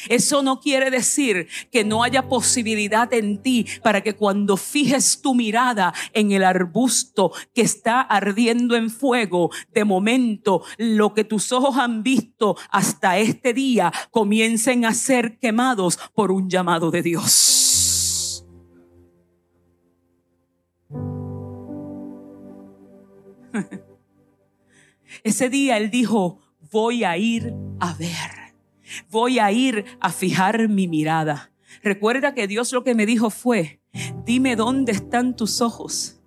Eso 0.08 0.42
no 0.42 0.60
quiere 0.60 0.90
decir 0.90 1.48
que 1.70 1.84
no 1.84 2.02
haya 2.02 2.28
posibilidad 2.28 3.12
en 3.12 3.42
ti 3.42 3.66
para 3.82 4.02
que 4.02 4.14
cuando 4.14 4.56
fijes 4.56 5.20
tu 5.20 5.34
mirada 5.34 5.92
en 6.12 6.32
el 6.32 6.44
arbusto 6.44 7.32
que 7.54 7.62
está 7.62 8.00
ardiendo 8.00 8.76
en 8.76 8.90
fuego, 8.90 9.50
de 9.72 9.84
momento 9.84 10.62
lo 10.76 11.14
que 11.14 11.24
tus 11.24 11.52
ojos 11.52 11.76
han 11.76 12.02
visto 12.02 12.56
hasta 12.70 13.18
este 13.18 13.52
día 13.54 13.92
comiencen 14.10 14.84
a 14.84 14.94
ser 14.94 15.38
quemados 15.38 15.98
por 16.14 16.30
un 16.30 16.48
llamado 16.48 16.90
de 16.90 17.02
Dios. 17.02 18.44
Ese 25.24 25.48
día 25.48 25.76
él 25.76 25.90
dijo, 25.90 26.40
voy 26.70 27.04
a 27.04 27.16
ir 27.16 27.52
a 27.80 27.92
ver. 27.94 28.37
Voy 29.10 29.38
a 29.38 29.50
ir 29.52 29.84
a 30.00 30.10
fijar 30.10 30.68
mi 30.68 30.88
mirada. 30.88 31.50
Recuerda 31.82 32.34
que 32.34 32.46
Dios 32.46 32.72
lo 32.72 32.84
que 32.84 32.94
me 32.94 33.06
dijo 33.06 33.30
fue, 33.30 33.80
dime 34.24 34.56
dónde 34.56 34.92
están 34.92 35.36
tus 35.36 35.60
ojos 35.60 36.20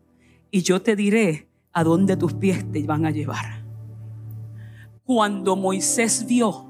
y 0.52 0.62
yo 0.62 0.82
te 0.82 0.96
diré 0.96 1.48
a 1.74 1.84
dónde 1.84 2.18
tus 2.18 2.34
pies 2.34 2.70
te 2.72 2.84
van 2.84 3.06
a 3.06 3.12
llevar. 3.12 3.66
Cuando 5.04 5.56
Moisés 5.56 6.26
vio, 6.28 6.68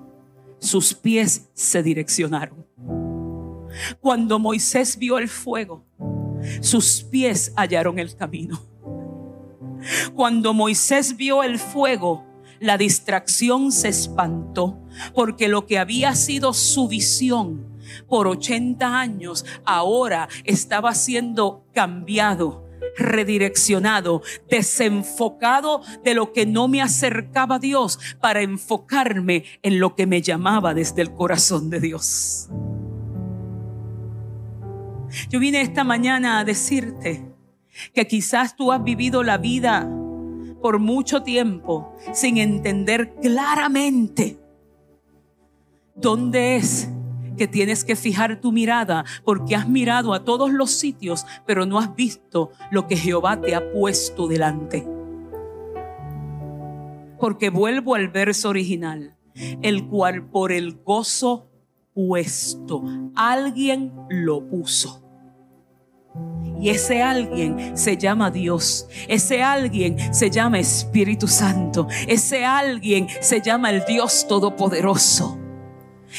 sus 0.60 0.94
pies 0.94 1.50
se 1.54 1.84
direccionaron. 1.84 2.66
Cuando 4.00 4.40
Moisés 4.40 4.98
vio 4.98 5.18
el 5.18 5.28
fuego, 5.28 5.86
sus 6.62 7.04
pies 7.04 7.54
hallaron 7.56 8.00
el 8.00 8.16
camino. 8.16 8.62
Cuando 10.14 10.54
Moisés 10.54 11.18
vio 11.18 11.44
el 11.44 11.58
fuego, 11.58 12.26
la 12.60 12.78
distracción 12.78 13.72
se 13.72 13.88
espantó, 13.90 14.78
porque 15.14 15.48
lo 15.48 15.66
que 15.66 15.80
había 15.80 16.16
sido 16.16 16.54
su 16.54 16.88
visión 16.88 17.66
por 18.08 18.28
80 18.28 19.00
años 19.00 19.46
ahora 19.66 20.30
estaba 20.46 20.94
siendo 20.96 21.66
cambiado 21.74 22.70
redireccionado, 22.98 24.22
desenfocado 24.50 25.82
de 26.04 26.14
lo 26.14 26.34
que 26.34 26.46
no 26.46 26.68
me 26.68 26.82
acercaba 26.82 27.56
a 27.56 27.60
Dios 27.60 28.00
para 28.20 28.42
enfocarme 28.42 29.46
en 29.62 29.80
lo 29.80 29.96
que 29.96 30.08
me 30.08 30.22
llamaba 30.22 30.74
desde 30.74 31.02
el 31.02 31.14
corazón 31.14 31.70
de 31.70 31.80
Dios. 31.80 32.50
Yo 35.30 35.40
vine 35.40 35.62
esta 35.62 35.84
mañana 35.84 36.40
a 36.40 36.44
decirte 36.44 37.26
que 37.94 38.08
quizás 38.08 38.56
tú 38.56 38.72
has 38.72 38.84
vivido 38.84 39.24
la 39.24 39.38
vida 39.38 39.90
por 40.62 40.80
mucho 40.80 41.24
tiempo 41.24 41.96
sin 42.14 42.38
entender 42.38 43.16
claramente 43.22 44.41
dónde 45.96 46.56
es 46.56 46.90
que 47.38 47.48
tienes 47.48 47.84
que 47.84 47.96
fijar 47.96 48.40
tu 48.40 48.52
mirada 48.52 49.06
porque 49.24 49.56
has 49.56 49.68
mirado 49.68 50.14
a 50.14 50.24
todos 50.24 50.52
los 50.52 50.72
sitios, 50.72 51.26
pero 51.46 51.66
no 51.66 51.80
has 51.80 51.96
visto 51.96 52.52
lo 52.70 52.88
que 52.88 52.96
Jehová 52.96 53.40
te 53.42 53.56
ha 53.56 53.72
puesto 53.72 54.28
delante. 54.28 54.88
Porque 57.20 57.50
vuelvo 57.50 57.96
al 57.96 58.10
verso 58.10 58.50
original, 58.50 59.16
el 59.62 59.88
cual 59.88 60.28
por 60.30 60.52
el 60.52 60.82
gozo 60.84 61.50
puesto, 61.94 62.84
alguien 63.16 63.92
lo 64.10 64.48
puso. 64.48 65.02
Y 66.60 66.70
ese 66.70 67.02
alguien 67.02 67.76
se 67.76 67.98
llama 67.98 68.30
Dios. 68.30 68.88
Ese 69.08 69.42
alguien 69.42 70.14
se 70.14 70.30
llama 70.30 70.60
Espíritu 70.60 71.28
Santo. 71.28 71.88
Ese 72.08 72.46
alguien 72.46 73.08
se 73.20 73.42
llama 73.42 73.72
el 73.72 73.84
Dios 73.86 74.28
Todopoderoso. 74.28 75.41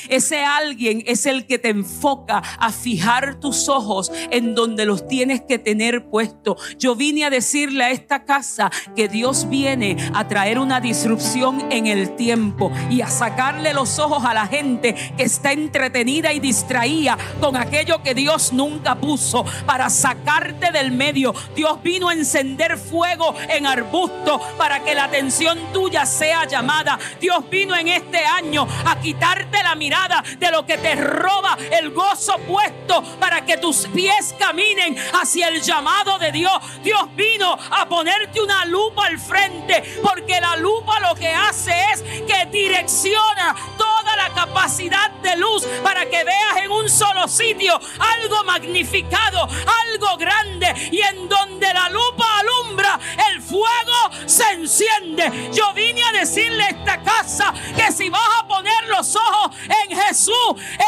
Ese 0.08 0.44
alguien 0.44 1.02
es 1.06 1.26
el 1.26 1.46
que 1.46 1.58
te 1.58 1.68
enfoca 1.68 2.38
a 2.38 2.72
fijar 2.72 3.40
tus 3.40 3.68
ojos 3.68 4.10
en 4.30 4.54
donde 4.54 4.86
los 4.86 5.06
tienes 5.08 5.42
que 5.42 5.58
tener 5.58 6.06
puesto. 6.06 6.56
Yo 6.78 6.94
vine 6.94 7.24
a 7.24 7.30
decirle 7.30 7.84
a 7.84 7.90
esta 7.90 8.24
casa 8.24 8.70
que 8.96 9.08
Dios 9.08 9.48
viene 9.48 9.96
a 10.14 10.28
traer 10.28 10.58
una 10.58 10.80
disrupción 10.80 11.70
en 11.70 11.86
el 11.86 12.16
tiempo 12.16 12.72
y 12.90 13.00
a 13.00 13.08
sacarle 13.08 13.74
los 13.74 13.98
ojos 13.98 14.24
a 14.24 14.34
la 14.34 14.46
gente 14.46 14.94
que 15.16 15.24
está 15.24 15.52
entretenida 15.52 16.32
y 16.32 16.40
distraída 16.40 17.16
con 17.40 17.56
aquello 17.56 18.02
que 18.02 18.14
Dios 18.14 18.52
nunca 18.52 18.94
puso 18.96 19.44
para 19.66 19.90
sacarte 19.90 20.72
del 20.72 20.92
medio. 20.92 21.34
Dios 21.54 21.82
vino 21.82 22.08
a 22.08 22.14
encender 22.14 22.78
fuego 22.78 23.34
en 23.48 23.66
arbusto 23.66 24.40
para 24.56 24.82
que 24.84 24.94
la 24.94 25.04
atención 25.04 25.58
tuya 25.72 26.06
sea 26.06 26.46
llamada. 26.46 26.98
Dios 27.20 27.48
vino 27.50 27.76
en 27.76 27.88
este 27.88 28.18
año 28.24 28.66
a 28.86 29.00
quitarte 29.00 29.62
la 29.62 29.74
mirada 29.82 30.22
de 30.38 30.48
lo 30.52 30.64
que 30.64 30.78
te 30.78 30.94
roba 30.94 31.58
el 31.72 31.90
gozo 31.90 32.38
puesto 32.46 33.02
para 33.18 33.44
que 33.44 33.56
tus 33.56 33.88
pies 33.88 34.32
caminen 34.38 34.96
hacia 35.20 35.48
el 35.48 35.60
llamado 35.60 36.20
de 36.20 36.30
Dios. 36.30 36.52
Dios 36.84 37.02
vino 37.16 37.58
a 37.70 37.88
ponerte 37.88 38.40
una 38.40 38.64
lupa 38.66 39.06
al 39.06 39.18
frente 39.18 39.82
porque 40.00 40.40
la 40.40 40.54
lupa 40.56 41.00
lo 41.00 41.16
que 41.16 41.28
hace 41.28 41.72
es 41.92 42.02
que 42.02 42.46
direcciona 42.52 43.56
toda 43.76 44.14
la 44.14 44.28
capacidad 44.32 45.10
de 45.20 45.36
luz 45.36 45.66
para 45.82 46.04
que 46.08 46.22
veas 46.22 46.58
en 46.62 46.70
un 46.70 46.88
solo 46.88 47.26
sitio 47.26 47.74
algo 47.98 48.44
magnificado, 48.44 49.48
algo 49.84 50.16
grande 50.16 50.90
y 50.92 51.00
en 51.00 51.28
donde 51.28 51.74
la 51.74 51.88
lupa 51.88 52.24
alumbra, 52.38 53.00
el 53.30 53.42
fuego 53.42 54.26
se 54.26 54.44
enciende. 54.52 55.50
Yo 55.52 55.72
vine 55.74 56.02
a 56.04 56.12
decirle 56.12 56.62
a 56.62 56.68
esta 56.68 57.02
casa 57.02 57.52
que 57.76 57.90
si 57.90 58.08
vas 58.08 58.28
a 58.40 58.46
poner 58.46 58.88
los 58.88 59.16
ojos 59.16 59.56
en 59.84 59.96
Jesús. 59.96 60.34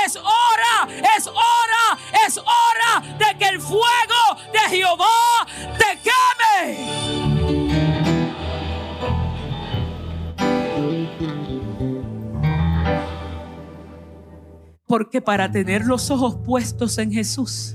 Es 0.05 0.17
hora, 0.17 0.89
es 1.17 1.27
hora, 1.27 1.99
es 2.27 2.39
hora 2.39 3.01
de 3.19 3.39
que 3.39 3.49
el 3.49 3.61
fuego 3.61 4.37
de 4.53 4.77
Jehová 4.77 5.47
te 5.79 5.99
queme. 6.03 7.05
Porque 14.87 15.21
para 15.21 15.51
tener 15.51 15.85
los 15.85 16.11
ojos 16.11 16.37
puestos 16.45 16.99
en 16.99 17.11
Jesús, 17.11 17.75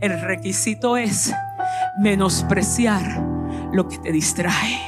el 0.00 0.20
requisito 0.20 0.96
es 0.96 1.32
menospreciar 1.98 3.22
lo 3.72 3.88
que 3.88 3.98
te 3.98 4.12
distrae 4.12 4.80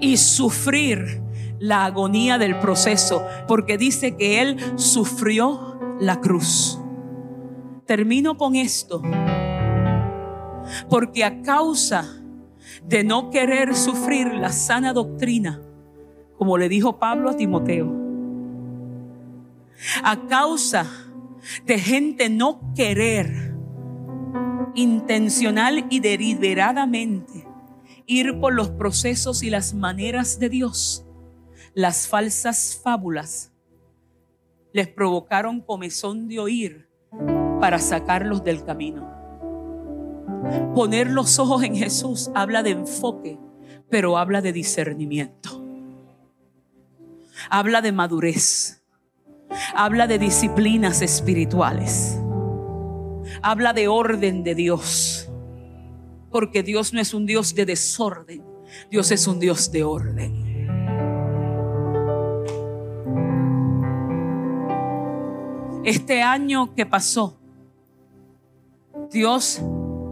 y 0.00 0.16
sufrir 0.16 1.22
la 1.58 1.84
agonía 1.84 2.38
del 2.38 2.58
proceso, 2.58 3.24
porque 3.46 3.78
dice 3.78 4.16
que 4.16 4.40
Él 4.40 4.56
sufrió 4.76 5.78
la 6.00 6.20
cruz. 6.20 6.78
Termino 7.86 8.36
con 8.36 8.54
esto, 8.54 9.02
porque 10.90 11.24
a 11.24 11.42
causa 11.42 12.06
de 12.84 13.04
no 13.04 13.30
querer 13.30 13.74
sufrir 13.74 14.34
la 14.34 14.52
sana 14.52 14.92
doctrina, 14.92 15.60
como 16.36 16.58
le 16.58 16.68
dijo 16.68 16.98
Pablo 16.98 17.30
a 17.30 17.36
Timoteo, 17.36 17.92
a 20.02 20.26
causa 20.26 20.86
de 21.64 21.78
gente 21.78 22.28
no 22.28 22.72
querer 22.74 23.54
intencional 24.74 25.86
y 25.90 26.00
deliberadamente 26.00 27.46
ir 28.06 28.38
por 28.40 28.54
los 28.54 28.70
procesos 28.70 29.42
y 29.42 29.50
las 29.50 29.74
maneras 29.74 30.38
de 30.38 30.48
Dios, 30.48 31.04
las 31.78 32.08
falsas 32.08 32.80
fábulas 32.82 33.52
les 34.72 34.88
provocaron 34.88 35.60
comezón 35.60 36.26
de 36.26 36.40
oír 36.40 36.88
para 37.60 37.78
sacarlos 37.78 38.42
del 38.42 38.64
camino. 38.64 39.08
Poner 40.74 41.08
los 41.08 41.38
ojos 41.38 41.62
en 41.62 41.76
Jesús 41.76 42.32
habla 42.34 42.64
de 42.64 42.70
enfoque, 42.70 43.38
pero 43.88 44.18
habla 44.18 44.42
de 44.42 44.52
discernimiento. 44.52 45.64
Habla 47.48 47.80
de 47.80 47.92
madurez. 47.92 48.82
Habla 49.72 50.08
de 50.08 50.18
disciplinas 50.18 51.00
espirituales. 51.00 52.18
Habla 53.40 53.72
de 53.72 53.86
orden 53.86 54.42
de 54.42 54.56
Dios. 54.56 55.30
Porque 56.32 56.64
Dios 56.64 56.92
no 56.92 57.00
es 57.00 57.14
un 57.14 57.24
Dios 57.24 57.54
de 57.54 57.66
desorden. 57.66 58.44
Dios 58.90 59.12
es 59.12 59.28
un 59.28 59.38
Dios 59.38 59.70
de 59.70 59.84
orden. 59.84 60.47
Este 65.88 66.20
año 66.20 66.74
que 66.74 66.84
pasó, 66.84 67.40
Dios 69.10 69.62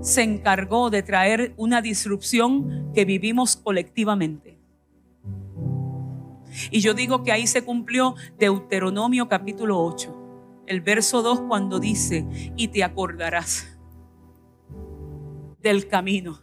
se 0.01 0.23
encargó 0.23 0.89
de 0.89 1.03
traer 1.03 1.53
una 1.59 1.83
disrupción 1.83 2.91
que 2.95 3.05
vivimos 3.05 3.57
colectivamente. 3.59 4.59
Y 6.71 6.81
yo 6.81 6.95
digo 6.95 7.23
que 7.23 7.31
ahí 7.31 7.47
se 7.47 7.63
cumplió 7.63 8.15
Deuteronomio 8.39 9.29
capítulo 9.29 9.85
8, 9.85 10.65
el 10.67 10.81
verso 10.81 11.21
2 11.21 11.43
cuando 11.43 11.79
dice, 11.79 12.27
y 12.57 12.69
te 12.69 12.83
acordarás 12.83 13.79
del 15.61 15.89
camino 15.89 16.41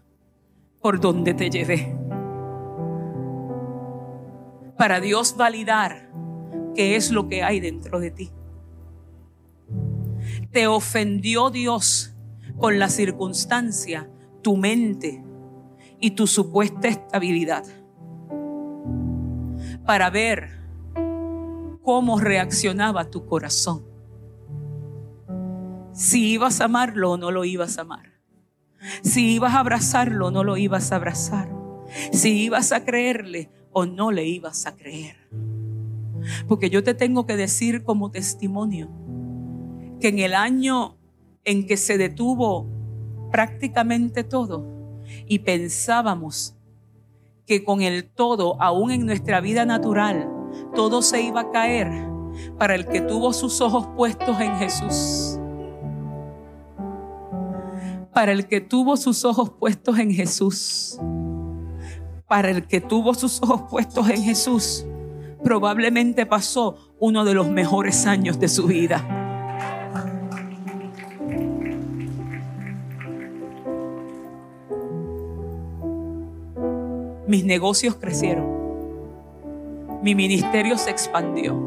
por 0.80 1.00
donde 1.00 1.34
te 1.34 1.50
llevé. 1.50 1.98
Para 4.78 5.00
Dios 5.00 5.36
validar 5.36 6.12
qué 6.76 6.96
es 6.96 7.10
lo 7.10 7.28
que 7.28 7.42
hay 7.42 7.60
dentro 7.60 8.00
de 8.00 8.12
ti. 8.12 8.32
Te 10.54 10.68
ofendió 10.68 11.49
Dios 11.49 12.14
con 12.58 12.78
la 12.78 12.88
circunstancia, 12.88 14.08
tu 14.43 14.56
mente 14.56 15.24
y 15.99 16.12
tu 16.12 16.28
supuesta 16.28 16.88
estabilidad. 16.88 17.66
Para 19.84 20.12
ver 20.12 20.60
cómo 21.82 22.20
reaccionaba 22.20 23.10
tu 23.10 23.26
corazón. 23.26 23.84
Si 25.91 26.34
ibas 26.34 26.62
a 26.62 26.66
amarlo 26.66 27.14
o 27.14 27.18
no 27.18 27.32
lo 27.32 27.45
ibas 27.45 27.80
a 27.80 27.82
amar. 27.82 28.14
Si 29.01 29.34
ibas 29.34 29.56
a 29.56 29.60
abrazarlo 29.60 30.28
o 30.28 30.32
no 30.32 30.43
lo 30.43 30.56
ibas 30.58 30.91
a 30.91 30.97
abrazar. 30.97 31.49
Si 32.12 32.43
ibas 32.43 32.72
a 32.72 32.86
creerle 32.86 33.49
o 33.72 33.88
no 33.88 34.12
le 34.12 34.26
ibas 34.26 34.68
a 34.68 34.76
creer. 34.76 35.16
Porque 36.47 36.70
yo 36.70 36.84
te 36.84 36.93
tengo 36.93 37.26
que 37.26 37.38
decir 37.38 37.84
como 37.84 38.12
testimonio 38.12 39.03
que 40.04 40.10
en 40.10 40.20
el 40.20 40.34
año 40.34 40.97
en 41.45 41.66
que 41.66 41.78
se 41.78 41.97
detuvo 41.97 42.68
prácticamente 43.32 44.26
todo 44.26 44.66
y 45.28 45.39
pensábamos 45.39 46.58
que 47.45 47.64
con 47.64 47.82
el 47.82 48.04
todo, 48.12 48.62
aún 48.62 48.91
en 48.91 49.06
nuestra 49.06 49.39
vida 49.39 49.66
natural, 49.66 50.30
todo 50.76 51.01
se 51.01 51.22
iba 51.22 51.39
a 51.39 51.51
caer 51.51 51.88
para 52.60 52.76
el 52.76 52.86
que 52.86 52.99
tuvo 52.99 53.32
sus 53.32 53.62
ojos 53.62 53.88
puestos 53.95 54.41
en 54.41 54.54
Jesús. 54.58 55.39
Para 58.14 58.34
el 58.34 58.45
que 58.45 58.60
tuvo 58.60 58.97
sus 58.97 59.24
ojos 59.24 59.51
puestos 59.51 59.97
en 59.99 60.12
Jesús. 60.12 60.99
Para 62.28 62.49
el 62.49 62.68
que 62.68 62.82
tuvo 62.82 63.14
sus 63.14 63.41
ojos 63.41 63.62
puestos 63.70 64.10
en 64.10 64.22
Jesús, 64.22 64.86
probablemente 65.45 66.26
pasó 66.26 66.76
uno 66.99 67.24
de 67.24 67.36
los 67.36 67.49
mejores 67.49 68.06
años 68.06 68.38
de 68.38 68.49
su 68.49 68.68
vida. 68.68 69.22
Mis 77.34 77.46
negocios 77.46 77.96
crecieron. 77.96 78.46
Mi 80.04 80.14
ministerio 80.14 80.78
se 80.78 80.92
expandió. 80.92 81.60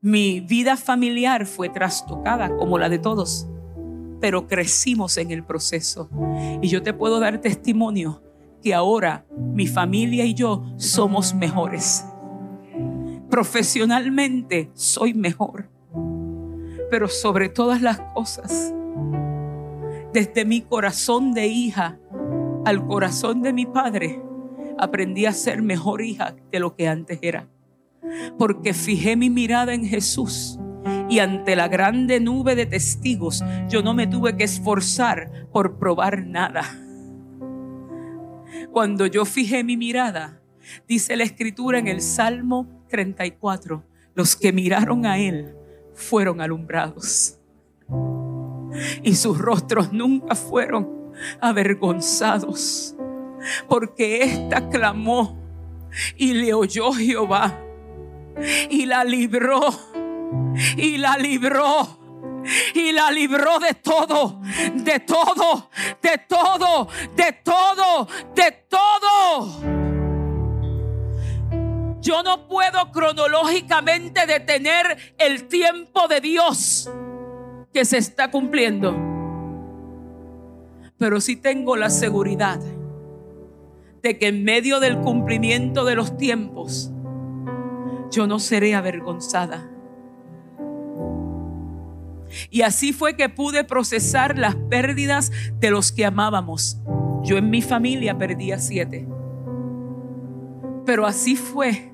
Mi 0.00 0.40
vida 0.40 0.78
familiar 0.78 1.44
fue 1.44 1.68
trastocada 1.68 2.56
como 2.56 2.78
la 2.78 2.88
de 2.88 2.98
todos, 2.98 3.46
pero 4.18 4.46
crecimos 4.46 5.18
en 5.18 5.30
el 5.30 5.44
proceso. 5.44 6.08
Y 6.62 6.68
yo 6.68 6.82
te 6.82 6.94
puedo 6.94 7.20
dar 7.20 7.42
testimonio 7.42 8.22
que 8.62 8.72
ahora 8.72 9.26
mi 9.36 9.66
familia 9.66 10.24
y 10.24 10.32
yo 10.32 10.64
somos 10.78 11.34
mejores. 11.34 12.02
Profesionalmente 13.28 14.70
soy 14.72 15.12
mejor, 15.12 15.68
pero 16.90 17.08
sobre 17.08 17.50
todas 17.50 17.82
las 17.82 18.00
cosas, 18.14 18.72
desde 20.12 20.44
mi 20.44 20.60
corazón 20.60 21.32
de 21.32 21.46
hija, 21.46 21.98
al 22.64 22.86
corazón 22.86 23.42
de 23.42 23.52
mi 23.52 23.66
padre, 23.66 24.22
aprendí 24.78 25.26
a 25.26 25.32
ser 25.32 25.62
mejor 25.62 26.02
hija 26.02 26.36
de 26.50 26.60
lo 26.60 26.76
que 26.76 26.88
antes 26.88 27.18
era. 27.22 27.48
Porque 28.38 28.74
fijé 28.74 29.16
mi 29.16 29.30
mirada 29.30 29.74
en 29.74 29.84
Jesús 29.84 30.58
y 31.08 31.20
ante 31.20 31.56
la 31.56 31.68
grande 31.68 32.20
nube 32.20 32.54
de 32.54 32.66
testigos 32.66 33.44
yo 33.68 33.82
no 33.82 33.94
me 33.94 34.06
tuve 34.06 34.36
que 34.36 34.44
esforzar 34.44 35.48
por 35.52 35.78
probar 35.78 36.26
nada. 36.26 36.64
Cuando 38.70 39.06
yo 39.06 39.24
fijé 39.24 39.64
mi 39.64 39.76
mirada, 39.76 40.42
dice 40.88 41.16
la 41.16 41.24
escritura 41.24 41.78
en 41.78 41.88
el 41.88 42.00
Salmo 42.00 42.84
34, 42.88 43.84
los 44.14 44.36
que 44.36 44.52
miraron 44.52 45.06
a 45.06 45.18
Él 45.18 45.54
fueron 45.94 46.40
alumbrados. 46.40 47.38
Y 49.02 49.14
sus 49.14 49.38
rostros 49.38 49.92
nunca 49.92 50.34
fueron 50.34 51.12
avergonzados, 51.40 52.94
porque 53.68 54.22
ésta 54.22 54.68
clamó 54.68 55.38
y 56.16 56.32
le 56.34 56.54
oyó 56.54 56.92
Jehová 56.92 57.58
y 58.70 58.86
la 58.86 59.04
libró 59.04 59.60
y 60.76 60.98
la 60.98 61.16
libró 61.16 61.98
y 62.74 62.92
la 62.92 63.10
libró 63.10 63.58
de 63.60 63.74
todo, 63.74 64.40
de 64.74 65.00
todo, 65.00 65.70
de 66.02 66.18
todo, 66.28 66.88
de 67.14 67.32
todo, 67.44 68.08
de 68.34 68.52
todo. 68.68 69.82
Yo 72.00 72.22
no 72.24 72.48
puedo 72.48 72.90
cronológicamente 72.90 74.26
detener 74.26 75.14
el 75.18 75.46
tiempo 75.46 76.08
de 76.08 76.20
Dios 76.20 76.90
que 77.72 77.84
se 77.84 77.98
está 77.98 78.30
cumpliendo 78.30 79.12
pero 81.02 81.20
sí 81.20 81.34
tengo 81.34 81.74
la 81.74 81.90
seguridad 81.90 82.60
de 84.04 84.18
que 84.18 84.28
en 84.28 84.44
medio 84.44 84.78
del 84.78 85.00
cumplimiento 85.00 85.84
de 85.84 85.96
los 85.96 86.16
tiempos, 86.16 86.92
yo 88.12 88.28
no 88.28 88.38
seré 88.38 88.76
avergonzada. 88.76 89.68
Y 92.50 92.62
así 92.62 92.92
fue 92.92 93.16
que 93.16 93.28
pude 93.28 93.64
procesar 93.64 94.38
las 94.38 94.54
pérdidas 94.54 95.32
de 95.58 95.72
los 95.72 95.90
que 95.90 96.04
amábamos. 96.04 96.80
Yo 97.24 97.36
en 97.36 97.50
mi 97.50 97.62
familia 97.62 98.16
perdí 98.16 98.52
a 98.52 98.60
siete. 98.60 99.08
Pero 100.86 101.04
así 101.04 101.34
fue 101.34 101.90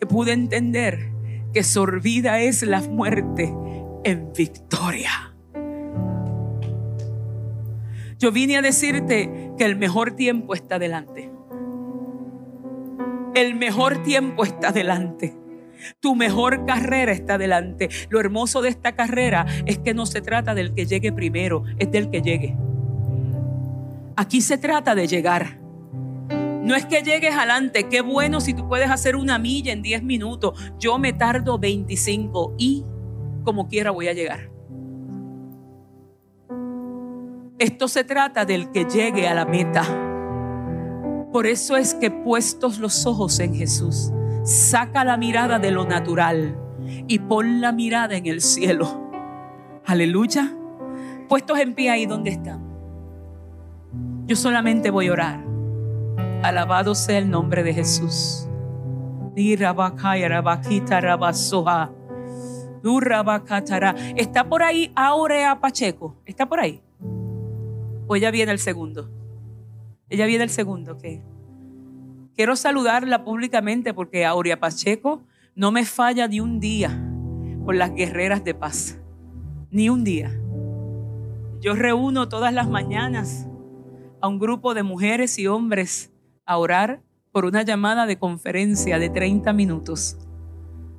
que 0.00 0.06
pude 0.06 0.32
entender 0.32 1.12
que 1.52 1.62
sorbida 1.62 2.40
es 2.40 2.64
la 2.64 2.80
muerte 2.80 3.54
en 4.04 4.32
victoria. 4.32 5.34
Yo 8.18 8.32
vine 8.32 8.58
a 8.58 8.62
decirte 8.62 9.52
que 9.56 9.64
el 9.64 9.76
mejor 9.76 10.12
tiempo 10.12 10.54
está 10.54 10.78
delante. 10.78 11.30
El 13.34 13.54
mejor 13.54 14.02
tiempo 14.02 14.44
está 14.44 14.72
delante. 14.72 15.34
Tu 16.00 16.14
mejor 16.14 16.66
carrera 16.66 17.12
está 17.12 17.38
delante. 17.38 17.88
Lo 18.10 18.20
hermoso 18.20 18.60
de 18.60 18.68
esta 18.68 18.94
carrera 18.94 19.46
es 19.64 19.78
que 19.78 19.94
no 19.94 20.04
se 20.04 20.20
trata 20.20 20.54
del 20.54 20.74
que 20.74 20.84
llegue 20.84 21.12
primero, 21.12 21.64
es 21.78 21.90
del 21.90 22.10
que 22.10 22.20
llegue. 22.20 22.56
Aquí 24.16 24.42
se 24.42 24.58
trata 24.58 24.94
de 24.94 25.06
llegar. 25.06 25.58
No 26.62 26.76
es 26.76 26.84
que 26.84 27.02
llegues 27.02 27.34
adelante, 27.34 27.88
qué 27.88 28.02
bueno 28.02 28.40
si 28.40 28.52
tú 28.52 28.68
puedes 28.68 28.90
hacer 28.90 29.16
una 29.16 29.38
milla 29.38 29.72
en 29.72 29.80
10 29.80 30.02
minutos. 30.02 30.72
Yo 30.78 30.98
me 30.98 31.14
tardo 31.14 31.58
25 31.58 32.56
y 32.58 32.84
como 33.42 33.68
quiera 33.68 33.90
voy 33.90 34.08
a 34.08 34.12
llegar. 34.12 34.50
Esto 37.58 37.88
se 37.88 38.04
trata 38.04 38.44
del 38.44 38.70
que 38.70 38.84
llegue 38.84 39.28
a 39.28 39.34
la 39.34 39.44
meta. 39.44 39.82
Por 41.32 41.46
eso 41.46 41.76
es 41.76 41.94
que 41.94 42.10
puestos 42.10 42.78
los 42.78 43.06
ojos 43.06 43.38
en 43.38 43.54
Jesús, 43.54 44.12
saca 44.44 45.04
la 45.04 45.16
mirada 45.16 45.58
de 45.58 45.70
lo 45.70 45.84
natural 45.84 46.58
y 47.06 47.18
pon 47.18 47.60
la 47.60 47.72
mirada 47.72 48.16
en 48.16 48.26
el 48.26 48.40
cielo. 48.40 49.10
Aleluya. 49.84 50.56
Puestos 51.28 51.58
en 51.58 51.74
pie 51.74 51.90
ahí 51.90 52.06
donde 52.06 52.30
están. 52.30 52.64
Yo 54.26 54.36
solamente 54.36 54.90
voy 54.90 55.08
a 55.08 55.12
orar. 55.12 55.44
Alabado 56.42 56.94
sea 56.94 57.18
el 57.18 57.30
nombre 57.30 57.62
de 57.62 57.74
Jesús. 57.74 58.48
Está 64.16 64.48
por 64.48 64.62
ahí 64.62 64.92
Aurea 64.94 65.60
Pacheco. 65.60 66.16
Está 66.26 66.46
por 66.46 66.60
ahí. 66.60 66.82
O 68.06 68.16
ella 68.16 68.30
viene 68.30 68.52
el 68.52 68.58
segundo. 68.58 69.10
Ella 70.08 70.26
viene 70.26 70.44
el 70.44 70.50
segundo, 70.50 70.92
ok. 70.92 71.04
Quiero 72.34 72.56
saludarla 72.56 73.24
públicamente 73.24 73.94
porque 73.94 74.24
Aurea 74.24 74.58
Pacheco 74.58 75.22
no 75.54 75.72
me 75.72 75.84
falla 75.84 76.26
ni 76.26 76.40
un 76.40 76.58
día 76.58 76.88
con 77.64 77.78
las 77.78 77.94
guerreras 77.94 78.44
de 78.44 78.54
paz. 78.54 78.98
Ni 79.70 79.88
un 79.88 80.04
día. 80.04 80.32
Yo 81.60 81.74
reúno 81.74 82.28
todas 82.28 82.52
las 82.52 82.68
mañanas 82.68 83.46
a 84.20 84.28
un 84.28 84.38
grupo 84.38 84.74
de 84.74 84.82
mujeres 84.82 85.38
y 85.38 85.46
hombres 85.46 86.12
a 86.46 86.56
orar 86.56 87.02
por 87.32 87.44
una 87.44 87.62
llamada 87.62 88.06
de 88.06 88.18
conferencia 88.18 88.98
de 88.98 89.10
30 89.10 89.52
minutos. 89.52 90.18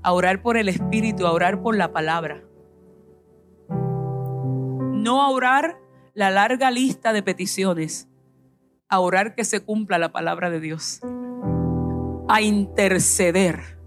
A 0.04 0.14
orar 0.14 0.42
por 0.42 0.58
el 0.58 0.70
Espíritu, 0.70 1.28
a 1.28 1.32
orar 1.32 1.62
por 1.62 1.76
la 1.76 1.92
palabra. 1.94 2.44
No 3.70 5.22
a 5.22 5.30
orar 5.30 5.80
la 6.14 6.30
larga 6.30 6.72
lista 6.72 7.14
de 7.14 7.24
peticiones, 7.24 8.10
a 8.90 9.00
orar 9.00 9.36
que 9.36 9.46
se 9.46 9.62
cumpla 9.62 9.98
la 9.98 10.12
palabra 10.12 10.50
de 10.50 10.60
Dios, 10.60 11.02
a 12.28 12.42
interceder 12.42 13.80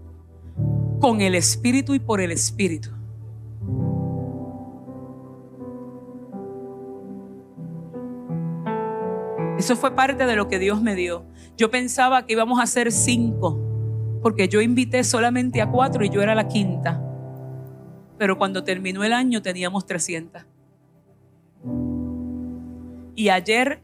con 0.99 1.21
el 1.21 1.35
Espíritu 1.35 1.93
y 1.93 1.99
por 1.99 2.21
el 2.21 2.31
Espíritu. 2.31 2.89
Eso 9.57 9.75
fue 9.75 9.95
parte 9.95 10.25
de 10.25 10.35
lo 10.35 10.47
que 10.47 10.59
Dios 10.59 10.81
me 10.81 10.95
dio. 10.95 11.25
Yo 11.57 11.71
pensaba 11.71 12.25
que 12.25 12.33
íbamos 12.33 12.59
a 12.59 12.63
hacer 12.63 12.91
cinco, 12.91 13.59
porque 14.25 14.47
yo 14.47 14.59
invité 14.59 15.03
solamente 15.03 15.61
a 15.61 15.69
cuatro 15.69 16.03
y 16.03 16.09
yo 16.09 16.19
era 16.19 16.33
la 16.33 16.47
quinta. 16.47 16.99
Pero 18.17 18.39
cuando 18.39 18.63
terminó 18.63 19.03
el 19.03 19.13
año 19.13 19.43
teníamos 19.43 19.85
300. 19.85 20.47
Y 23.13 23.29
ayer, 23.29 23.83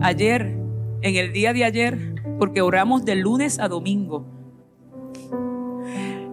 ayer, 0.00 0.56
en 1.02 1.16
el 1.16 1.32
día 1.32 1.52
de 1.52 1.64
ayer, 1.64 2.22
porque 2.38 2.60
oramos 2.62 3.04
de 3.04 3.16
lunes 3.16 3.58
a 3.58 3.66
domingo. 3.66 4.24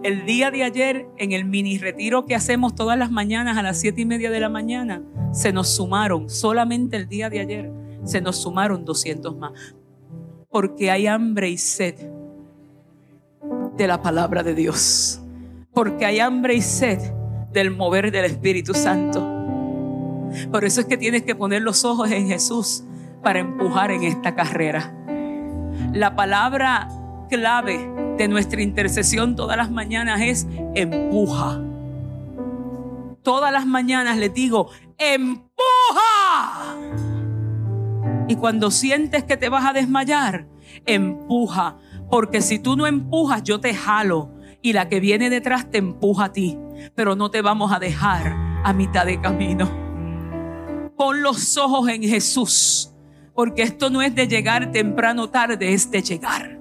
El 0.04 0.24
día 0.24 0.52
de 0.52 0.62
ayer, 0.62 1.08
en 1.18 1.32
el 1.32 1.46
mini 1.46 1.78
retiro 1.78 2.26
que 2.26 2.36
hacemos 2.36 2.76
todas 2.76 2.96
las 2.96 3.10
mañanas 3.10 3.58
a 3.58 3.62
las 3.64 3.80
siete 3.80 4.02
y 4.02 4.06
media 4.06 4.30
de 4.30 4.38
la 4.38 4.50
mañana, 4.50 5.02
se 5.32 5.52
nos 5.52 5.74
sumaron, 5.74 6.30
solamente 6.30 6.96
el 6.96 7.08
día 7.08 7.28
de 7.28 7.40
ayer, 7.40 7.72
se 8.04 8.20
nos 8.20 8.36
sumaron 8.36 8.84
200 8.84 9.36
más. 9.36 9.74
Porque 10.48 10.92
hay 10.92 11.08
hambre 11.08 11.48
y 11.48 11.58
sed 11.58 11.96
de 13.76 13.86
la 13.86 14.02
palabra 14.02 14.42
de 14.42 14.54
Dios. 14.54 15.20
Porque 15.72 16.06
hay 16.06 16.20
hambre 16.20 16.54
y 16.54 16.62
sed 16.62 16.98
del 17.52 17.70
mover 17.70 18.10
del 18.10 18.24
Espíritu 18.24 18.74
Santo. 18.74 19.36
Por 20.50 20.64
eso 20.64 20.80
es 20.80 20.86
que 20.86 20.96
tienes 20.96 21.22
que 21.22 21.34
poner 21.34 21.62
los 21.62 21.84
ojos 21.84 22.10
en 22.10 22.28
Jesús 22.28 22.84
para 23.22 23.38
empujar 23.38 23.90
en 23.90 24.02
esta 24.04 24.34
carrera. 24.34 24.92
La 25.92 26.16
palabra 26.16 26.88
clave 27.28 27.90
de 28.16 28.28
nuestra 28.28 28.62
intercesión 28.62 29.36
todas 29.36 29.56
las 29.56 29.70
mañanas 29.70 30.20
es 30.22 30.46
empuja. 30.74 31.60
Todas 33.22 33.52
las 33.52 33.66
mañanas 33.66 34.16
les 34.18 34.32
digo, 34.32 34.70
empuja. 34.98 35.46
Y 38.28 38.36
cuando 38.36 38.70
sientes 38.70 39.24
que 39.24 39.36
te 39.36 39.48
vas 39.48 39.64
a 39.64 39.72
desmayar, 39.72 40.46
empuja. 40.84 41.76
Porque 42.10 42.40
si 42.40 42.58
tú 42.58 42.76
no 42.76 42.86
empujas, 42.86 43.42
yo 43.42 43.60
te 43.60 43.74
jalo. 43.74 44.30
Y 44.62 44.72
la 44.72 44.88
que 44.88 45.00
viene 45.00 45.30
detrás 45.30 45.70
te 45.70 45.78
empuja 45.78 46.26
a 46.26 46.32
ti. 46.32 46.58
Pero 46.94 47.16
no 47.16 47.30
te 47.30 47.42
vamos 47.42 47.72
a 47.72 47.78
dejar 47.78 48.34
a 48.64 48.72
mitad 48.72 49.06
de 49.06 49.20
camino. 49.20 49.68
Pon 50.96 51.22
los 51.22 51.56
ojos 51.58 51.88
en 51.88 52.02
Jesús, 52.02 52.92
porque 53.34 53.62
esto 53.62 53.90
no 53.90 54.00
es 54.00 54.14
de 54.14 54.26
llegar 54.26 54.72
temprano 54.72 55.24
o 55.24 55.28
tarde, 55.28 55.74
es 55.74 55.90
de 55.90 56.00
llegar. 56.00 56.58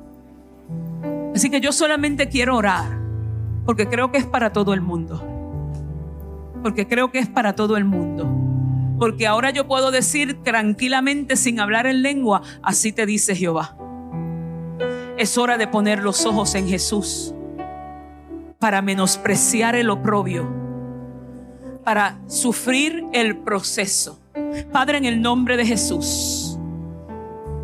Así 1.34 1.50
que 1.50 1.62
yo 1.62 1.72
solamente 1.72 2.28
quiero 2.28 2.58
orar, 2.58 3.00
porque 3.66 3.88
creo 3.88 4.12
que 4.12 4.18
es 4.18 4.26
para 4.26 4.52
todo 4.52 4.74
el 4.74 4.82
mundo. 4.82 5.26
Porque 6.62 6.88
creo 6.88 7.12
que 7.12 7.20
es 7.20 7.30
para 7.30 7.56
todo 7.56 7.78
el 7.78 7.86
mundo. 7.86 8.28
Porque 9.00 9.26
ahora 9.26 9.52
yo 9.52 9.68
puedo 9.68 9.90
decir 9.92 10.44
tranquilamente 10.44 11.38
sin 11.38 11.60
hablar 11.60 11.88
en 11.88 12.02
lengua, 12.02 12.42
así 12.62 12.92
te 12.92 13.06
dice 13.06 13.36
Jehová. 13.36 13.78
Es 15.18 15.38
hora 15.38 15.58
de 15.58 15.68
poner 15.68 16.04
los 16.04 16.26
ojos 16.26 16.56
en 16.56 16.68
Jesús 16.68 17.34
para 18.60 18.82
menospreciar 18.82 19.76
el 19.76 19.90
oprobio, 19.90 20.48
para 21.84 22.20
sufrir 22.28 23.06
el 23.14 23.38
proceso 23.38 24.20
Padre, 24.72 24.98
en 24.98 25.06
el 25.06 25.22
nombre 25.22 25.58
de 25.58 25.66
Jesús, 25.66 26.58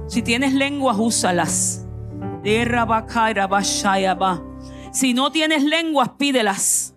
si 0.07 0.21
tienes 0.21 0.53
lenguas, 0.53 0.97
úsalas. 0.99 1.85
Si 4.91 5.13
no 5.13 5.31
tienes 5.31 5.63
lenguas, 5.63 6.09
pídelas. 6.17 6.95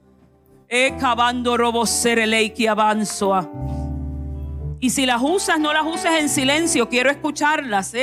Y 4.81 4.91
si 4.91 5.07
las 5.07 5.23
usas, 5.23 5.61
no 5.61 5.73
las 5.73 5.87
uses 5.87 6.21
en 6.21 6.29
silencio. 6.29 6.89
Quiero 6.89 7.11
escucharlas. 7.11 7.95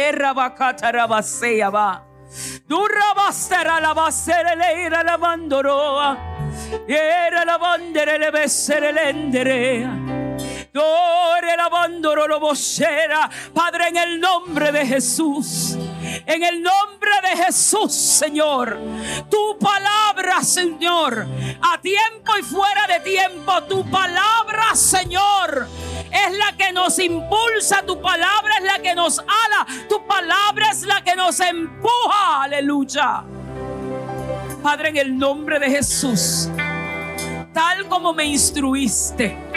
Era 6.88 7.44
la 7.44 7.58
bandera 7.58 8.18
le 8.18 8.32
besere 8.32 8.92
Padre, 13.54 13.88
en 13.90 13.98
el 13.98 14.20
nombre 14.22 14.72
de 14.72 14.86
Jesús. 14.86 15.76
En 16.26 16.44
el 16.44 16.64
nombre 16.64 17.12
de 17.24 17.44
Jesús, 17.44 17.94
Señor. 17.94 18.80
Tu 19.30 19.60
palabra, 19.60 20.42
Señor. 20.44 21.28
A 21.62 21.82
tiempo 21.82 22.38
y 22.40 22.44
fuera 22.44 22.88
de 22.88 23.02
tiempo. 23.02 23.64
Tu 23.64 23.90
palabra, 23.90 24.74
Señor. 24.74 25.68
Es 26.10 26.38
la 26.38 26.56
que 26.56 26.72
nos 26.72 26.98
impulsa. 27.00 27.84
Tu 27.86 28.02
palabra 28.02 28.56
es 28.60 28.64
la 28.64 28.80
que 28.80 28.96
nos 28.96 29.20
ala. 29.20 29.68
Tu 29.90 30.06
palabra 30.08 30.70
es 30.72 30.84
la 30.84 31.04
que 31.04 31.18
nos 31.18 31.38
empuja. 31.42 32.44
Aleluya. 32.44 33.26
Padre, 34.64 34.90
en 34.90 34.98
el 34.98 35.18
nombre 35.18 35.60
de 35.60 35.70
Jesús. 35.70 36.48
Tal 37.54 37.88
como 37.90 38.14
me 38.14 38.24
instruiste 38.24 39.51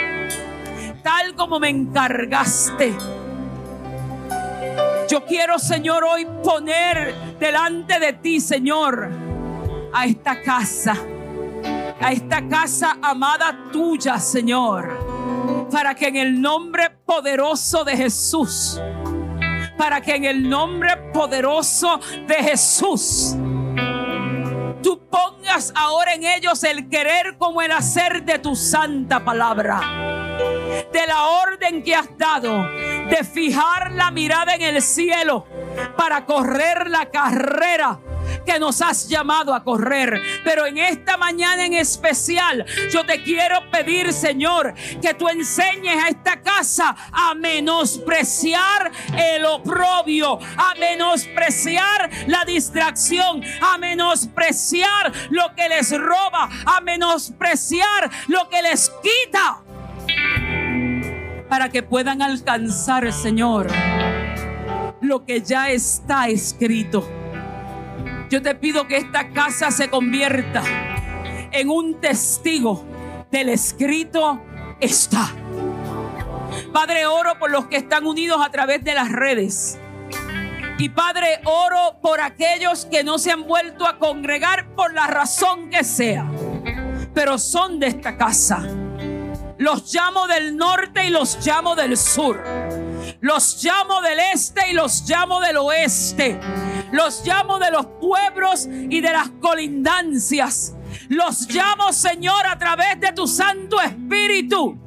tal 1.05 1.35
como 1.35 1.59
me 1.59 1.69
encargaste. 1.69 2.97
Yo 5.07 5.23
quiero, 5.23 5.59
Señor, 5.59 6.03
hoy 6.03 6.25
poner 6.43 7.13
delante 7.39 7.99
de 7.99 8.13
ti, 8.13 8.39
Señor, 8.39 9.11
a 9.93 10.07
esta 10.07 10.41
casa, 10.41 10.97
a 12.01 12.11
esta 12.11 12.47
casa 12.47 12.97
amada 13.03 13.69
tuya, 13.71 14.17
Señor, 14.19 15.67
para 15.71 15.93
que 15.93 16.07
en 16.07 16.15
el 16.15 16.41
nombre 16.41 16.89
poderoso 16.89 17.83
de 17.83 17.95
Jesús, 17.97 18.81
para 19.77 20.01
que 20.01 20.15
en 20.15 20.23
el 20.23 20.49
nombre 20.49 20.97
poderoso 21.13 21.99
de 22.25 22.33
Jesús, 22.33 23.35
tú 24.81 25.07
pongas 25.07 25.71
ahora 25.75 26.15
en 26.15 26.23
ellos 26.23 26.63
el 26.63 26.89
querer 26.89 27.37
como 27.37 27.61
el 27.61 27.71
hacer 27.73 28.25
de 28.25 28.39
tu 28.39 28.55
santa 28.55 29.23
palabra 29.23 30.14
de 30.91 31.07
la 31.07 31.25
orden 31.25 31.83
que 31.83 31.95
has 31.95 32.17
dado 32.17 32.63
de 33.09 33.23
fijar 33.23 33.91
la 33.91 34.11
mirada 34.11 34.55
en 34.55 34.61
el 34.61 34.81
cielo 34.81 35.45
para 35.97 36.25
correr 36.25 36.89
la 36.89 37.09
carrera 37.09 37.99
que 38.45 38.59
nos 38.59 38.81
has 38.81 39.07
llamado 39.07 39.53
a 39.53 39.63
correr. 39.63 40.21
Pero 40.43 40.65
en 40.65 40.77
esta 40.77 41.17
mañana 41.17 41.65
en 41.65 41.73
especial, 41.73 42.65
yo 42.91 43.05
te 43.05 43.23
quiero 43.23 43.69
pedir, 43.71 44.13
Señor, 44.13 44.73
que 45.01 45.13
tú 45.13 45.27
enseñes 45.27 46.03
a 46.03 46.09
esta 46.09 46.41
casa 46.41 46.95
a 47.11 47.33
menospreciar 47.33 48.91
el 49.17 49.45
oprobio, 49.45 50.39
a 50.57 50.75
menospreciar 50.79 52.09
la 52.27 52.45
distracción, 52.45 53.43
a 53.61 53.77
menospreciar 53.77 55.11
lo 55.29 55.53
que 55.55 55.69
les 55.69 55.97
roba, 55.97 56.49
a 56.65 56.81
menospreciar 56.81 58.09
lo 58.27 58.47
que 58.49 58.61
les 58.61 58.91
quita 59.01 59.64
para 61.55 61.69
que 61.69 61.83
puedan 61.83 62.21
alcanzar, 62.21 63.13
Señor, 63.13 63.71
lo 64.99 65.23
que 65.23 65.39
ya 65.39 65.69
está 65.69 66.27
escrito. 66.27 67.07
Yo 68.29 68.41
te 68.41 68.55
pido 68.55 68.89
que 68.89 68.97
esta 68.97 69.29
casa 69.29 69.71
se 69.71 69.89
convierta 69.89 70.61
en 71.53 71.69
un 71.69 72.01
testigo 72.01 72.83
del 73.31 73.47
escrito 73.47 74.41
está. 74.81 75.29
Padre, 76.73 77.05
oro 77.05 77.39
por 77.39 77.49
los 77.49 77.67
que 77.67 77.77
están 77.77 78.05
unidos 78.05 78.41
a 78.45 78.51
través 78.51 78.83
de 78.83 78.93
las 78.93 79.09
redes. 79.09 79.79
Y 80.77 80.89
Padre, 80.89 81.39
oro 81.45 82.01
por 82.01 82.19
aquellos 82.19 82.85
que 82.85 83.05
no 83.05 83.17
se 83.17 83.31
han 83.31 83.47
vuelto 83.47 83.87
a 83.87 83.97
congregar 83.97 84.75
por 84.75 84.93
la 84.93 85.07
razón 85.07 85.69
que 85.69 85.85
sea, 85.85 86.29
pero 87.13 87.37
son 87.37 87.79
de 87.79 87.87
esta 87.87 88.17
casa. 88.17 88.84
Los 89.57 89.93
llamo 89.93 90.27
del 90.27 90.57
norte 90.57 91.05
y 91.05 91.09
los 91.09 91.45
llamo 91.45 91.75
del 91.75 91.95
sur. 91.97 92.43
Los 93.21 93.63
llamo 93.63 94.01
del 94.01 94.19
este 94.33 94.71
y 94.71 94.73
los 94.73 95.03
llamo 95.07 95.39
del 95.39 95.57
oeste. 95.57 96.39
Los 96.91 97.25
llamo 97.25 97.57
de 97.59 97.71
los 97.71 97.85
pueblos 98.01 98.67
y 98.67 98.99
de 99.01 99.11
las 99.11 99.29
colindancias. 99.41 100.73
Los 101.09 101.47
llamo, 101.49 101.93
Señor, 101.93 102.45
a 102.45 102.57
través 102.57 102.99
de 102.99 103.11
tu 103.13 103.27
Santo 103.27 103.79
Espíritu. 103.79 104.77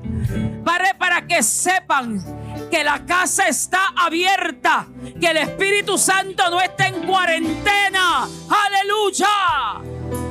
Para, 0.64 0.96
para 0.98 1.26
que 1.26 1.42
sepan 1.42 2.22
que 2.70 2.84
la 2.84 3.06
casa 3.06 3.48
está 3.48 3.94
abierta, 3.96 4.86
que 5.18 5.28
el 5.28 5.38
Espíritu 5.38 5.96
Santo 5.96 6.50
no 6.50 6.60
está 6.60 6.88
en 6.88 7.06
cuarentena. 7.06 8.28
Aleluya. 8.66 10.27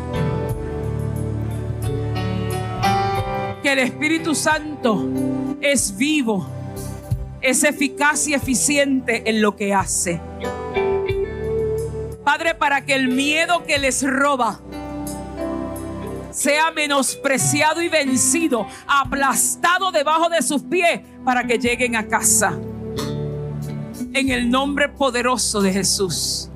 El 3.68 3.80
Espíritu 3.80 4.34
Santo 4.34 5.06
es 5.60 5.98
vivo, 5.98 6.48
es 7.42 7.66
eficaz 7.66 8.26
y 8.30 8.34
eficiente 8.34 9.30
en 9.30 9.42
lo 9.42 9.58
que 9.58 9.74
hace. 9.74 10.22
Padre, 12.24 12.56
para 12.56 12.86
que 12.86 12.94
el 12.94 13.10
miedo 13.10 13.66
que 13.66 13.78
les 13.78 14.10
roba 14.10 14.62
sea 16.32 16.72
menospreciado 16.72 17.82
y 17.82 17.90
vencido, 17.90 18.66
aplastado 18.88 19.92
debajo 19.92 20.30
de 20.30 20.42
sus 20.44 20.64
pies 20.64 21.02
para 21.26 21.46
que 21.46 21.60
lleguen 21.60 21.98
a 21.98 22.08
casa. 22.08 22.58
En 24.14 24.30
el 24.30 24.50
nombre 24.50 24.88
poderoso 24.88 25.62
de 25.62 25.74
Jesús. 25.74 26.50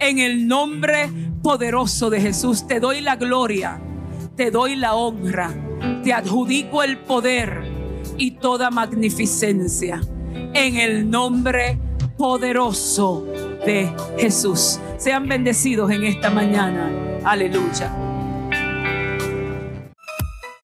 En 0.00 0.18
el 0.18 0.48
nombre 0.48 1.08
poderoso 1.44 2.10
de 2.10 2.20
Jesús 2.20 2.66
te 2.66 2.80
doy 2.80 3.02
la 3.02 3.14
gloria, 3.14 3.80
te 4.34 4.50
doy 4.50 4.74
la 4.74 4.94
honra, 4.94 5.54
te 6.02 6.12
adjudico 6.12 6.82
el 6.82 6.98
poder 6.98 7.62
y 8.16 8.32
toda 8.32 8.70
magnificencia. 8.70 10.00
En 10.54 10.76
el 10.76 11.10
nombre 11.10 11.78
poderoso 12.16 13.26
de 13.64 13.90
Jesús. 14.18 14.78
Sean 14.98 15.26
bendecidos 15.26 15.90
en 15.90 16.04
esta 16.04 16.28
mañana. 16.30 16.90
Aleluya. 17.24 18.09